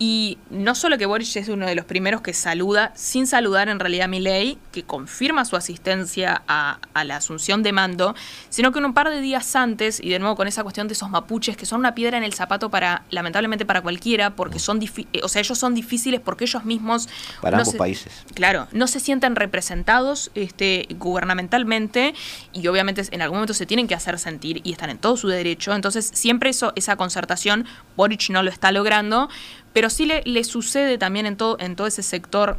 Y 0.00 0.38
no 0.50 0.76
solo 0.76 0.96
que 0.96 1.06
Boric 1.06 1.34
es 1.36 1.48
uno 1.48 1.66
de 1.66 1.74
los 1.74 1.84
primeros 1.84 2.20
que 2.20 2.32
saluda, 2.32 2.92
sin 2.94 3.26
saludar 3.26 3.68
en 3.68 3.80
realidad 3.80 4.04
a 4.04 4.08
Milei, 4.08 4.56
que 4.70 4.84
confirma 4.84 5.44
su 5.44 5.56
asistencia 5.56 6.42
a, 6.46 6.78
a 6.94 7.02
la 7.04 7.16
asunción 7.16 7.64
de 7.64 7.72
mando, 7.72 8.14
sino 8.48 8.70
que 8.70 8.78
un 8.78 8.94
par 8.94 9.10
de 9.10 9.20
días 9.20 9.56
antes, 9.56 9.98
y 9.98 10.10
de 10.10 10.20
nuevo 10.20 10.36
con 10.36 10.46
esa 10.46 10.62
cuestión 10.62 10.86
de 10.86 10.94
esos 10.94 11.10
mapuches, 11.10 11.56
que 11.56 11.66
son 11.66 11.80
una 11.80 11.96
piedra 11.96 12.16
en 12.16 12.22
el 12.22 12.32
zapato 12.32 12.70
para, 12.70 13.02
lamentablemente 13.10 13.66
para 13.66 13.80
cualquiera, 13.80 14.36
porque 14.36 14.60
son, 14.60 14.80
eh, 14.82 15.20
o 15.24 15.28
sea, 15.28 15.40
ellos 15.40 15.58
son 15.58 15.74
difíciles 15.74 16.20
porque 16.20 16.44
ellos 16.44 16.64
mismos... 16.64 17.08
Para 17.40 17.56
no 17.56 17.62
ambos 17.62 17.72
se- 17.72 17.78
países. 17.78 18.12
Claro, 18.34 18.68
no 18.70 18.86
se 18.86 19.00
sienten 19.00 19.34
representados 19.34 20.30
este, 20.36 20.86
gubernamentalmente 20.96 22.14
y 22.52 22.66
obviamente 22.68 23.02
en 23.10 23.22
algún 23.22 23.38
momento 23.38 23.54
se 23.54 23.66
tienen 23.66 23.88
que 23.88 23.94
hacer 23.94 24.18
sentir 24.18 24.60
y 24.64 24.72
están 24.72 24.90
en 24.90 24.98
todo 24.98 25.16
su 25.16 25.28
derecho. 25.28 25.74
Entonces, 25.74 26.08
siempre 26.14 26.50
eso, 26.50 26.72
esa 26.76 26.96
concertación, 26.96 27.66
Boric 27.96 28.30
no 28.30 28.42
lo 28.42 28.50
está 28.50 28.70
logrando, 28.72 29.28
pero 29.78 29.90
sí 29.90 30.06
le, 30.06 30.22
le 30.24 30.42
sucede 30.42 30.98
también 30.98 31.24
en 31.24 31.36
todo, 31.36 31.56
en 31.60 31.76
todo 31.76 31.86
ese 31.86 32.02
sector. 32.02 32.58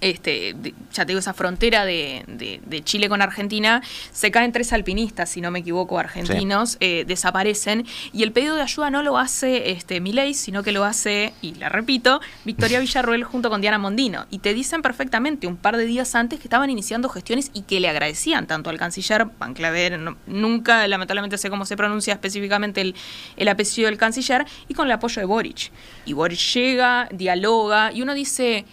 Este, 0.00 0.54
ya 0.92 1.04
te 1.04 1.06
digo, 1.06 1.20
esa 1.20 1.32
frontera 1.32 1.84
de, 1.84 2.24
de- 2.26 2.60
de 2.66 2.84
Chile 2.84 3.08
con 3.08 3.22
Argentina, 3.22 3.82
se 4.12 4.30
caen 4.30 4.52
tres 4.52 4.72
alpinistas, 4.72 5.30
si 5.30 5.40
no 5.40 5.50
me 5.50 5.60
equivoco, 5.60 5.98
argentinos, 5.98 6.76
eh, 6.80 7.04
desaparecen, 7.06 7.86
y 8.12 8.22
el 8.22 8.32
pedido 8.32 8.54
de 8.56 8.62
ayuda 8.62 8.90
no 8.90 9.02
lo 9.02 9.16
hace 9.18 9.70
este, 9.70 10.00
Milei, 10.00 10.34
sino 10.34 10.62
que 10.62 10.72
lo 10.72 10.84
hace, 10.84 11.32
y 11.40 11.54
la 11.54 11.68
repito, 11.70 12.20
Victoria 12.44 12.80
Villarruel 12.84 13.24
junto 13.24 13.48
con 13.50 13.60
Diana 13.60 13.78
Mondino. 13.78 14.26
Y 14.30 14.40
te 14.40 14.52
dicen 14.52 14.82
perfectamente 14.82 15.46
un 15.46 15.56
par 15.56 15.76
de 15.76 15.86
días 15.86 16.14
antes 16.14 16.38
que 16.38 16.44
estaban 16.48 16.68
iniciando 16.70 17.08
gestiones 17.08 17.50
y 17.54 17.62
que 17.62 17.80
le 17.80 17.88
agradecían 17.88 18.46
tanto 18.46 18.70
al 18.70 18.78
canciller 18.78 19.26
Van 19.38 19.54
Claver, 19.54 19.98
no- 19.98 20.16
nunca 20.26 20.86
lamentablemente 20.88 21.38
sé 21.38 21.48
cómo 21.50 21.64
se 21.64 21.76
pronuncia 21.76 22.12
específicamente 22.12 22.80
el, 22.82 22.94
el 23.36 23.48
apellido 23.48 23.88
del 23.88 23.96
canciller, 23.96 24.44
y 24.68 24.74
con 24.74 24.86
el 24.86 24.92
apoyo 24.92 25.20
de 25.20 25.26
Boric. 25.26 25.70
Y 26.04 26.12
Boric 26.12 26.38
llega, 26.54 27.08
dialoga, 27.12 27.90
y 27.92 28.02
uno 28.02 28.12
dice 28.12 28.64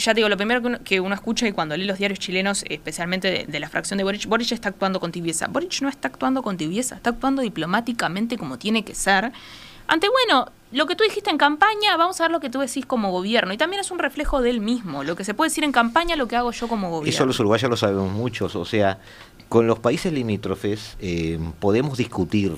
ya 0.00 0.12
te 0.12 0.16
digo, 0.16 0.28
lo 0.28 0.36
primero 0.36 0.60
que 0.60 0.66
uno, 0.66 0.78
que 0.82 1.00
uno 1.00 1.14
escucha 1.14 1.46
y 1.46 1.52
cuando 1.52 1.76
lee 1.76 1.84
los 1.84 1.98
diarios 1.98 2.18
chilenos, 2.18 2.64
especialmente 2.68 3.46
de, 3.46 3.60
la 3.60 3.68
fracción 3.68 3.98
de 3.98 4.04
Boric, 4.04 4.26
Boric 4.26 4.52
está 4.52 4.70
actuando 4.70 5.00
con 5.00 5.12
tibieza. 5.12 5.46
Boric 5.46 5.80
no 5.82 5.88
está 5.88 6.08
actuando 6.08 6.42
con 6.42 6.56
tibieza, 6.56 6.96
está 6.96 7.10
actuando 7.10 7.42
diplomáticamente 7.42 8.36
como 8.38 8.58
tiene 8.58 8.84
que 8.84 8.94
ser. 8.94 9.32
Ante, 9.86 10.08
bueno, 10.08 10.46
lo 10.72 10.86
que 10.86 10.94
tú 10.94 11.04
dijiste 11.04 11.30
en 11.30 11.38
campaña, 11.38 11.96
vamos 11.96 12.20
a 12.20 12.24
ver 12.24 12.30
lo 12.30 12.40
que 12.40 12.48
tú 12.48 12.60
decís 12.60 12.86
como 12.86 13.10
gobierno. 13.10 13.52
Y 13.52 13.56
también 13.58 13.80
es 13.80 13.90
un 13.90 13.98
reflejo 13.98 14.40
de 14.40 14.50
él 14.50 14.60
mismo. 14.60 15.02
Lo 15.04 15.16
que 15.16 15.24
se 15.24 15.34
puede 15.34 15.50
decir 15.50 15.64
en 15.64 15.72
campaña, 15.72 16.16
lo 16.16 16.28
que 16.28 16.36
hago 16.36 16.52
yo 16.52 16.68
como 16.68 16.90
gobierno. 16.90 17.14
Eso 17.14 17.26
los 17.26 17.40
uruguayos 17.40 17.68
lo 17.68 17.76
sabemos 17.76 18.12
muchos. 18.12 18.54
O 18.56 18.64
sea, 18.64 18.98
con 19.48 19.66
los 19.66 19.80
países 19.80 20.12
limítrofes 20.12 20.96
eh, 21.00 21.40
podemos 21.58 21.98
discutir, 21.98 22.56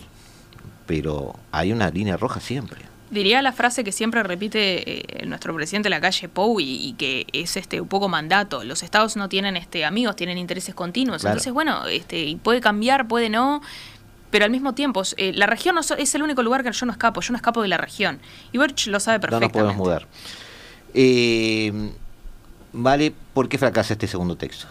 pero 0.86 1.34
hay 1.50 1.72
una 1.72 1.88
línea 1.90 2.18
roja 2.18 2.38
siempre. 2.38 2.91
Diría 3.12 3.42
la 3.42 3.52
frase 3.52 3.84
que 3.84 3.92
siempre 3.92 4.22
repite 4.22 5.20
eh, 5.20 5.26
nuestro 5.26 5.54
presidente 5.54 5.88
de 5.88 5.90
la 5.90 6.00
calle 6.00 6.30
Pou 6.30 6.60
y, 6.60 6.88
y 6.88 6.94
que 6.94 7.26
es 7.34 7.58
este 7.58 7.78
un 7.78 7.86
poco 7.86 8.08
mandato. 8.08 8.64
Los 8.64 8.82
estados 8.82 9.16
no 9.16 9.28
tienen 9.28 9.54
este 9.54 9.84
amigos, 9.84 10.16
tienen 10.16 10.38
intereses 10.38 10.74
continuos. 10.74 11.20
Claro. 11.20 11.34
Entonces, 11.34 11.52
bueno, 11.52 11.86
este, 11.88 12.24
y 12.24 12.36
puede 12.36 12.62
cambiar, 12.62 13.06
puede 13.08 13.28
no. 13.28 13.60
pero 14.30 14.46
al 14.46 14.50
mismo 14.50 14.72
tiempo, 14.72 15.02
eh, 15.18 15.32
la 15.34 15.46
región 15.46 15.74
no 15.74 15.82
es 15.82 16.14
el 16.14 16.22
único 16.22 16.42
lugar 16.42 16.64
que 16.64 16.72
yo 16.72 16.86
no 16.86 16.92
escapo, 16.92 17.20
yo 17.20 17.32
no 17.32 17.36
escapo 17.36 17.60
de 17.60 17.68
la 17.68 17.76
región. 17.76 18.18
Y 18.50 18.56
Boric 18.56 18.86
lo 18.86 18.98
sabe 18.98 19.20
perfectamente. 19.20 19.58
No 19.58 19.64
nos 19.66 19.74
podemos 19.74 19.86
mudar. 19.86 20.08
Eh, 20.94 21.92
vale, 22.72 23.12
¿por 23.34 23.46
qué 23.46 23.58
fracasa 23.58 23.92
este 23.92 24.06
segundo 24.06 24.36
texto? 24.36 24.68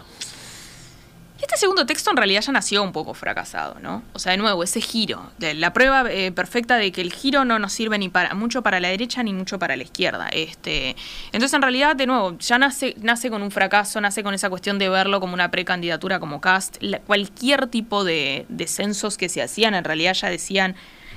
Este 1.42 1.56
segundo 1.56 1.84
texto 1.86 2.08
en 2.08 2.16
realidad 2.16 2.40
ya 2.40 2.52
nació 2.52 2.84
un 2.84 2.92
poco 2.92 3.14
fracasado, 3.14 3.80
¿no? 3.80 4.04
O 4.12 4.20
sea, 4.20 4.30
de 4.30 4.38
nuevo, 4.38 4.62
ese 4.62 4.80
giro, 4.80 5.32
la 5.40 5.72
prueba 5.72 6.08
eh, 6.08 6.30
perfecta 6.30 6.76
de 6.76 6.92
que 6.92 7.00
el 7.00 7.12
giro 7.12 7.44
no 7.44 7.58
nos 7.58 7.72
sirve 7.72 7.98
ni 7.98 8.08
para 8.08 8.32
mucho 8.34 8.62
para 8.62 8.78
la 8.78 8.88
derecha 8.88 9.24
ni 9.24 9.32
mucho 9.32 9.58
para 9.58 9.74
la 9.74 9.82
izquierda. 9.82 10.28
Este, 10.28 10.94
entonces, 11.26 11.52
en 11.54 11.62
realidad, 11.62 11.96
de 11.96 12.06
nuevo, 12.06 12.38
ya 12.38 12.58
nace, 12.58 12.94
con 13.28 13.42
un 13.42 13.50
fracaso, 13.50 14.00
nace 14.00 14.22
con 14.22 14.34
esa 14.34 14.50
cuestión 14.50 14.78
de 14.78 14.88
verlo 14.88 15.18
como 15.18 15.34
una 15.34 15.50
precandidatura 15.50 16.20
como 16.20 16.40
cast. 16.40 16.76
cualquier 17.08 17.66
tipo 17.66 18.04
de, 18.04 18.46
de 18.48 18.68
censos 18.68 19.18
que 19.18 19.28
se 19.28 19.42
hacían, 19.42 19.74
en 19.74 19.82
realidad 19.82 20.14
ya 20.14 20.30
decían 20.30 20.76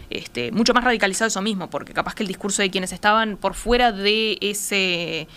este, 0.09 0.51
mucho 0.51 0.73
más 0.73 0.83
radicalizado 0.83 1.27
eso 1.27 1.41
mismo, 1.43 1.69
porque 1.69 1.93
capaz 1.93 2.15
que 2.15 2.23
el 2.23 2.27
discurso 2.27 2.63
de 2.63 2.71
quienes 2.71 2.91
estaban 2.91 3.37
por 3.37 3.53
fuera 3.53 3.91
de 3.91 4.39
ese 4.41 5.27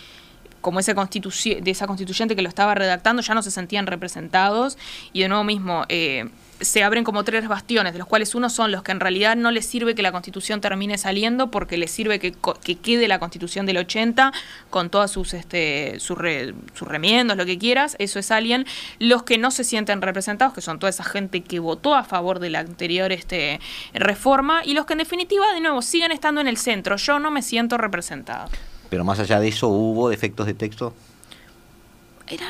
como 0.69 0.81
ese 0.81 0.93
de 0.93 1.71
esa 1.71 1.87
constituyente 1.87 2.37
que 2.37 2.43
lo 2.43 2.49
estaba 2.51 2.75
redactando 2.75 3.23
ya 3.23 3.33
no 3.33 3.43
se 3.43 3.51
sentían 3.51 3.87
representados 3.87 4.77
y 5.15 5.23
de 5.23 5.29
nuevo 5.29 5.43
mismo 5.43 5.87
eh, 5.89 6.29
se 6.61 6.85
abren 6.85 7.05
como 7.05 7.25
tres 7.25 7.49
bastiones, 7.49 7.95
de 7.95 7.99
los 7.99 8.07
cuales 8.07 8.35
uno 8.35 8.51
son 8.51 8.71
los 8.71 8.83
que 8.83 8.93
en 8.93 9.01
realidad 9.01 9.35
no 9.35 9.51
les 9.51 9.65
sirve 9.65 9.95
que 9.95 10.03
la 10.03 10.13
constitución 10.13 10.61
termine 10.61 10.99
saliendo 10.99 11.51
porque 11.51 11.79
les 11.79 11.91
sirve 11.91 12.19
que, 12.19 12.35
quede 12.77 13.09
la 13.09 13.19
constitución 13.19 13.65
del 13.65 13.79
80 13.79 14.33
con 14.69 14.91
todas 14.91 15.11
sus, 15.11 15.33
este, 15.33 15.99
sus, 16.01 16.19
remiendos, 16.19 17.39
lo 17.39 17.47
que 17.47 17.57
quieras, 17.57 17.97
eso 17.99 18.19
es 18.19 18.31
alguien. 18.31 18.67
Los 18.99 19.23
que 19.23 19.39
no 19.39 19.51
se 19.51 19.65
sienten 19.65 20.03
representados, 20.03 20.53
que 20.53 20.61
son 20.61 20.79
toda 20.79 20.91
esa 20.91 21.05
gente 21.05 21.43
que 21.43 21.61
votó 21.61 21.95
a 21.95 22.05
favor 22.05 22.41
de 22.41 22.51
la 22.51 22.61
anterior 22.61 23.11
este, 23.13 23.61
reforma, 23.95 24.63
y 24.65 24.75
los 24.75 24.85
que 24.85 24.95
en 24.95 24.99
definitiva, 24.99 25.53
de 25.55 25.61
nuevo, 25.61 25.81
siguen 25.81 26.13
estando 26.13 26.43
en 26.43 26.49
el 26.49 26.57
centro. 26.59 26.97
Yo 26.97 27.19
no 27.19 27.31
me 27.31 27.41
siento 27.41 27.79
representado. 27.79 28.51
Pero 28.91 29.05
más 29.05 29.19
allá 29.19 29.41
de 29.41 29.49
eso, 29.49 29.69
¿hubo 29.69 30.09
defectos 30.09 30.47
de 30.47 30.55
texto? 30.55 30.93
Era... 32.27 32.47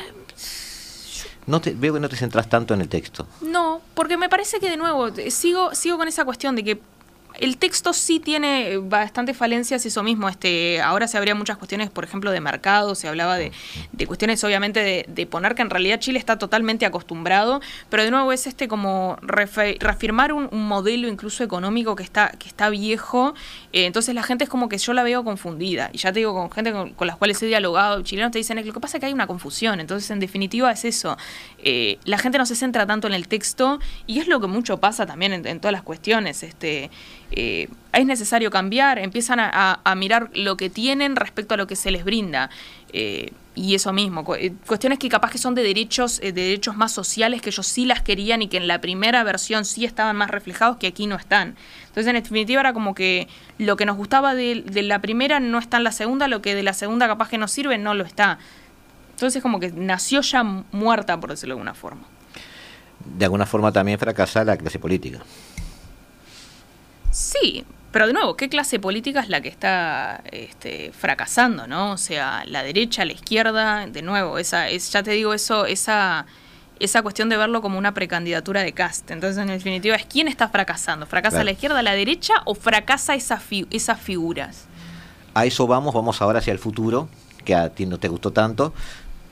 No 1.47 1.61
te, 1.61 1.73
veo 1.73 1.95
que 1.95 1.99
no 1.99 2.09
te 2.09 2.15
centras 2.15 2.47
tanto 2.47 2.73
en 2.73 2.81
el 2.81 2.89
texto. 2.89 3.25
No, 3.41 3.81
porque 3.95 4.17
me 4.17 4.29
parece 4.29 4.59
que 4.59 4.69
de 4.69 4.77
nuevo, 4.77 5.09
sigo, 5.29 5.73
sigo 5.73 5.97
con 5.97 6.07
esa 6.07 6.23
cuestión 6.23 6.55
de 6.55 6.63
que 6.63 6.81
el 7.39 7.57
texto 7.57 7.93
sí 7.93 8.19
tiene 8.19 8.77
bastantes 8.77 9.35
falencias, 9.35 9.85
eso 9.85 10.03
mismo. 10.03 10.29
Este, 10.29 10.81
ahora 10.81 11.07
se 11.07 11.17
habría 11.17 11.35
muchas 11.35 11.57
cuestiones, 11.57 11.89
por 11.89 12.03
ejemplo, 12.03 12.31
de 12.31 12.41
mercado, 12.41 12.95
se 12.95 13.07
hablaba 13.07 13.37
de, 13.37 13.51
cuestiones, 14.07 14.43
obviamente, 14.43 15.05
de, 15.07 15.25
poner 15.25 15.55
que 15.55 15.61
en 15.61 15.69
realidad 15.69 15.99
Chile 15.99 16.19
está 16.19 16.37
totalmente 16.37 16.85
acostumbrado, 16.85 17.61
pero 17.89 18.03
de 18.03 18.11
nuevo 18.11 18.31
es 18.31 18.47
este 18.47 18.67
como 18.67 19.17
reafirmar 19.21 20.33
un, 20.33 20.49
modelo 20.51 21.07
incluso 21.07 21.43
económico 21.43 21.95
que 21.95 22.03
está, 22.03 22.31
que 22.31 22.47
está 22.47 22.69
viejo. 22.69 23.33
Eh, 23.71 23.85
entonces 23.85 24.13
la 24.13 24.23
gente 24.23 24.43
es 24.43 24.49
como 24.49 24.67
que 24.67 24.77
yo 24.77 24.93
la 24.93 25.03
veo 25.03 25.23
confundida. 25.23 25.89
Y 25.93 25.97
ya 25.99 26.11
te 26.11 26.19
digo, 26.19 26.33
con 26.33 26.51
gente 26.51 26.71
con, 26.71 27.07
las 27.07 27.17
cuales 27.17 27.41
he 27.41 27.45
dialogado, 27.45 28.01
chilenos 28.01 28.31
te 28.31 28.39
dicen, 28.39 28.63
lo 28.65 28.73
que 28.73 28.79
pasa 28.79 28.97
es 28.97 28.99
que 28.99 29.07
hay 29.07 29.13
una 29.13 29.27
confusión. 29.27 29.79
Entonces, 29.79 30.11
en 30.11 30.19
definitiva, 30.19 30.71
es 30.71 30.85
eso. 30.85 31.17
Eh, 31.59 31.97
la 32.03 32.17
gente 32.17 32.37
no 32.37 32.45
se 32.45 32.55
centra 32.55 32.85
tanto 32.85 33.07
en 33.07 33.13
el 33.13 33.27
texto 33.27 33.79
y 34.05 34.19
es 34.19 34.27
lo 34.27 34.39
que 34.39 34.47
mucho 34.47 34.79
pasa 34.79 35.05
también 35.05 35.33
en, 35.33 35.47
en 35.47 35.59
todas 35.59 35.71
las 35.71 35.83
cuestiones. 35.83 36.43
Este, 36.43 36.89
eh, 37.31 37.67
es 37.93 38.05
necesario 38.05 38.51
cambiar, 38.51 38.99
empiezan 38.99 39.39
a, 39.39 39.95
mirar 39.95 40.29
lo 40.33 40.57
que 40.57 40.69
tienen 40.69 41.15
respecto 41.15 41.53
a 41.55 41.57
lo 41.57 41.67
que 41.67 41.75
se 41.75 41.91
les 41.91 42.03
brinda. 42.03 42.49
Eh, 42.93 43.33
y 43.55 43.75
eso 43.75 43.91
mismo, 43.91 44.23
eh, 44.35 44.53
cuestiones 44.67 44.99
que 44.99 45.09
capaz 45.09 45.31
que 45.31 45.37
son 45.37 45.53
de 45.53 45.63
derechos, 45.63 46.21
de 46.21 46.31
derechos 46.31 46.77
más 46.77 46.93
sociales 46.93 47.41
que 47.41 47.49
ellos 47.49 47.67
sí 47.67 47.85
las 47.85 48.01
querían 48.01 48.41
y 48.41 48.47
que 48.47 48.57
en 48.57 48.67
la 48.67 48.79
primera 48.79 49.23
versión 49.23 49.65
sí 49.65 49.83
estaban 49.83 50.15
más 50.15 50.29
reflejados 50.29 50.77
que 50.77 50.87
aquí 50.87 51.07
no 51.07 51.15
están. 51.15 51.55
Entonces, 51.87 52.07
en 52.07 52.21
definitiva, 52.21 52.61
era 52.61 52.73
como 52.73 52.95
que 52.95 53.27
lo 53.57 53.75
que 53.75 53.85
nos 53.85 53.97
gustaba 53.97 54.33
de, 54.33 54.63
de 54.65 54.83
la 54.83 54.99
primera 54.99 55.39
no 55.39 55.59
está 55.59 55.77
en 55.77 55.83
la 55.83 55.91
segunda, 55.91 56.27
lo 56.27 56.41
que 56.41 56.55
de 56.55 56.63
la 56.63 56.73
segunda 56.73 57.07
capaz 57.07 57.29
que 57.29 57.37
nos 57.37 57.51
sirve 57.51 57.77
no 57.77 57.93
lo 57.95 58.05
está. 58.05 58.39
Entonces, 59.11 59.41
como 59.41 59.59
que 59.59 59.71
nació 59.71 60.21
ya 60.21 60.43
muerta, 60.43 61.19
por 61.19 61.31
decirlo 61.31 61.55
de 61.55 61.59
alguna 61.59 61.73
forma. 61.73 62.03
De 63.03 63.25
alguna 63.25 63.45
forma 63.45 63.71
también 63.71 63.99
fracasa 63.99 64.45
la 64.45 64.55
clase 64.55 64.79
política. 64.79 65.19
Sí, 67.11 67.65
pero 67.91 68.05
de 68.05 68.13
nuevo, 68.13 68.35
¿qué 68.35 68.49
clase 68.49 68.79
política 68.79 69.19
es 69.19 69.29
la 69.29 69.41
que 69.41 69.49
está 69.49 70.21
este, 70.31 70.91
fracasando, 70.91 71.65
no? 71.65 71.93
O 71.93 71.97
sea, 71.97 72.43
la 72.45 72.61
derecha, 72.61 73.03
la 73.03 73.13
izquierda, 73.13 73.87
de 73.87 74.01
nuevo, 74.01 74.37
esa, 74.37 74.69
es, 74.69 74.91
ya 74.91 75.01
te 75.01 75.11
digo 75.11 75.33
eso, 75.33 75.65
esa, 75.65 76.27
esa 76.79 77.01
cuestión 77.01 77.29
de 77.29 77.37
verlo 77.37 77.61
como 77.61 77.79
una 77.79 77.95
precandidatura 77.95 78.61
de 78.61 78.73
cast. 78.73 79.09
Entonces, 79.09 79.41
en 79.41 79.47
definitiva, 79.47 79.95
es 79.95 80.05
quién 80.05 80.27
está 80.27 80.49
fracasando. 80.49 81.07
¿Fracasa 81.07 81.43
la 81.43 81.51
izquierda, 81.51 81.81
la 81.81 81.93
derecha 81.93 82.33
o 82.45 82.53
fracasa 82.53 83.15
esa 83.15 83.41
esas 83.71 83.99
figuras? 83.99 84.67
A 85.33 85.45
eso 85.45 85.65
vamos, 85.65 85.93
vamos 85.95 86.21
ahora 86.21 86.39
hacia 86.39 86.53
el 86.53 86.59
futuro, 86.59 87.09
que 87.43 87.55
a 87.55 87.69
ti 87.69 87.87
no 87.87 87.97
te 87.97 88.07
gustó 88.07 88.31
tanto, 88.31 88.73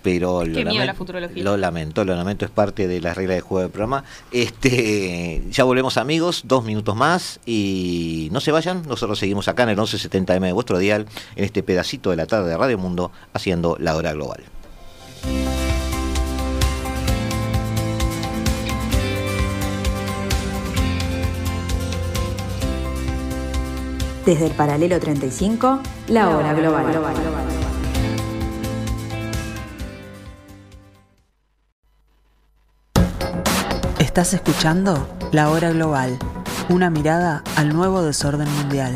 pero 0.08 0.45
lo, 0.45 1.58
lamento, 1.58 2.05
lo 2.05 2.16
lamento, 2.16 2.45
es 2.45 2.51
parte 2.51 2.88
de 2.88 3.01
las 3.01 3.18
reglas 3.18 3.36
de 3.36 3.41
juego 3.41 3.64
del 3.64 3.72
programa. 3.72 4.05
Este, 4.32 5.43
ya 5.51 5.66
volvemos 5.66 5.97
amigos, 5.97 6.43
dos 6.45 6.64
minutos 6.64 6.95
más 6.95 7.41
y 7.45 8.30
no 8.32 8.39
se 8.39 8.53
vayan, 8.53 8.84
nosotros 8.88 9.20
seguimos 9.20 9.49
acá 9.49 9.64
en 9.64 9.70
el 9.70 9.78
1170M 9.78 10.39
de 10.39 10.51
vuestro 10.53 10.78
dial, 10.78 11.08
en 11.36 11.43
este 11.43 11.62
pedacito 11.62 12.12
de 12.12 12.16
la 12.16 12.26
tarde 12.26 12.51
de 12.51 12.58
Radio 12.58 12.78
Mundo, 12.78 13.12
haciendo 13.34 13.76
la 13.82 13.97
hora 13.97 14.14
global. 14.14 14.45
Desde 24.26 24.45
el 24.45 24.53
paralelo 24.53 25.01
35, 25.01 25.82
la 26.08 26.30
hora 26.30 26.53
global. 26.53 27.66
Estás 34.18 34.34
escuchando 34.34 35.07
La 35.32 35.51
Hora 35.51 35.70
Global, 35.70 36.18
una 36.70 36.89
mirada 36.89 37.43
al 37.55 37.70
nuevo 37.70 38.01
desorden 38.01 38.51
mundial. 38.51 38.95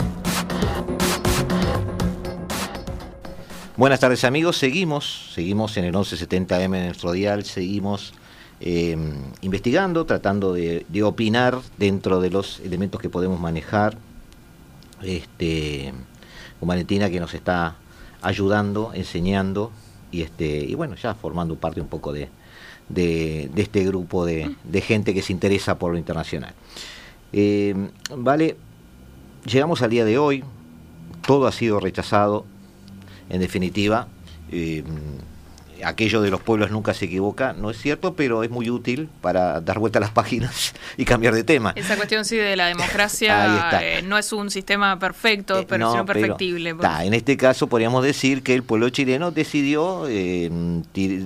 Buenas 3.78 4.00
tardes 4.00 4.24
amigos, 4.24 4.58
seguimos, 4.58 5.30
seguimos 5.36 5.78
en 5.78 5.86
el 5.86 5.94
1170M 5.94 6.76
en 6.76 6.86
nuestro 6.88 7.12
dial, 7.12 7.46
seguimos 7.46 8.16
eh, 8.62 8.98
investigando, 9.42 10.08
tratando 10.08 10.54
de, 10.54 11.04
opinar 11.04 11.60
dentro 11.78 12.20
de 12.20 12.32
los 12.32 12.60
elementos 12.62 13.00
que 13.00 13.10
podemos 13.10 13.40
manejar. 13.40 14.00
Este, 15.04 15.94
con 16.60 16.68
Valentina 16.68 17.12
que 17.12 17.20
nos 17.20 17.36
está 17.36 17.76
ayudando, 18.24 18.92
enseñando 18.96 19.72
y 20.10 20.24
este 20.24 20.66
y 20.66 20.74
bueno, 20.74 20.96
ya 20.96 21.14
formando 21.14 21.58
parte 21.58 21.80
un 21.80 21.90
poco 21.90 22.12
de, 22.12 22.28
de, 22.94 23.50
este 23.56 23.84
grupo 23.84 24.26
de, 24.26 24.56
gente 24.82 25.14
que 25.14 25.22
se 25.22 25.34
interesa 25.34 25.78
por 25.78 25.92
lo 25.92 25.98
internacional. 25.98 26.54
Eh, 27.34 27.74
vale, 28.16 28.58
llegamos 29.46 29.82
al 29.82 29.90
día 29.90 30.06
de 30.06 30.18
hoy, 30.18 30.44
todo 31.26 31.48
ha 31.48 31.52
sido 31.52 31.80
rechazado, 31.80 32.46
en 33.30 33.40
definitiva. 33.40 34.08
Eh, 34.52 34.84
aquello 35.84 36.22
de 36.22 36.30
los 36.30 36.42
pueblos 36.42 36.72
nunca 36.72 36.94
se 36.94 37.06
equivoca, 37.06 37.54
no 37.54 37.70
es 37.70 37.78
cierto, 37.78 38.14
pero 38.14 38.44
es 38.44 38.50
muy 38.50 38.70
útil 38.70 39.10
para 39.22 39.62
dar 39.62 39.80
vuelta 39.80 40.00
a 40.00 40.02
las 40.02 40.12
páginas 40.22 40.74
y 40.98 41.06
cambiar 41.06 41.34
de 41.34 41.44
tema. 41.44 41.74
Esa 41.76 41.96
cuestión 41.96 42.26
sí 42.26 42.38
de 42.38 42.56
la 42.56 42.68
democracia 42.68 43.80
eh, 43.82 44.02
no 44.04 44.18
es 44.18 44.32
un 44.34 44.52
sistema 44.52 44.98
perfecto, 45.00 45.60
eh, 45.60 45.66
pero 45.68 45.96
no, 45.96 46.06
perfectible. 46.06 46.76
en 47.04 47.14
este 47.14 47.38
caso 47.38 47.68
podríamos 47.68 48.04
decir 48.04 48.44
que 48.44 48.54
el 48.54 48.64
pueblo 48.64 48.90
chileno 48.90 49.32
decidió 49.32 50.06
eh, 50.08 50.50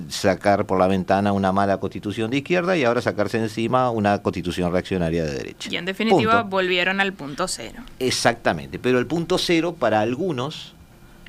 sacar 0.08 0.64
por 0.66 0.78
la 0.78 0.86
ventana 0.86 1.32
una 1.32 1.52
mala 1.52 1.78
constitución 1.78 2.30
de 2.30 2.38
izquierda 2.38 2.76
y 2.76 2.84
ahora 2.84 3.00
sacarse 3.00 3.38
encima 3.38 3.90
una 3.90 4.22
constitución 4.22 4.72
reaccionaria 4.72 5.24
de 5.24 5.32
derecha. 5.32 5.68
Y 5.70 5.76
en 5.76 5.84
definitiva 5.84 6.42
volvieron 6.42 7.00
al 7.00 7.12
punto 7.12 7.48
cero. 7.48 7.82
Exactamente, 7.98 8.78
pero 8.78 8.98
el 8.98 9.06
punto 9.06 9.38
cero 9.38 9.74
para 9.78 10.00
algunos 10.00 10.74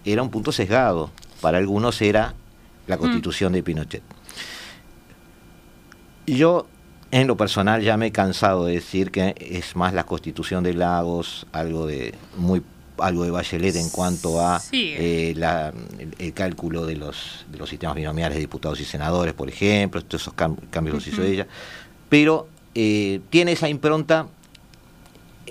era 0.06 0.22
un 0.22 0.30
punto 0.30 0.52
sesgado, 0.52 1.12
para 1.42 1.58
algunos 1.58 2.02
era 2.02 2.34
la 2.88 2.98
constitución 2.98 3.54
de 3.54 3.64
Pinochet. 3.64 4.04
Yo, 6.26 6.68
en 7.12 7.28
lo 7.28 7.38
personal, 7.38 7.82
ya 7.82 7.96
me 7.98 8.08
he 8.08 8.12
cansado 8.12 8.66
de 8.66 8.74
decir 8.74 9.12
que 9.12 9.36
es 9.40 9.76
más 9.76 9.94
la 9.94 10.06
constitución 10.06 10.64
de 10.64 10.74
Lagos, 10.74 11.48
algo 11.52 11.86
de 11.86 12.16
muy 12.36 12.62
algo 13.00 13.24
de 13.24 13.32
Bachelet 13.32 13.76
en 13.76 13.90
cuanto 13.90 14.42
a 14.42 14.62
eh, 14.72 15.36
el, 16.18 16.34
cálculo 16.34 16.86
de 16.86 16.96
los, 16.96 17.46
de 17.52 17.58
los 17.58 17.70
sistemas 17.70 17.96
binomiales 17.96 18.36
de 18.36 18.42
diputados 18.42 18.80
y 18.80 18.86
senadores, 18.86 19.34
por 19.34 19.50
ejemplo, 19.50 20.04
todos 20.04 20.24
esos 20.24 20.34
cambios 20.34 20.96
los 20.96 21.08
hizo 21.08 21.24
ella, 21.24 21.48
pero 22.10 22.48
eh, 22.74 23.22
tiene 23.30 23.52
esa 23.52 23.70
impronta, 23.70 24.28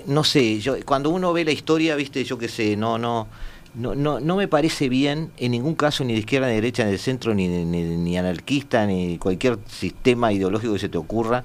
no 0.06 0.24
sé, 0.24 0.60
yo 0.60 0.76
cuando 0.84 1.10
uno 1.10 1.32
ve 1.32 1.44
la 1.44 1.52
historia, 1.52 1.94
viste, 1.96 2.24
yo 2.24 2.38
qué 2.38 2.48
sé, 2.48 2.76
no, 2.76 2.98
no, 2.98 3.28
no, 3.76 3.94
no, 3.94 4.20
no 4.20 4.36
me 4.36 4.48
parece 4.48 4.88
bien 4.88 5.30
en 5.36 5.52
ningún 5.52 5.74
caso 5.74 6.02
ni 6.02 6.14
de 6.14 6.20
izquierda 6.20 6.46
ni 6.46 6.54
de 6.54 6.60
derecha 6.60 6.84
ni 6.84 6.92
de 6.92 6.98
centro 6.98 7.34
ni, 7.34 7.46
ni, 7.46 8.16
anarquista 8.16 8.86
ni 8.86 9.18
cualquier 9.18 9.58
sistema 9.66 10.32
ideológico 10.32 10.72
que 10.72 10.78
se 10.78 10.88
te 10.88 10.98
ocurra 10.98 11.44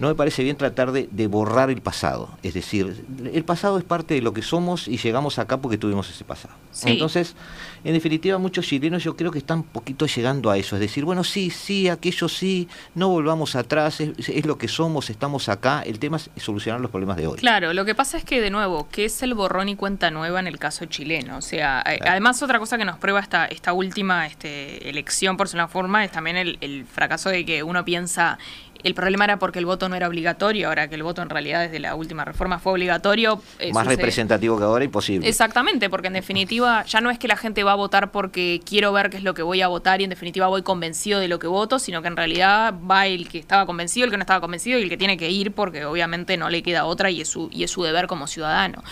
no 0.00 0.08
me 0.08 0.14
parece 0.14 0.42
bien 0.42 0.56
tratar 0.56 0.92
de, 0.92 1.26
borrar 1.26 1.70
el 1.70 1.82
pasado. 1.82 2.30
Es 2.42 2.54
decir, 2.54 3.04
el 3.32 3.44
pasado 3.44 3.78
es 3.78 3.84
parte 3.84 4.14
de 4.14 4.22
lo 4.22 4.32
que 4.32 4.40
somos 4.40 4.88
y 4.88 4.96
llegamos 4.96 5.38
acá 5.38 5.58
porque 5.58 5.76
tuvimos 5.76 6.08
ese 6.08 6.24
pasado. 6.24 6.54
Entonces, 6.86 7.36
en 7.84 7.92
definitiva, 7.92 8.38
muchos 8.38 8.66
chilenos 8.66 9.04
yo 9.04 9.14
creo 9.14 9.30
que 9.30 9.38
están 9.38 9.62
poquito 9.62 10.06
llegando 10.06 10.50
a 10.50 10.56
eso. 10.56 10.76
Es 10.76 10.80
decir, 10.80 11.04
bueno, 11.04 11.22
sí, 11.22 11.50
sí, 11.50 11.88
aquello 11.88 12.28
sí, 12.28 12.66
no 12.94 13.08
volvamos 13.08 13.56
atrás, 13.56 14.00
es, 14.00 14.46
lo 14.46 14.56
que 14.56 14.68
somos, 14.68 15.10
estamos 15.10 15.50
acá. 15.50 15.82
El 15.82 15.98
tema 15.98 16.16
es 16.16 16.30
solucionar 16.36 16.80
los 16.80 16.90
problemas 16.90 17.18
de 17.18 17.26
hoy. 17.26 17.38
Claro, 17.38 17.74
lo 17.74 17.84
que 17.84 17.94
pasa 17.94 18.16
es 18.16 18.24
que, 18.24 18.40
de 18.40 18.50
nuevo, 18.50 18.88
¿qué 18.90 19.04
es 19.04 19.22
el 19.22 19.34
borrón 19.34 19.68
y 19.68 19.76
cuenta 19.76 20.10
nueva 20.10 20.40
en 20.40 20.46
el 20.46 20.58
caso 20.58 20.86
chileno? 20.86 21.36
O 21.36 21.42
sea, 21.42 21.84
eh, 21.86 22.00
además 22.06 22.42
otra 22.42 22.58
cosa 22.58 22.78
que 22.78 22.86
nos 22.86 22.96
prueba 22.96 23.20
esta, 23.20 23.44
esta 23.44 23.74
última 23.74 24.26
este, 24.26 24.88
elección, 24.88 25.36
por 25.36 25.46
su 25.46 25.58
forma, 25.68 26.04
es 26.04 26.10
también 26.10 26.38
el, 26.38 26.56
el 26.62 26.86
fracaso 26.86 27.28
de 27.28 27.44
que 27.44 27.62
uno 27.62 27.84
piensa 27.84 28.38
el 28.82 28.94
problema 28.94 29.24
era 29.24 29.38
porque 29.38 29.58
el 29.58 29.66
voto 29.66 29.88
no 29.88 29.96
era 29.96 30.08
obligatorio, 30.08 30.68
ahora 30.68 30.88
que 30.88 30.94
el 30.94 31.02
voto 31.02 31.22
en 31.22 31.30
realidad 31.30 31.60
desde 31.62 31.80
la 31.80 31.94
última 31.94 32.24
reforma 32.24 32.58
fue 32.58 32.72
obligatorio. 32.72 33.42
Eh, 33.58 33.72
Más 33.72 33.86
representativo 33.86 34.58
que 34.58 34.64
ahora, 34.64 34.84
imposible. 34.84 35.28
Exactamente, 35.28 35.90
porque 35.90 36.08
en 36.08 36.14
definitiva 36.14 36.84
ya 36.84 37.00
no 37.00 37.10
es 37.10 37.18
que 37.18 37.28
la 37.28 37.36
gente 37.36 37.62
va 37.64 37.72
a 37.72 37.76
votar 37.76 38.10
porque 38.10 38.60
quiero 38.64 38.92
ver 38.92 39.10
qué 39.10 39.18
es 39.18 39.22
lo 39.22 39.34
que 39.34 39.42
voy 39.42 39.62
a 39.62 39.68
votar 39.68 40.00
y 40.00 40.04
en 40.04 40.10
definitiva 40.10 40.46
voy 40.46 40.62
convencido 40.62 41.20
de 41.20 41.28
lo 41.28 41.38
que 41.38 41.46
voto, 41.46 41.78
sino 41.78 42.02
que 42.02 42.08
en 42.08 42.16
realidad 42.16 42.74
va 42.90 43.06
el 43.06 43.28
que 43.28 43.38
estaba 43.38 43.66
convencido, 43.66 44.04
el 44.04 44.10
que 44.10 44.16
no 44.16 44.22
estaba 44.22 44.40
convencido 44.40 44.78
y 44.78 44.82
el 44.82 44.88
que 44.88 44.96
tiene 44.96 45.16
que 45.16 45.30
ir 45.30 45.52
porque 45.52 45.84
obviamente 45.84 46.36
no 46.36 46.48
le 46.48 46.62
queda 46.62 46.84
otra 46.84 47.10
y 47.10 47.20
es 47.20 47.28
su, 47.28 47.48
y 47.52 47.64
es 47.64 47.70
su 47.70 47.82
deber 47.82 48.06
como 48.06 48.26
ciudadano. 48.26 48.82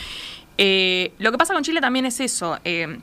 Eh, 0.59 1.13
lo 1.19 1.31
que 1.31 1.39
pasa 1.39 1.55
con 1.55 1.63
Chile 1.63 1.81
también 1.81 2.05
es 2.05 2.21
eso. 2.21 2.59
Eh, 2.65 2.99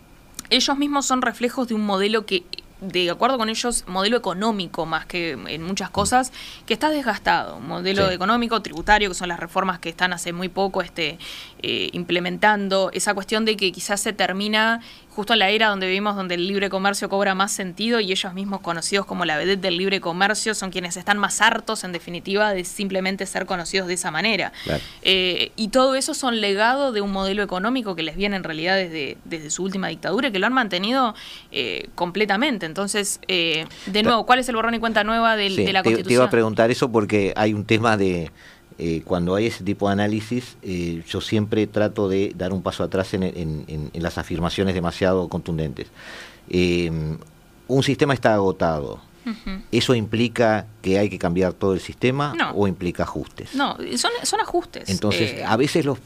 ellos 0.49 0.77
mismos 0.77 1.05
son 1.05 1.21
reflejos 1.21 1.67
de 1.67 1.73
un 1.73 1.85
modelo 1.85 2.25
que 2.25 2.43
de 2.81 3.09
acuerdo 3.09 3.37
con 3.37 3.49
ellos, 3.49 3.85
modelo 3.87 4.17
económico 4.17 4.85
más 4.85 5.05
que 5.05 5.31
en 5.31 5.63
muchas 5.63 5.89
cosas, 5.89 6.31
que 6.65 6.73
está 6.73 6.89
desgastado. 6.89 7.59
Modelo 7.59 8.09
económico, 8.11 8.61
tributario, 8.61 9.09
que 9.09 9.15
son 9.15 9.29
las 9.29 9.39
reformas 9.39 9.79
que 9.79 9.89
están 9.89 10.13
hace 10.13 10.33
muy 10.33 10.49
poco 10.49 10.81
este, 10.81 11.17
eh, 11.61 11.89
implementando. 11.93 12.89
Esa 12.93 13.13
cuestión 13.13 13.45
de 13.45 13.55
que 13.55 13.71
quizás 13.71 14.01
se 14.01 14.13
termina 14.13 14.81
justo 15.15 15.33
en 15.33 15.39
la 15.39 15.49
era 15.49 15.69
donde 15.69 15.87
vivimos, 15.87 16.15
donde 16.15 16.35
el 16.35 16.47
libre 16.47 16.69
comercio 16.69 17.07
cobra 17.07 17.33
más 17.35 17.51
sentido 17.51 18.01
y 18.01 18.11
ellos 18.11 18.33
mismos 18.33 18.59
conocidos 18.59 19.05
como 19.05 19.23
la 19.23 19.37
vedette 19.37 19.61
del 19.61 19.77
libre 19.77 20.01
comercio 20.01 20.53
son 20.53 20.71
quienes 20.71 20.97
están 20.97 21.17
más 21.17 21.41
hartos, 21.41 21.85
en 21.85 21.93
definitiva, 21.93 22.53
de 22.53 22.65
simplemente 22.65 23.25
ser 23.25 23.45
conocidos 23.45 23.87
de 23.87 23.93
esa 23.93 24.11
manera. 24.11 24.51
Eh, 25.01 25.51
y 25.55 25.69
todo 25.69 25.95
eso 25.95 26.13
son 26.13 26.41
legado 26.41 26.91
de 26.91 26.99
un 26.99 27.11
modelo 27.11 27.43
económico 27.43 27.95
que 27.95 28.03
les 28.03 28.17
viene 28.17 28.35
en 28.35 28.43
realidad 28.43 28.75
desde, 28.75 29.17
desde 29.23 29.49
su 29.49 29.63
última 29.63 29.87
dictadura, 29.87 30.31
que 30.31 30.39
lo 30.39 30.47
han 30.47 30.53
mantenido 30.53 31.15
eh, 31.51 31.87
completamente. 31.95 32.65
Entonces, 32.65 33.21
eh, 33.29 33.65
de 33.85 34.03
nuevo, 34.03 34.25
¿cuál 34.25 34.39
es 34.39 34.49
el 34.49 34.55
borrón 34.55 34.73
y 34.73 34.79
cuenta 34.79 35.05
nueva 35.05 35.37
de, 35.37 35.49
la 35.49 35.81
Constitución? 35.81 36.07
Te 36.07 36.13
iba 36.13 36.25
a 36.25 36.29
preguntar 36.29 36.71
eso 36.71 36.91
porque 36.91 37.33
hay 37.37 37.53
un 37.53 37.63
tema 37.63 37.95
de 37.95 38.31
eh, 38.77 39.03
cuando 39.05 39.35
hay 39.35 39.47
ese 39.47 39.63
tipo 39.63 39.87
de 39.87 39.93
análisis, 39.93 40.57
eh, 40.61 41.01
yo 41.07 41.21
siempre 41.21 41.65
trato 41.65 42.09
de 42.09 42.33
dar 42.35 42.51
un 42.51 42.61
paso 42.61 42.83
atrás 42.83 43.13
en, 43.13 43.91
las 43.93 44.17
afirmaciones 44.17 44.75
demasiado 44.75 45.29
contundentes. 45.29 45.87
Eh, 46.49 46.91
un 47.67 47.83
sistema 47.83 48.13
está 48.13 48.33
agotado. 48.33 48.99
¿Eso 49.71 49.95
implica 49.95 50.67
que 50.83 50.99
hay 50.99 51.09
que 51.09 51.17
cambiar 51.17 51.53
todo 51.53 51.73
el 51.73 51.79
sistema 51.79 52.35
o 52.53 52.67
implica 52.67 53.03
ajustes? 53.03 53.55
No, 53.55 53.75
son, 53.95 54.39
ajustes. 54.39 54.87
Entonces, 54.87 55.41
a 55.43 55.57
veces 55.57 55.83
los, 55.83 55.97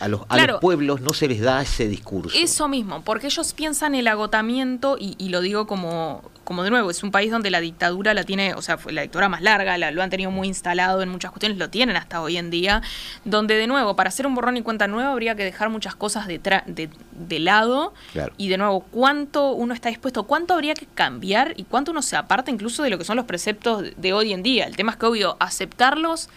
a, 0.00 0.08
los, 0.08 0.22
pueblos 0.60 1.00
no 1.00 1.12
se 1.12 1.28
les 1.28 1.40
da 1.40 1.62
ese 1.62 1.86
discurso. 1.86 2.36
Eso 2.36 2.66
mismo, 2.66 3.02
porque 3.04 3.28
ellos 3.28 3.52
piensan 3.52 3.94
el 3.94 4.08
agotamiento, 4.08 4.96
y 4.98 5.28
lo 5.28 5.40
digo 5.40 5.68
como 5.68 6.22
como 6.44 6.62
de 6.62 6.70
nuevo, 6.70 6.90
es 6.90 7.02
un 7.02 7.10
país 7.10 7.30
donde 7.30 7.50
la 7.50 7.60
dictadura 7.60 8.14
la 8.14 8.24
tiene, 8.24 8.54
o 8.54 8.62
sea, 8.62 8.78
fue 8.78 8.92
la 8.92 9.02
dictadura 9.02 9.28
más 9.28 9.42
larga, 9.42 9.76
la, 9.78 9.90
lo 9.90 10.02
han 10.02 10.10
tenido 10.10 10.30
muy 10.30 10.48
instalado 10.48 11.02
en 11.02 11.08
muchas 11.08 11.30
cuestiones, 11.30 11.58
lo 11.58 11.70
tienen 11.70 11.96
hasta 11.96 12.22
hoy 12.22 12.36
en 12.36 12.50
día, 12.50 12.82
donde 13.24 13.56
de 13.56 13.66
nuevo, 13.66 13.96
para 13.96 14.08
hacer 14.08 14.26
un 14.26 14.34
borrón 14.34 14.56
y 14.56 14.62
cuenta 14.62 14.86
nueva 14.86 15.12
habría 15.12 15.34
que 15.34 15.44
dejar 15.44 15.70
muchas 15.70 15.94
cosas 15.94 16.26
de, 16.26 16.38
de, 16.38 17.38
lado. 17.40 17.94
Y 18.36 18.48
de 18.48 18.58
nuevo, 18.58 18.80
¿cuánto 18.90 19.52
uno 19.52 19.74
está 19.74 19.88
dispuesto? 19.88 20.24
¿Cuánto 20.24 20.54
habría 20.54 20.74
que 20.74 20.86
cambiar 20.86 21.54
y 21.56 21.64
cuánto 21.64 21.90
uno 21.90 22.02
se 22.02 22.16
aparta 22.16 22.50
incluso 22.50 22.82
de 22.82 22.90
lo 22.90 22.98
que 22.98 23.04
son 23.04 23.16
los 23.16 23.26
preceptos 23.26 23.84
de 23.96 24.12
hoy 24.12 24.32
en 24.32 24.42
día? 24.42 24.66
El 24.66 24.76
tema 24.76 24.92
es 24.92 24.98
que, 24.98 25.06
obvio, 25.06 25.36
aceptarlos 25.40 26.28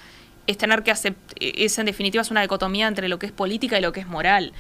es 0.48 0.58
tener 0.58 0.82
que 0.84 0.92
aceptar, 0.92 1.36
es 1.40 1.78
en 1.78 1.86
definitiva 1.86 2.22
es 2.22 2.32
una 2.32 2.42
dicotomía 2.42 2.88
entre 2.88 3.10
lo 3.10 3.20
que 3.20 3.26
es 3.26 3.32
política 3.32 3.78
y 3.78 3.82
lo 3.82 3.92
que 3.92 4.00
es 4.00 4.08
moral. 4.08 4.54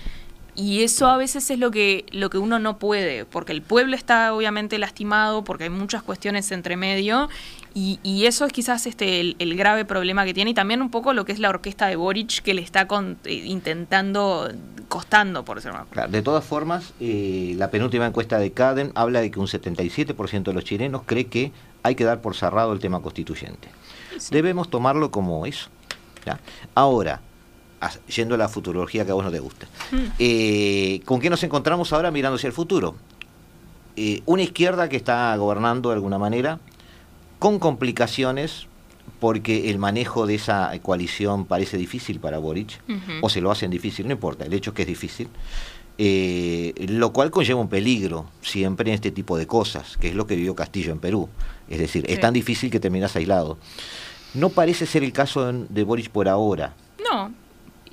Y 0.57 0.81
eso 0.81 1.05
a 1.05 1.17
veces 1.17 1.51
es 1.51 1.59
lo 1.59 1.69
que, 1.69 2.03
lo 2.11 2.31
que 2.31 2.39
uno 2.39 2.57
no 2.57 2.79
puede, 2.79 3.25
porque 3.25 3.51
el 3.51 3.61
pueblo 3.61 3.95
está 3.95 4.33
obviamente 4.33 4.79
lastimado, 4.79 5.43
porque 5.43 5.65
hay 5.65 5.69
muchas 5.69 6.01
cuestiones 6.01 6.51
entre 6.51 6.75
medio, 6.75 7.29
y, 7.75 7.99
y 8.01 8.25
eso 8.25 8.43
es 8.43 8.51
quizás 8.51 8.87
este 8.87 9.19
el, 9.19 9.55
grave 9.55 9.85
problema 9.85 10.25
que 10.25 10.33
tiene, 10.33 10.49
y 10.49 10.53
también 10.55 10.81
un 10.81 10.89
poco 10.89 11.13
lo 11.13 11.25
que 11.25 11.31
es 11.31 11.37
la 11.37 11.49
orquesta 11.49 11.85
de 11.85 11.95
Boric, 11.95 12.41
que 12.41 12.55
le 12.55 12.63
está 12.63 12.87
eh, 13.25 13.33
intentando, 13.45 14.51
costando, 14.87 15.45
por 15.45 15.57
decirlo 15.57 15.85
claro, 15.91 16.11
De 16.11 16.23
todas 16.23 16.43
formas, 16.43 16.91
eh, 16.99 17.53
la 17.55 17.69
penúltima 17.69 18.07
encuesta 18.07 18.39
de 18.39 18.51
Caden 18.51 18.91
habla 18.95 19.21
de 19.21 19.29
que 19.29 19.39
un 19.39 19.45
77% 19.45 20.41
de 20.41 20.53
los 20.53 20.63
chilenos 20.63 21.03
cree 21.05 21.27
que 21.27 21.51
hay 21.83 21.93
que 21.93 22.03
dar 22.03 22.19
por 22.19 22.35
cerrado 22.35 22.73
el 22.73 22.79
tema 22.79 22.99
constituyente. 23.03 23.69
Debemos 24.31 24.71
tomarlo 24.71 25.11
como 25.11 25.45
eso. 25.45 25.69
Ahora, 26.73 27.21
yendo 28.13 28.35
a 28.35 28.37
la 28.37 28.49
futurología 28.49 29.05
que 29.05 29.11
a 29.11 29.13
vos 29.13 29.23
no 29.23 29.31
te 29.31 29.39
gusta. 29.39 29.67
Mm. 29.91 29.97
Eh, 30.19 31.01
¿Con 31.05 31.19
qué 31.19 31.29
nos 31.29 31.43
encontramos 31.43 31.93
ahora 31.93 32.11
mirando 32.11 32.35
hacia 32.35 32.47
el 32.47 32.53
futuro? 32.53 32.95
Eh, 33.95 34.21
una 34.25 34.43
izquierda 34.43 34.89
que 34.89 34.97
está 34.97 35.35
gobernando 35.37 35.89
de 35.89 35.95
alguna 35.95 36.17
manera, 36.17 36.59
con 37.39 37.59
complicaciones, 37.59 38.67
porque 39.19 39.69
el 39.69 39.79
manejo 39.79 40.27
de 40.27 40.35
esa 40.35 40.71
coalición 40.81 41.45
parece 41.45 41.77
difícil 41.77 42.19
para 42.19 42.37
Boric, 42.37 42.79
o 43.21 43.29
se 43.29 43.41
lo 43.41 43.49
hacen 43.49 43.71
difícil, 43.71 44.07
no 44.07 44.13
importa, 44.13 44.45
el 44.45 44.53
hecho 44.53 44.71
es 44.71 44.75
que 44.75 44.81
es 44.83 44.87
difícil, 44.87 45.29
eh, 45.97 46.73
lo 46.89 47.11
cual 47.11 47.31
conlleva 47.31 47.59
un 47.59 47.69
peligro 47.69 48.29
siempre 48.41 48.91
en 48.91 48.95
este 48.95 49.09
tipo 49.09 49.37
de 49.37 49.47
cosas, 49.47 49.97
que 49.97 50.09
es 50.09 50.15
lo 50.15 50.27
que 50.27 50.35
vivió 50.35 50.53
Castillo 50.55 50.91
en 50.91 50.99
Perú. 50.99 51.29
Es 51.69 51.79
decir, 51.79 52.05
es 52.07 52.19
tan 52.19 52.33
difícil 52.33 52.69
que 52.69 52.79
terminas 52.79 53.15
aislado. 53.15 53.57
No 54.35 54.49
parece 54.49 54.85
ser 54.85 55.03
el 55.03 55.11
caso 55.11 55.51
de 55.51 55.83
Boric 55.83 56.09
por 56.09 56.27
ahora. 56.29 56.75
No, 57.09 57.31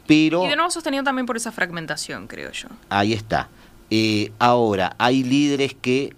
y 0.08 0.30
de 0.30 0.56
nuevo 0.56 0.70
sostenido 0.70 1.02
también 1.04 1.26
por 1.26 1.36
esa 1.36 1.52
fragmentación, 1.52 2.26
creo 2.26 2.50
yo. 2.52 2.68
Ahí 2.88 3.12
está. 3.12 3.48
Eh, 3.90 4.32
ahora, 4.38 4.96
hay 4.98 5.22
líderes 5.22 5.74
que 5.74 6.14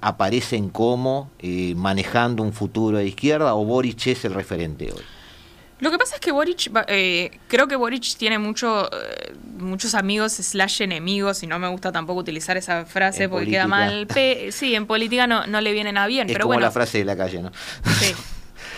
aparecen 0.00 0.70
como 0.70 1.30
eh, 1.40 1.74
manejando 1.76 2.42
un 2.42 2.52
futuro 2.52 2.98
de 2.98 3.06
izquierda 3.06 3.54
o 3.54 3.64
Boric 3.64 4.06
es 4.06 4.24
el 4.24 4.34
referente 4.34 4.90
hoy. 4.92 5.02
Lo 5.78 5.90
que 5.90 5.98
pasa 5.98 6.14
es 6.14 6.20
que 6.22 6.32
Boric, 6.32 6.70
eh, 6.88 7.38
creo 7.48 7.68
que 7.68 7.76
Boric 7.76 8.16
tiene 8.16 8.38
mucho, 8.38 8.88
muchos 9.58 9.94
amigos 9.94 10.32
slash 10.32 10.80
enemigos, 10.80 11.42
y 11.42 11.46
no 11.46 11.58
me 11.58 11.68
gusta 11.68 11.92
tampoco 11.92 12.20
utilizar 12.20 12.56
esa 12.56 12.86
frase 12.86 13.28
porque 13.28 13.50
queda 13.50 13.66
mal. 13.66 14.08
sí, 14.50 14.74
en 14.74 14.86
política 14.86 15.26
no, 15.26 15.46
no 15.46 15.60
le 15.60 15.72
vienen 15.72 15.98
a 15.98 16.06
bien. 16.06 16.28
Es 16.28 16.32
pero 16.32 16.46
como 16.46 16.60
la 16.60 16.70
frase 16.70 16.98
de 16.98 17.04
la 17.04 17.16
calle, 17.16 17.42
¿no? 17.42 17.52
Sí. 18.00 18.14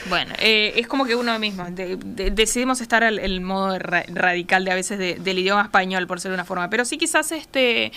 Bueno, 0.09 0.35
eh, 0.39 0.73
es 0.77 0.87
como 0.87 1.05
que 1.05 1.15
uno 1.15 1.39
mismo, 1.39 1.67
decidimos 1.69 2.81
estar 2.81 3.05
al 3.05 3.19
el 3.19 3.41
modo 3.41 3.79
radical 3.79 4.65
de 4.65 4.71
a 4.71 4.75
veces 4.75 4.99
del 4.99 5.39
idioma 5.39 5.63
español, 5.63 6.07
por 6.07 6.21
ser 6.21 6.31
de 6.31 6.35
una 6.35 6.45
forma, 6.45 6.71
pero 6.71 6.85
sí 6.85 6.99
quizás 6.99 7.33
este... 7.33 7.93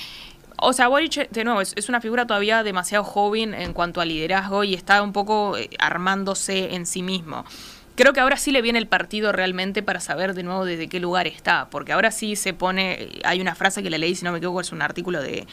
O 0.63 0.73
sea, 0.73 0.89
Boric, 0.89 1.29
de 1.31 1.43
nuevo, 1.43 1.61
es, 1.61 1.89
una 1.89 2.01
figura 2.01 2.27
todavía 2.27 2.61
demasiado 2.61 3.03
joven 3.03 3.55
en 3.55 3.73
cuanto 3.73 3.99
a 3.99 4.05
liderazgo 4.05 4.63
y 4.63 4.75
está 4.75 5.01
un 5.01 5.11
poco 5.11 5.57
eh, 5.57 5.71
armándose 5.79 6.75
en 6.75 6.85
sí 6.85 7.01
mismo. 7.01 7.45
Creo 7.95 8.13
que 8.13 8.19
ahora 8.19 8.37
sí 8.37 8.51
le 8.51 8.61
viene 8.61 8.77
el 8.77 8.87
partido 8.87 9.31
realmente 9.31 9.81
para 9.81 9.99
saber 9.99 10.35
de 10.35 10.43
nuevo 10.43 10.63
desde 10.63 10.87
qué 10.87 10.99
lugar 10.99 11.25
está, 11.25 11.67
porque 11.71 11.93
ahora 11.93 12.11
sí 12.11 12.35
se 12.35 12.53
pone, 12.53 13.09
hay 13.23 13.41
una 13.41 13.55
frase 13.55 13.81
que 13.81 13.89
le 13.89 13.97
leí, 13.97 14.13
si 14.13 14.23
no 14.23 14.31
me 14.31 14.37
equivoco, 14.37 14.61
es 14.61 14.71
un 14.71 14.83
artículo 14.83 15.21
de 15.21 15.47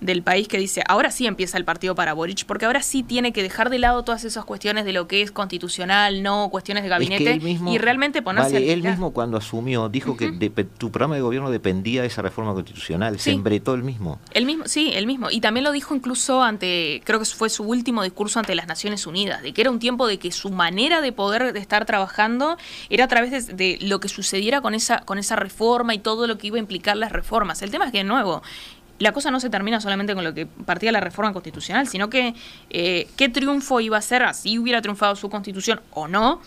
del 0.00 0.22
país 0.22 0.48
que 0.48 0.58
dice, 0.58 0.82
ahora 0.88 1.10
sí 1.10 1.26
empieza 1.26 1.58
el 1.58 1.64
partido 1.64 1.94
para 1.94 2.12
Boric, 2.12 2.44
porque 2.44 2.66
ahora 2.66 2.82
sí 2.82 3.02
tiene 3.02 3.32
que 3.32 3.42
dejar 3.42 3.70
de 3.70 3.78
lado 3.78 4.04
todas 4.04 4.24
esas 4.24 4.44
cuestiones 4.44 4.84
de 4.84 4.92
lo 4.92 5.08
que 5.08 5.22
es 5.22 5.30
constitucional, 5.30 6.22
no 6.22 6.48
cuestiones 6.50 6.82
de 6.82 6.88
gabinete, 6.88 7.40
y 7.42 7.78
realmente 7.78 8.22
ponerse... 8.22 8.54
Vale, 8.54 8.72
él 8.72 8.82
mismo 8.82 9.12
cuando 9.12 9.36
asumió 9.36 9.88
dijo 9.88 10.16
que 10.16 10.30
tu 10.78 10.90
programa 10.90 11.14
de 11.14 11.20
gobierno 11.20 11.50
dependía 11.50 12.02
de 12.02 12.08
esa 12.08 12.22
reforma 12.22 12.52
constitucional, 12.54 13.18
se 13.18 13.30
embretó 13.30 13.74
el 13.74 13.82
mismo. 13.82 14.20
El 14.32 14.46
mismo, 14.46 14.66
sí, 14.66 14.92
el 14.94 15.06
mismo. 15.06 15.30
Y 15.30 15.40
también 15.40 15.64
lo 15.64 15.72
dijo 15.72 15.94
incluso 15.94 16.42
ante, 16.42 17.02
creo 17.04 17.18
que 17.18 17.24
fue 17.24 17.48
su 17.48 17.64
último 17.64 18.02
discurso 18.02 18.38
ante 18.38 18.54
las 18.54 18.66
Naciones 18.66 19.06
Unidas, 19.06 19.42
de 19.42 19.52
que 19.52 19.60
era 19.60 19.70
un 19.70 19.78
tiempo 19.78 20.06
de 20.06 20.18
que 20.18 20.30
su 20.32 20.50
manera 20.50 21.00
de 21.00 21.12
poder 21.12 21.52
de 21.52 21.60
estar 21.60 21.84
trabajando 21.86 22.56
era 22.90 23.04
a 23.04 23.08
través 23.08 23.30
de, 23.30 23.54
de 23.54 23.78
lo 23.80 24.00
que 24.00 24.08
sucediera 24.08 24.60
con 24.60 24.74
esa, 24.74 25.00
con 25.00 25.18
esa 25.18 25.36
reforma 25.36 25.94
y 25.94 25.98
todo 25.98 26.26
lo 26.26 26.38
que 26.38 26.48
iba 26.48 26.56
a 26.56 26.60
implicar 26.60 26.96
las 26.96 27.12
reformas. 27.12 27.62
El 27.62 27.70
tema 27.70 27.86
es 27.86 27.92
que, 27.92 27.98
de 27.98 28.04
nuevo, 28.04 28.42
la 28.98 29.12
cosa 29.12 29.30
no 29.30 29.40
se 29.40 29.50
termina 29.50 29.80
solamente 29.80 30.14
con 30.14 30.24
lo 30.24 30.34
que 30.34 30.46
partía 30.46 30.92
la 30.92 31.00
reforma 31.00 31.32
constitucional, 31.32 31.86
sino 31.88 32.08
que 32.08 32.34
eh, 32.70 33.08
qué 33.16 33.28
triunfo 33.28 33.80
iba 33.80 33.96
a 33.96 34.02
ser, 34.02 34.22
así 34.22 34.58
hubiera 34.58 34.80
triunfado 34.82 35.16
su 35.16 35.28
constitución 35.28 35.80
o 35.92 36.08
no, 36.08 36.40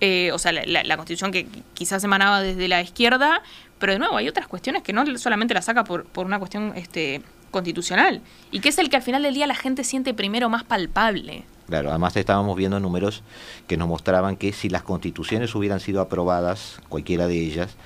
eh, 0.00 0.30
o 0.32 0.38
sea, 0.38 0.52
la, 0.52 0.96
constitución 0.96 1.32
que 1.32 1.46
quizás 1.74 2.04
emanaba 2.04 2.42
desde 2.42 2.68
la 2.68 2.82
izquierda, 2.82 3.42
pero 3.78 3.92
de 3.92 3.98
nuevo 3.98 4.16
hay 4.16 4.28
otras 4.28 4.46
cuestiones 4.46 4.82
que 4.82 4.92
no 4.92 5.04
solamente 5.18 5.54
la 5.54 5.62
saca 5.62 5.84
por, 5.84 6.04
por 6.04 6.26
una 6.26 6.38
cuestión 6.38 6.72
este, 6.76 7.22
constitucional 7.50 8.20
y 8.50 8.60
que 8.60 8.68
es 8.68 8.78
el 8.78 8.90
que 8.90 8.96
al 8.96 9.02
final 9.02 9.22
del 9.22 9.34
día 9.34 9.46
la 9.46 9.54
gente 9.54 9.84
siente 9.84 10.14
primero 10.14 10.48
más 10.48 10.64
palpable. 10.64 11.44
Claro, 11.66 11.90
además 11.90 12.16
estábamos 12.16 12.56
viendo 12.56 12.78
números 12.78 13.22
que 13.66 13.76
nos 13.76 13.88
mostraban 13.88 14.36
que 14.36 14.52
si 14.52 14.68
las 14.68 14.82
constituciones 14.82 15.54
hubieran 15.54 15.80
sido 15.80 16.00
aprobadas, 16.00 16.80
cualquiera 16.88 17.26
de 17.26 17.40
ellas, 17.40 17.76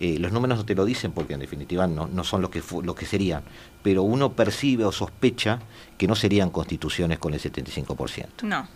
eh, 0.00 0.18
los 0.18 0.32
números 0.32 0.58
no 0.58 0.64
te 0.64 0.74
lo 0.74 0.84
dicen 0.84 1.12
porque 1.12 1.34
en 1.34 1.40
definitiva 1.40 1.86
no, 1.86 2.08
no 2.08 2.24
son 2.24 2.40
lo 2.42 2.50
que, 2.50 2.62
lo 2.82 2.94
que 2.94 3.06
serían, 3.06 3.42
pero 3.82 4.02
uno 4.02 4.32
percibe 4.32 4.84
o 4.84 4.92
sospecha 4.92 5.60
que 5.98 6.06
no 6.08 6.16
serían 6.16 6.50
constituciones 6.50 7.18
con 7.18 7.34
el 7.34 7.40
75%. 7.40 8.42
No. 8.42 8.66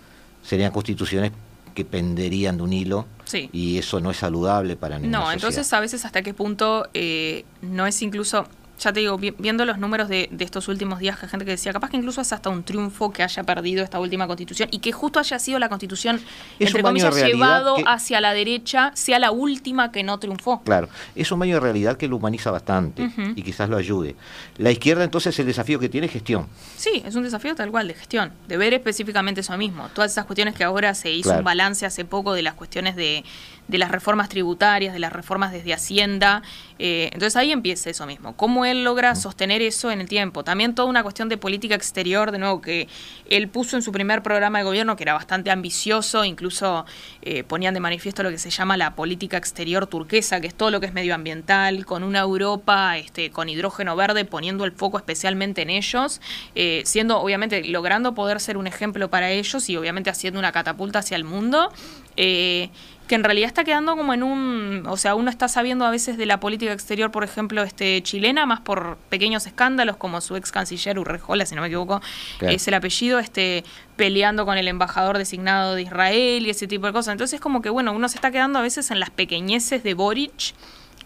Serían 0.43 0.71
constituciones 0.71 1.33
que 1.75 1.85
penderían 1.85 2.57
de 2.59 2.63
un 2.63 2.73
hilo 2.73 3.07
Sí. 3.25 3.49
y 3.53 3.79
eso 3.79 3.99
no 4.01 4.11
es 4.11 4.19
saludable 4.19 4.77
para 4.77 4.99
ninguna 4.99 5.19
No, 5.19 5.25
sociedad. 5.25 5.35
entonces 5.51 5.73
a 5.73 5.81
veces 5.81 6.05
hasta 6.05 6.23
qué 6.23 6.35
punto 6.35 6.89
eh, 6.95 7.45
no 7.63 7.87
es 7.87 8.01
incluso, 8.03 8.47
ya 8.81 8.93
te 8.93 9.01
digo, 9.01 9.17
vi- 9.17 9.35
viendo 9.39 9.65
los 9.65 9.79
números 9.79 10.09
de, 10.09 10.29
de 10.33 10.45
estos 10.45 10.69
últimos 10.69 10.99
días, 10.99 11.19
que 11.19 11.27
hay 11.27 11.31
gente 11.31 11.45
que 11.45 11.53
decía, 11.53 11.73
capaz 11.73 11.91
que 11.91 11.97
incluso 11.97 12.21
es 12.21 12.33
hasta 12.33 12.51
un 12.51 12.63
triunfo 12.65 13.13
que 13.13 13.23
haya 13.23 13.43
perdido 13.45 13.85
esta 13.85 14.01
última 14.01 14.27
constitución 14.27 14.69
y 14.73 14.79
que 14.81 14.93
justo 14.93 15.19
haya 15.21 15.39
sido 15.39 15.59
la 15.59 15.69
constitución, 15.69 16.17
Es 16.59 16.69
entre 16.69 16.83
baño 16.83 17.09
comillas, 17.09 17.27
llevado 17.29 17.77
que- 17.77 17.85
hacia 17.87 18.21
la 18.21 18.33
derecha, 18.35 18.91
sea 18.95 19.19
la 19.19 19.31
última 19.31 19.93
que 19.93 20.03
no 20.03 20.19
triunfó. 20.19 20.63
Claro, 20.65 20.89
es 21.15 21.31
un 21.31 21.39
medio 21.39 21.55
de 21.55 21.61
realidad 21.61 21.97
que 21.97 22.09
lo 22.09 22.17
humaniza 22.17 22.51
bastante 22.51 23.09
y 23.37 23.43
quizás 23.43 23.69
lo 23.69 23.77
ayude. 23.77 24.17
La 24.59 24.71
izquierda 24.71 25.05
entonces 25.05 25.39
el 25.39 25.47
desafío 25.47 25.79
que 25.79 25.89
tiene 25.89 26.07
es 26.09 26.13
gestión. 26.13 26.47
Sí, 26.77 27.03
es 27.05 27.15
un 27.15 27.23
desafío 27.23 27.55
tal 27.55 27.71
cual 27.71 27.89
de 27.89 27.95
gestión, 27.95 28.33
de 28.49 28.57
ver 28.57 28.75
específicamente 28.75 29.41
eso 29.43 29.57
mismo. 29.57 29.89
Todas 29.95 30.11
esas 30.13 30.25
cuestiones 30.27 30.55
que 30.55 30.65
ahora 30.65 30.95
se 30.95 31.13
hizo 31.13 31.29
Claro. 31.29 31.39
un 31.41 31.45
balance 31.45 31.87
hace 31.87 32.05
poco 32.05 32.33
de 32.35 32.43
las 32.43 32.55
cuestiones 32.55 32.97
de, 32.97 33.25
de 33.69 33.79
las 33.79 33.91
reformas 33.91 34.29
tributarias, 34.29 34.93
de 34.93 34.99
las 34.99 35.13
reformas 35.13 35.53
desde 35.53 35.73
Hacienda. 35.73 36.43
eh, 36.79 37.11
entonces 37.13 37.37
ahí 37.37 37.53
empieza 37.53 37.91
eso 37.91 38.07
mismo. 38.07 38.37
¿Cómo 38.37 38.65
él 38.65 38.85
logra 38.85 39.15
sostener 39.15 39.63
eso 39.63 39.91
en 39.91 40.01
el 40.01 40.09
tiempo? 40.09 40.45
También 40.45 40.75
toda 40.75 40.89
una 40.89 41.03
cuestión 41.03 41.29
de 41.29 41.37
política 41.37 41.75
exterior, 41.75 42.33
de 42.33 42.39
nuevo, 42.39 42.61
que 42.61 42.89
él 43.31 43.49
puso 43.49 43.77
en 43.77 43.83
su 43.83 43.93
primer 43.93 44.23
programa 44.23 44.59
de 44.59 44.65
gobierno, 44.65 44.97
que 44.97 45.05
era 45.05 45.15
bastante 45.15 45.51
ambicioso, 45.51 46.25
incluso 46.25 46.85
eh, 47.23 47.45
ponían 47.45 47.75
de 47.75 47.81
manifiesto 47.81 48.23
lo 48.23 48.31
que 48.31 48.39
se 48.39 48.51
llama 48.51 48.77
la 48.77 48.95
política 48.95 49.37
exterior 49.37 49.87
turquesa, 49.87 50.41
que 50.41 50.47
es 50.47 50.55
todo 50.55 50.71
lo 50.71 50.81
que 50.81 50.87
es 50.87 50.93
medioambiental, 50.93 51.87
con 51.87 52.03
una 52.03 52.21
Europa 52.21 52.99
este, 52.99 53.31
con 53.31 53.49
hidrógeno 53.49 53.97
verde, 53.97 54.25
poniendo 54.25 54.65
el 54.65 54.73
foco 54.73 54.99
especialmente 54.99 55.63
en 55.63 55.71
ellos, 55.71 56.21
eh, 56.55 56.83
siendo 56.85 57.19
obviamente 57.21 57.65
logrando 57.65 58.15
poder 58.15 58.41
ser 58.41 58.57
un 58.57 58.67
ejemplo 58.67 59.09
para 59.09 59.31
ellos 59.31 59.69
y 59.71 59.77
obviamente 59.77 60.11
haciendo 60.11 60.39
una 60.39 60.53
catapulta 60.53 60.99
hacia 60.99 61.17
el 61.17 61.25
mundo. 61.25 61.73
eh, 62.17 62.71
que 63.07 63.15
en 63.17 63.25
realidad 63.25 63.49
está 63.49 63.65
quedando 63.65 63.97
como 63.97 64.15
en 64.15 64.23
un, 64.23 64.85
o 64.87 64.97
sea, 64.97 65.15
uno 65.15 65.29
está 65.31 65.47
sabiendo 65.49 65.85
a 65.85 65.91
veces 65.91 66.17
de 66.17 66.25
la 66.25 66.41
política 66.41 66.73
exterior, 66.73 67.11
por 67.11 67.23
ejemplo, 67.23 67.63
este 67.63 68.03
chilena, 68.03 68.47
más 68.47 68.61
por 68.61 68.97
pequeños 69.11 69.47
escándalos 69.47 69.97
como 69.99 70.21
su 70.23 70.37
ex 70.37 70.51
canciller 70.51 70.99
Urrejola, 70.99 71.45
si 71.45 71.55
no 71.55 71.61
me 71.61 71.67
equivoco, 71.69 72.01
Claro. 72.39 72.55
es 72.55 72.67
el 72.67 72.75
apellido, 72.75 73.19
este 73.19 73.63
peleando 73.97 74.47
con 74.47 74.57
el 74.57 74.67
embajador 74.69 75.19
designado 75.19 75.75
de 75.75 75.83
Israel 75.83 76.47
y 76.47 76.51
ese 76.51 76.67
tipo 76.67 76.87
de 76.87 76.93
cosas. 76.93 77.13
Entonces 77.13 77.41
como 77.41 77.61
que 77.61 77.69
bueno, 77.69 77.93
uno 77.93 78.09
se 78.09 78.17
está 78.17 78.31
quedando 78.31 78.59
a 78.59 78.63
veces 78.63 78.91
en 78.91 79.01
las 79.01 79.11
pequeñeces 79.11 79.83
de 79.83 79.93
Boric, 79.95 80.55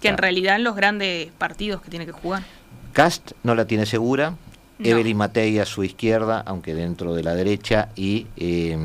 que 0.01 0.09
en 0.09 0.19
realidad 0.19 0.55
en 0.57 0.63
los 0.65 0.77
grandes 0.77 1.33
partidos 1.39 1.83
que 1.83 1.91
tiene 1.91 2.07
que 2.07 2.13
jugar. 2.13 2.45
Cast 2.93 3.33
no 3.43 3.55
la 3.57 3.67
tiene 3.67 3.87
segura. 3.87 4.35
No. 4.79 4.87
Evelyn 4.89 5.17
Matei 5.17 5.59
a 5.59 5.67
su 5.67 5.83
izquierda, 5.83 6.45
aunque 6.47 6.73
dentro 6.73 7.13
de 7.17 7.25
la 7.25 7.35
derecha, 7.35 7.89
y 7.97 8.29
eh, 8.37 8.79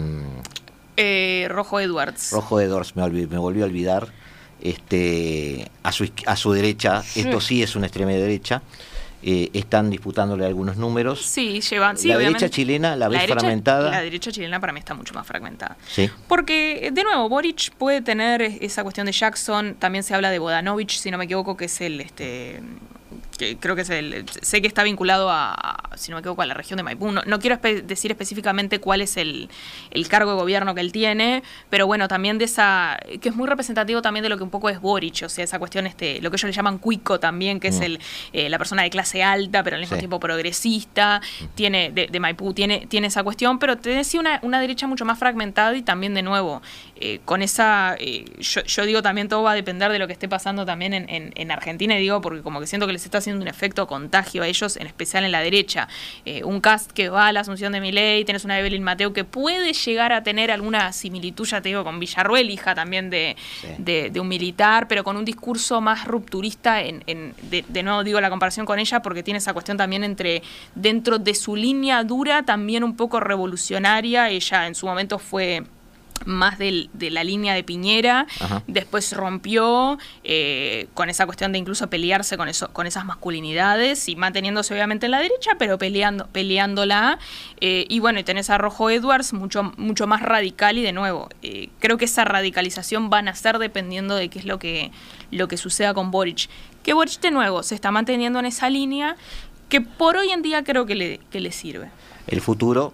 Eh, 0.97 1.47
Rojo 1.49 1.79
Edwards. 1.79 2.31
Rojo 2.31 2.59
Edwards, 2.59 2.95
me, 2.95 3.07
me 3.09 3.37
volvió 3.37 3.63
a 3.63 3.67
olvidar, 3.67 4.09
este, 4.61 5.69
a, 5.83 5.91
su, 5.91 6.09
a 6.25 6.35
su 6.35 6.51
derecha, 6.53 7.03
esto 7.15 7.41
sí 7.41 7.61
es 7.63 7.75
una 7.75 7.87
extrema 7.87 8.11
derecha, 8.11 8.61
eh, 9.25 9.49
están 9.53 9.89
disputándole 9.89 10.45
algunos 10.45 10.75
números. 10.77 11.21
Sí, 11.25 11.61
llevan. 11.61 11.97
Sí, 11.97 12.09
la 12.09 12.17
derecha 12.17 12.49
chilena 12.49 12.95
la 12.95 13.07
ves 13.07 13.21
derecha- 13.21 13.39
fragmentada. 13.39 13.89
La 13.89 14.01
derecha 14.01 14.31
chilena 14.31 14.59
para 14.59 14.73
mí 14.73 14.79
está 14.79 14.93
mucho 14.93 15.13
más 15.13 15.25
fragmentada. 15.25 15.77
Sí. 15.89 16.09
Porque, 16.27 16.89
de 16.93 17.03
nuevo, 17.03 17.29
Boric 17.29 17.71
puede 17.75 18.01
tener 18.01 18.41
esa 18.41 18.83
cuestión 18.83 19.05
de 19.05 19.13
Jackson, 19.13 19.75
también 19.79 20.03
se 20.03 20.13
habla 20.13 20.29
de 20.29 20.39
Bodanovich, 20.39 20.97
si 20.99 21.09
no 21.09 21.17
me 21.17 21.25
equivoco, 21.25 21.55
que 21.55 21.65
es 21.65 21.81
el, 21.81 22.01
este, 22.01 22.61
que 23.37 23.57
creo 23.57 23.75
que 23.75 23.81
es 23.83 23.89
el, 23.89 24.25
sé 24.41 24.61
que 24.61 24.67
está 24.67 24.83
vinculado 24.83 25.29
a, 25.31 25.89
si 25.95 26.11
no 26.11 26.17
me 26.17 26.19
equivoco, 26.21 26.41
a 26.41 26.45
la 26.45 26.53
región 26.53 26.77
de 26.77 26.83
Maipú. 26.83 27.11
No, 27.11 27.21
no 27.25 27.39
quiero 27.39 27.55
espe- 27.57 27.81
decir 27.83 28.11
específicamente 28.11 28.79
cuál 28.79 29.01
es 29.01 29.17
el, 29.17 29.49
el 29.91 30.07
cargo 30.07 30.31
de 30.31 30.37
gobierno 30.37 30.75
que 30.75 30.81
él 30.81 30.91
tiene, 30.91 31.43
pero 31.69 31.87
bueno, 31.87 32.07
también 32.07 32.37
de 32.37 32.45
esa, 32.45 32.97
que 33.21 33.29
es 33.29 33.35
muy 33.35 33.47
representativo 33.47 34.01
también 34.01 34.23
de 34.23 34.29
lo 34.29 34.37
que 34.37 34.43
un 34.43 34.49
poco 34.49 34.69
es 34.69 34.79
Boric, 34.81 35.23
o 35.25 35.29
sea, 35.29 35.43
esa 35.43 35.59
cuestión, 35.59 35.87
este, 35.87 36.21
lo 36.21 36.29
que 36.31 36.35
ellos 36.35 36.45
le 36.47 36.53
llaman 36.53 36.77
cuico 36.77 37.19
también, 37.19 37.59
que 37.59 37.67
es 37.69 37.79
Mm. 37.79 37.83
el, 37.83 37.99
eh, 38.33 38.49
la 38.49 38.57
persona 38.57 38.83
de 38.83 38.89
clase 38.89 39.23
alta, 39.23 39.63
pero 39.63 39.75
al 39.75 39.81
mismo 39.81 39.95
Sí. 39.95 39.99
tiempo 39.99 40.19
progresista, 40.19 41.21
tiene 41.55 41.91
de, 41.91 42.07
de 42.07 42.19
Maipú, 42.19 42.53
tiene, 42.53 42.85
tiene 42.87 43.07
esa 43.07 43.23
cuestión, 43.23 43.59
pero 43.59 43.77
tiene 43.77 44.03
sí 44.03 44.17
una, 44.17 44.39
una 44.43 44.59
derecha 44.59 44.87
mucho 44.87 45.05
más 45.05 45.17
fragmentada 45.19 45.75
y 45.75 45.81
también 45.81 46.13
de 46.13 46.21
nuevo, 46.21 46.61
eh, 46.95 47.19
con 47.25 47.41
esa, 47.41 47.95
eh, 47.99 48.25
yo, 48.39 48.61
yo 48.63 48.85
digo 48.85 49.01
también 49.01 49.27
todo 49.27 49.43
va 49.43 49.51
a 49.51 49.55
depender 49.55 49.91
de 49.91 49.99
lo 49.99 50.07
que 50.07 50.13
esté 50.13 50.27
pasando 50.29 50.65
también 50.65 50.93
en, 50.93 51.09
en- 51.09 51.31
en 51.35 51.51
Argentina, 51.51 51.95
y 51.97 52.01
digo 52.01 52.21
porque 52.21 52.41
como 52.41 52.59
que 52.59 52.67
siento 52.67 52.87
que 52.87 52.93
les 52.93 53.02
está 53.05 53.19
haciendo 53.19 53.41
un 53.41 53.47
efecto 53.47 53.87
contagio 53.87 54.43
a 54.43 54.47
ellos, 54.47 54.77
en 54.77 54.87
especial 54.87 55.23
en 55.23 55.31
la 55.31 55.41
derecha. 55.41 55.87
Eh, 56.25 56.43
un 56.43 56.61
cast 56.61 56.91
que 56.91 57.09
va 57.09 57.27
a 57.27 57.31
la 57.31 57.41
asunción 57.41 57.71
de 57.73 57.81
Milei, 57.81 58.25
tenés 58.25 58.45
una 58.45 58.59
Evelyn 58.59 58.83
Mateo 58.83 59.13
que 59.13 59.23
puede 59.23 59.73
llegar 59.73 60.13
a 60.13 60.23
tener 60.23 60.51
alguna 60.51 60.91
similitud, 60.93 61.45
ya 61.45 61.61
te 61.61 61.69
digo, 61.69 61.83
con 61.83 61.99
Villarruel, 61.99 62.49
hija 62.49 62.75
también 62.75 63.09
de, 63.09 63.35
Sí. 63.61 63.67
de, 63.77 64.09
de 64.09 64.19
un 64.19 64.27
militar, 64.27 64.87
pero 64.87 65.03
con 65.03 65.17
un 65.17 65.25
discurso 65.25 65.81
más 65.81 66.05
rupturista, 66.05 66.81
en, 66.81 67.03
en- 67.07 67.33
de, 67.49 67.63
de 67.67 67.83
nuevo 67.83 68.03
digo 68.03 68.19
la 68.21 68.29
comparación 68.29 68.65
con 68.65 68.79
ella, 68.79 69.01
porque 69.01 69.23
tiene 69.23 69.37
esa 69.39 69.53
cuestión 69.53 69.77
también 69.77 70.03
entre, 70.03 70.43
dentro 70.75 71.19
de 71.19 71.33
su 71.35 71.55
línea 71.55 72.03
dura, 72.03 72.43
también 72.43 72.83
un 72.83 72.95
poco 72.95 73.19
revolucionaria, 73.19 74.29
ella 74.29 74.67
en 74.67 74.75
su 74.75 74.85
momento 74.85 75.19
fue 75.19 75.63
más 76.25 76.57
del- 76.57 76.89
de 76.93 77.09
la 77.11 77.23
línea 77.23 77.53
de 77.53 77.63
Piñera, 77.63 78.27
Ajá. 78.39 78.63
después 78.67 79.13
rompió 79.13 79.97
eh, 80.23 80.87
con 80.93 81.09
esa 81.09 81.25
cuestión 81.25 81.51
de 81.51 81.59
incluso 81.59 81.89
pelearse 81.89 82.37
con 82.37 82.49
eso, 82.49 82.69
con 82.73 82.87
esas 82.87 83.05
masculinidades 83.05 84.07
y 84.09 84.15
manteniéndose 84.15 84.73
obviamente 84.73 85.05
en 85.07 85.11
la 85.11 85.19
derecha, 85.19 85.51
pero 85.59 85.77
peleando, 85.77 86.27
peleándola. 86.27 87.19
eh, 87.61 87.85
y 87.89 87.99
bueno, 87.99 88.19
y 88.19 88.23
tenés 88.23 88.49
a 88.49 88.57
Rojo 88.57 88.89
Edwards 88.89 89.33
mucho, 89.33 89.73
mucho 89.77 90.07
más 90.07 90.21
radical 90.21 90.77
y 90.77 90.81
de 90.81 90.91
nuevo, 90.93 91.29
eh, 91.41 91.69
creo 91.79 91.97
que 91.97 92.05
esa 92.05 92.25
radicalización 92.25 93.09
van 93.09 93.27
a 93.27 93.35
ser 93.35 93.57
dependiendo 93.59 94.15
de 94.15 94.29
qué 94.29 94.39
es 94.39 94.45
lo 94.45 94.59
que, 94.59 94.91
lo 95.31 95.47
que 95.47 95.57
suceda 95.57 95.93
con 95.93 96.11
Boric. 96.11 96.49
Que 96.83 96.93
Boric 96.93 97.19
de 97.21 97.31
nuevo 97.31 97.63
se 97.63 97.75
está 97.75 97.91
manteniendo 97.91 98.39
en 98.39 98.45
esa 98.45 98.69
línea 98.69 99.15
que 99.69 99.81
por 99.81 100.17
hoy 100.17 100.29
en 100.31 100.41
día 100.41 100.63
creo 100.63 100.85
que 100.85 100.95
le, 100.95 101.19
que 101.31 101.39
le 101.39 101.51
sirve. 101.51 101.89
El 102.27 102.41
futuro 102.41 102.93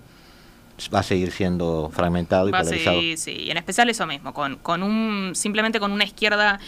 va 0.93 0.99
a 0.99 1.03
seguir 1.03 1.31
siendo 1.31 1.89
fragmentado 1.93 2.47
y 2.47 2.51
Va 2.51 2.59
polarizado. 2.59 2.97
seguir, 2.99 3.17
sí, 3.17 3.31
y 3.31 3.51
en 3.51 3.57
especial 3.57 3.89
eso 3.89 4.05
mismo, 4.07 4.33
con, 4.33 4.55
con 4.57 4.83
un 4.83 5.31
simplemente 5.35 5.79
con 5.79 5.91
una 5.91 6.03
izquierda 6.05 6.59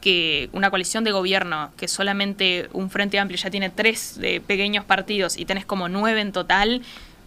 que 0.00 0.48
una 0.52 0.70
coalición 0.70 1.02
de 1.04 1.10
gobierno 1.10 1.70
que 1.76 1.88
solamente 1.88 2.68
un 2.72 2.88
frente 2.88 3.18
amplio 3.18 3.36
ya 3.36 3.50
tiene 3.50 3.68
tres 3.68 4.18
eh, 4.22 4.40
pequeños 4.46 4.84
partidos 4.84 5.36
y 5.36 5.44
tenés 5.44 5.66
como 5.66 5.88
nueve 5.88 6.20
en 6.20 6.30
total 6.32 6.82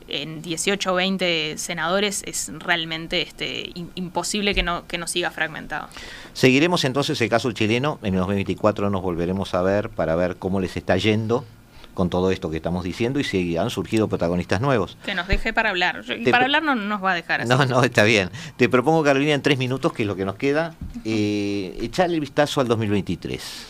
en 0.08 0.42
18 0.42 0.92
o 0.92 0.96
20 0.96 1.58
senadores 1.58 2.24
es 2.26 2.52
realmente 2.60 3.22
este 3.22 3.70
im- 3.76 3.89
imposible 3.96 4.54
que 4.56 4.64
no 4.64 4.86
que 4.88 4.98
no 4.98 5.06
siga 5.08 5.32
fragmentado. 5.32 5.88
Seguiremos 6.34 6.84
entonces 6.86 7.20
el 7.22 7.30
caso 7.30 7.52
chileno. 7.52 8.00
En 8.04 8.14
el 8.16 8.20
2024 8.22 8.89
nos 8.89 9.02
volveremos 9.02 9.54
a 9.54 9.62
ver 9.62 9.89
para 9.89 10.16
ver 10.16 10.38
cómo 10.38 10.60
les 10.60 10.76
está 10.78 10.98
yendo 10.98 11.46
con 11.94 12.10
todo 12.10 12.32
esto 12.32 12.50
que 12.50 12.58
estamos 12.58 12.84
diciendo 12.84 13.20
y 13.20 13.24
si 13.24 13.58
han 13.58 13.70
surgido 13.70 14.08
protagonistas 14.08 14.62
nuevos. 14.62 14.98
Que 15.06 15.16
nos 15.16 15.28
deje 15.28 15.54
para 15.54 15.70
hablar. 15.70 16.04
Y 16.18 16.24
Te 16.24 16.32
para 16.32 16.46
hablar 16.46 16.64
no 16.64 16.76
nos 16.76 17.04
va 17.04 17.12
a 17.12 17.16
dejar 17.16 17.42
así. 17.42 17.50
No, 17.50 17.66
no, 17.66 17.84
está 17.84 18.04
bien. 18.04 18.30
Te 18.58 18.70
propongo, 18.70 19.04
Carolina, 19.04 19.34
en 19.34 19.42
tres 19.42 19.58
minutos, 19.58 19.92
que 19.94 20.04
es 20.04 20.08
lo 20.08 20.16
que 20.16 20.26
nos 20.26 20.36
queda, 20.36 20.76
eh, 21.06 21.78
echarle 21.82 22.16
el 22.16 22.22
vistazo 22.22 22.62
al 22.62 22.68
2023. 22.68 23.68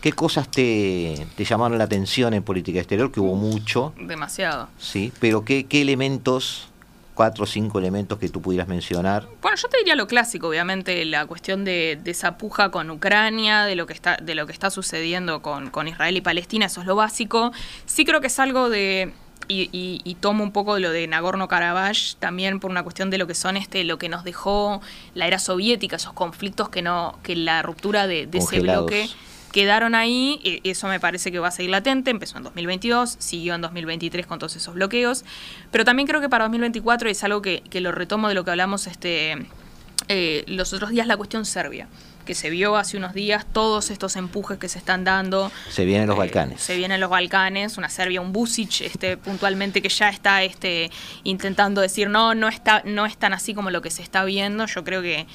¿Qué 0.00 0.12
cosas 0.12 0.48
te, 0.50 1.26
te 1.36 1.44
llamaron 1.44 1.78
la 1.78 1.84
atención 1.84 2.34
en 2.34 2.42
política 2.42 2.80
exterior? 2.80 3.12
Que 3.12 3.20
hubo 3.20 3.36
mucho, 3.36 3.94
Demasiado. 3.96 4.68
sí, 4.76 5.12
pero 5.20 5.44
¿qué, 5.44 5.64
qué 5.66 5.80
elementos, 5.80 6.68
cuatro 7.14 7.44
o 7.44 7.46
cinco 7.46 7.78
elementos 7.78 8.18
que 8.18 8.28
tú 8.28 8.40
pudieras 8.40 8.68
mencionar? 8.68 9.28
Bueno, 9.42 9.56
yo 9.56 9.68
te 9.68 9.78
diría 9.78 9.94
lo 9.96 10.06
clásico, 10.06 10.48
obviamente, 10.48 11.04
la 11.04 11.26
cuestión 11.26 11.64
de, 11.64 11.98
de 12.02 12.10
esa 12.10 12.38
puja 12.38 12.70
con 12.70 12.90
Ucrania, 12.90 13.64
de 13.64 13.76
lo 13.76 13.86
que 13.86 13.92
está, 13.92 14.16
de 14.16 14.34
lo 14.34 14.46
que 14.46 14.52
está 14.52 14.70
sucediendo 14.70 15.42
con, 15.42 15.70
con 15.70 15.88
Israel 15.88 16.16
y 16.16 16.20
Palestina, 16.20 16.66
eso 16.66 16.80
es 16.80 16.86
lo 16.86 16.96
básico. 16.96 17.52
Sí 17.86 18.04
creo 18.04 18.20
que 18.20 18.28
es 18.28 18.38
algo 18.38 18.70
de. 18.70 19.12
Y, 19.48 19.68
y- 19.72 20.00
y 20.04 20.14
tomo 20.14 20.44
un 20.44 20.52
poco 20.52 20.74
de 20.76 20.80
lo 20.80 20.90
de 20.92 21.06
Nagorno-Karabaj 21.08 22.14
también 22.20 22.60
por 22.60 22.70
una 22.70 22.84
cuestión 22.84 23.10
de 23.10 23.18
lo 23.18 23.26
que 23.26 23.34
son 23.34 23.56
este 23.56 23.82
lo 23.82 23.98
que 23.98 24.08
nos 24.08 24.22
dejó 24.22 24.80
la 25.14 25.26
era 25.26 25.40
soviética, 25.40 25.96
esos 25.96 26.12
conflictos 26.12 26.68
que 26.68 26.80
no 26.80 27.18
que 27.24 27.34
la 27.34 27.60
ruptura 27.60 28.06
de, 28.06 28.26
de 28.26 28.38
ese 28.38 28.60
bloque 28.60 29.08
quedaron 29.52 29.94
ahí, 29.94 30.60
eso 30.64 30.88
me 30.88 30.98
parece 30.98 31.30
que 31.30 31.38
va 31.38 31.48
a 31.48 31.52
seguir 31.52 31.70
latente, 31.70 32.10
empezó 32.10 32.38
en 32.38 32.44
2022, 32.44 33.16
siguió 33.18 33.54
en 33.54 33.60
2023 33.60 34.26
con 34.26 34.38
todos 34.38 34.56
esos 34.56 34.74
bloqueos, 34.74 35.24
pero 35.70 35.84
también 35.84 36.08
creo 36.08 36.20
que 36.20 36.28
para 36.28 36.44
2024 36.44 37.08
es 37.08 37.22
algo 37.24 37.42
que, 37.42 37.62
que 37.70 37.80
lo 37.80 37.92
retomo 37.92 38.28
de 38.28 38.34
lo 38.34 38.44
que 38.44 38.50
hablamos 38.50 38.86
este 38.86 39.46
eh, 40.08 40.42
los 40.48 40.72
otros 40.72 40.90
días 40.90 41.06
la 41.06 41.16
cuestión 41.16 41.44
Serbia 41.44 41.86
que 42.24 42.34
se 42.34 42.50
vio 42.50 42.76
hace 42.76 42.96
unos 42.96 43.14
días, 43.14 43.44
todos 43.52 43.90
estos 43.90 44.16
empujes 44.16 44.58
que 44.58 44.68
se 44.68 44.78
están 44.78 45.04
dando. 45.04 45.50
Se 45.68 45.84
vienen 45.84 46.06
los 46.06 46.16
Balcanes. 46.16 46.60
Se 46.60 46.76
vienen 46.76 47.00
los 47.00 47.10
Balcanes, 47.10 47.78
una 47.78 47.88
Serbia, 47.88 48.20
un 48.20 48.32
Busic, 48.32 48.82
este, 48.82 49.16
puntualmente 49.16 49.82
que 49.82 49.88
ya 49.88 50.08
está 50.08 50.42
este, 50.42 50.90
intentando 51.24 51.80
decir 51.80 52.08
no, 52.08 52.34
no 52.34 52.48
está, 52.48 52.82
no 52.84 53.06
es 53.06 53.16
tan 53.16 53.32
así 53.32 53.54
como 53.54 53.70
lo 53.70 53.82
que 53.82 53.90
se 53.90 54.02
está 54.02 54.24
viendo. 54.24 54.66
Yo 54.66 54.84
creo 54.84 55.02
que 55.02 55.26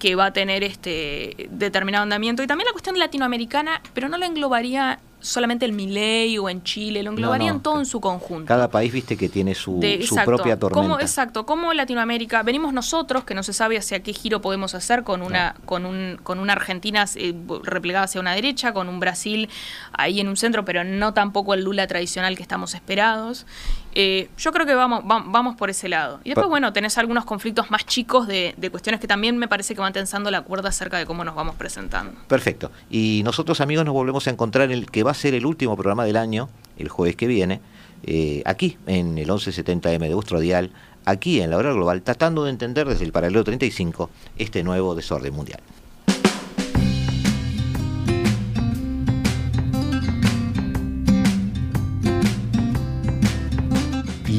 que 0.00 0.16
va 0.16 0.26
a 0.26 0.32
tener 0.32 0.64
este 0.64 1.48
determinado 1.50 2.02
andamiento. 2.02 2.42
Y 2.42 2.48
también 2.48 2.66
la 2.66 2.72
cuestión 2.72 2.98
latinoamericana, 2.98 3.82
pero 3.94 4.08
no 4.08 4.18
lo 4.18 4.24
englobaría 4.24 4.98
solamente 5.20 5.66
el 5.66 5.72
Milei 5.72 6.38
o 6.38 6.48
en 6.48 6.62
Chile, 6.62 7.02
lo 7.02 7.10
englobarían 7.10 7.60
todo 7.60 7.78
en 7.78 7.86
su 7.86 8.00
conjunto. 8.00 8.46
Cada 8.46 8.70
país, 8.70 8.90
viste, 8.90 9.16
que 9.16 9.28
tiene 9.28 9.54
su, 9.54 9.78
su 10.02 10.16
propia 10.24 10.58
tormenta. 10.58 11.02
exacto, 11.02 11.44
como 11.44 11.74
Latinoamérica, 11.74 12.42
venimos 12.42 12.72
nosotros, 12.72 13.24
que 13.24 13.34
no 13.34 13.42
se 13.42 13.52
sabe 13.52 13.76
hacia 13.76 14.02
qué 14.02 14.14
giro 14.14 14.40
podemos 14.40 14.74
hacer 14.74 15.02
con 15.02 15.20
una, 15.20 15.56
con 15.66 15.84
un, 15.84 16.18
con 16.22 16.38
una 16.38 16.54
Argentina 16.54 17.04
eh, 17.16 17.34
replegada 17.62 18.06
hacia 18.06 18.20
una 18.20 18.34
derecha, 18.34 18.72
con 18.72 18.88
un 18.88 18.98
Brasil 18.98 19.50
ahí 19.92 20.20
en 20.20 20.28
un 20.28 20.36
centro, 20.36 20.64
pero 20.64 20.82
no 20.82 21.12
tampoco 21.12 21.52
el 21.52 21.62
Lula 21.62 21.86
tradicional 21.86 22.36
que 22.36 22.42
estamos 22.42 22.74
esperados. 22.74 23.46
Eh, 23.94 24.28
yo 24.38 24.52
creo 24.52 24.66
que 24.66 24.74
vamos, 24.74 25.02
vamos 25.04 25.56
por 25.56 25.70
ese 25.70 25.88
lado. 25.88 26.20
Y 26.24 26.30
después, 26.30 26.48
bueno, 26.48 26.72
tenés 26.72 26.96
algunos 26.98 27.24
conflictos 27.24 27.70
más 27.70 27.84
chicos 27.86 28.26
de, 28.26 28.54
de 28.56 28.70
cuestiones 28.70 29.00
que 29.00 29.06
también 29.06 29.36
me 29.38 29.48
parece 29.48 29.74
que 29.74 29.80
van 29.80 29.92
tensando 29.92 30.30
la 30.30 30.42
cuerda 30.42 30.68
acerca 30.68 30.98
de 30.98 31.06
cómo 31.06 31.24
nos 31.24 31.34
vamos 31.34 31.56
presentando. 31.56 32.12
Perfecto. 32.28 32.70
Y 32.90 33.22
nosotros, 33.24 33.60
amigos, 33.60 33.84
nos 33.84 33.94
volvemos 33.94 34.26
a 34.26 34.30
encontrar 34.30 34.70
en 34.70 34.78
el 34.78 34.90
que 34.90 35.02
va 35.02 35.10
a 35.10 35.14
ser 35.14 35.34
el 35.34 35.46
último 35.46 35.76
programa 35.76 36.04
del 36.04 36.16
año, 36.16 36.48
el 36.78 36.88
jueves 36.88 37.16
que 37.16 37.26
viene, 37.26 37.60
eh, 38.04 38.42
aquí, 38.46 38.78
en 38.86 39.18
el 39.18 39.28
1170M 39.28 40.08
de 40.08 40.14
vuestro 40.14 40.40
dial, 40.40 40.70
aquí 41.04 41.40
en 41.40 41.50
la 41.50 41.56
hora 41.56 41.72
global, 41.72 42.02
tratando 42.02 42.44
de 42.44 42.50
entender 42.50 42.88
desde 42.88 43.04
el 43.04 43.12
paralelo 43.12 43.44
35 43.44 44.10
este 44.38 44.62
nuevo 44.62 44.94
desorden 44.94 45.34
mundial. 45.34 45.60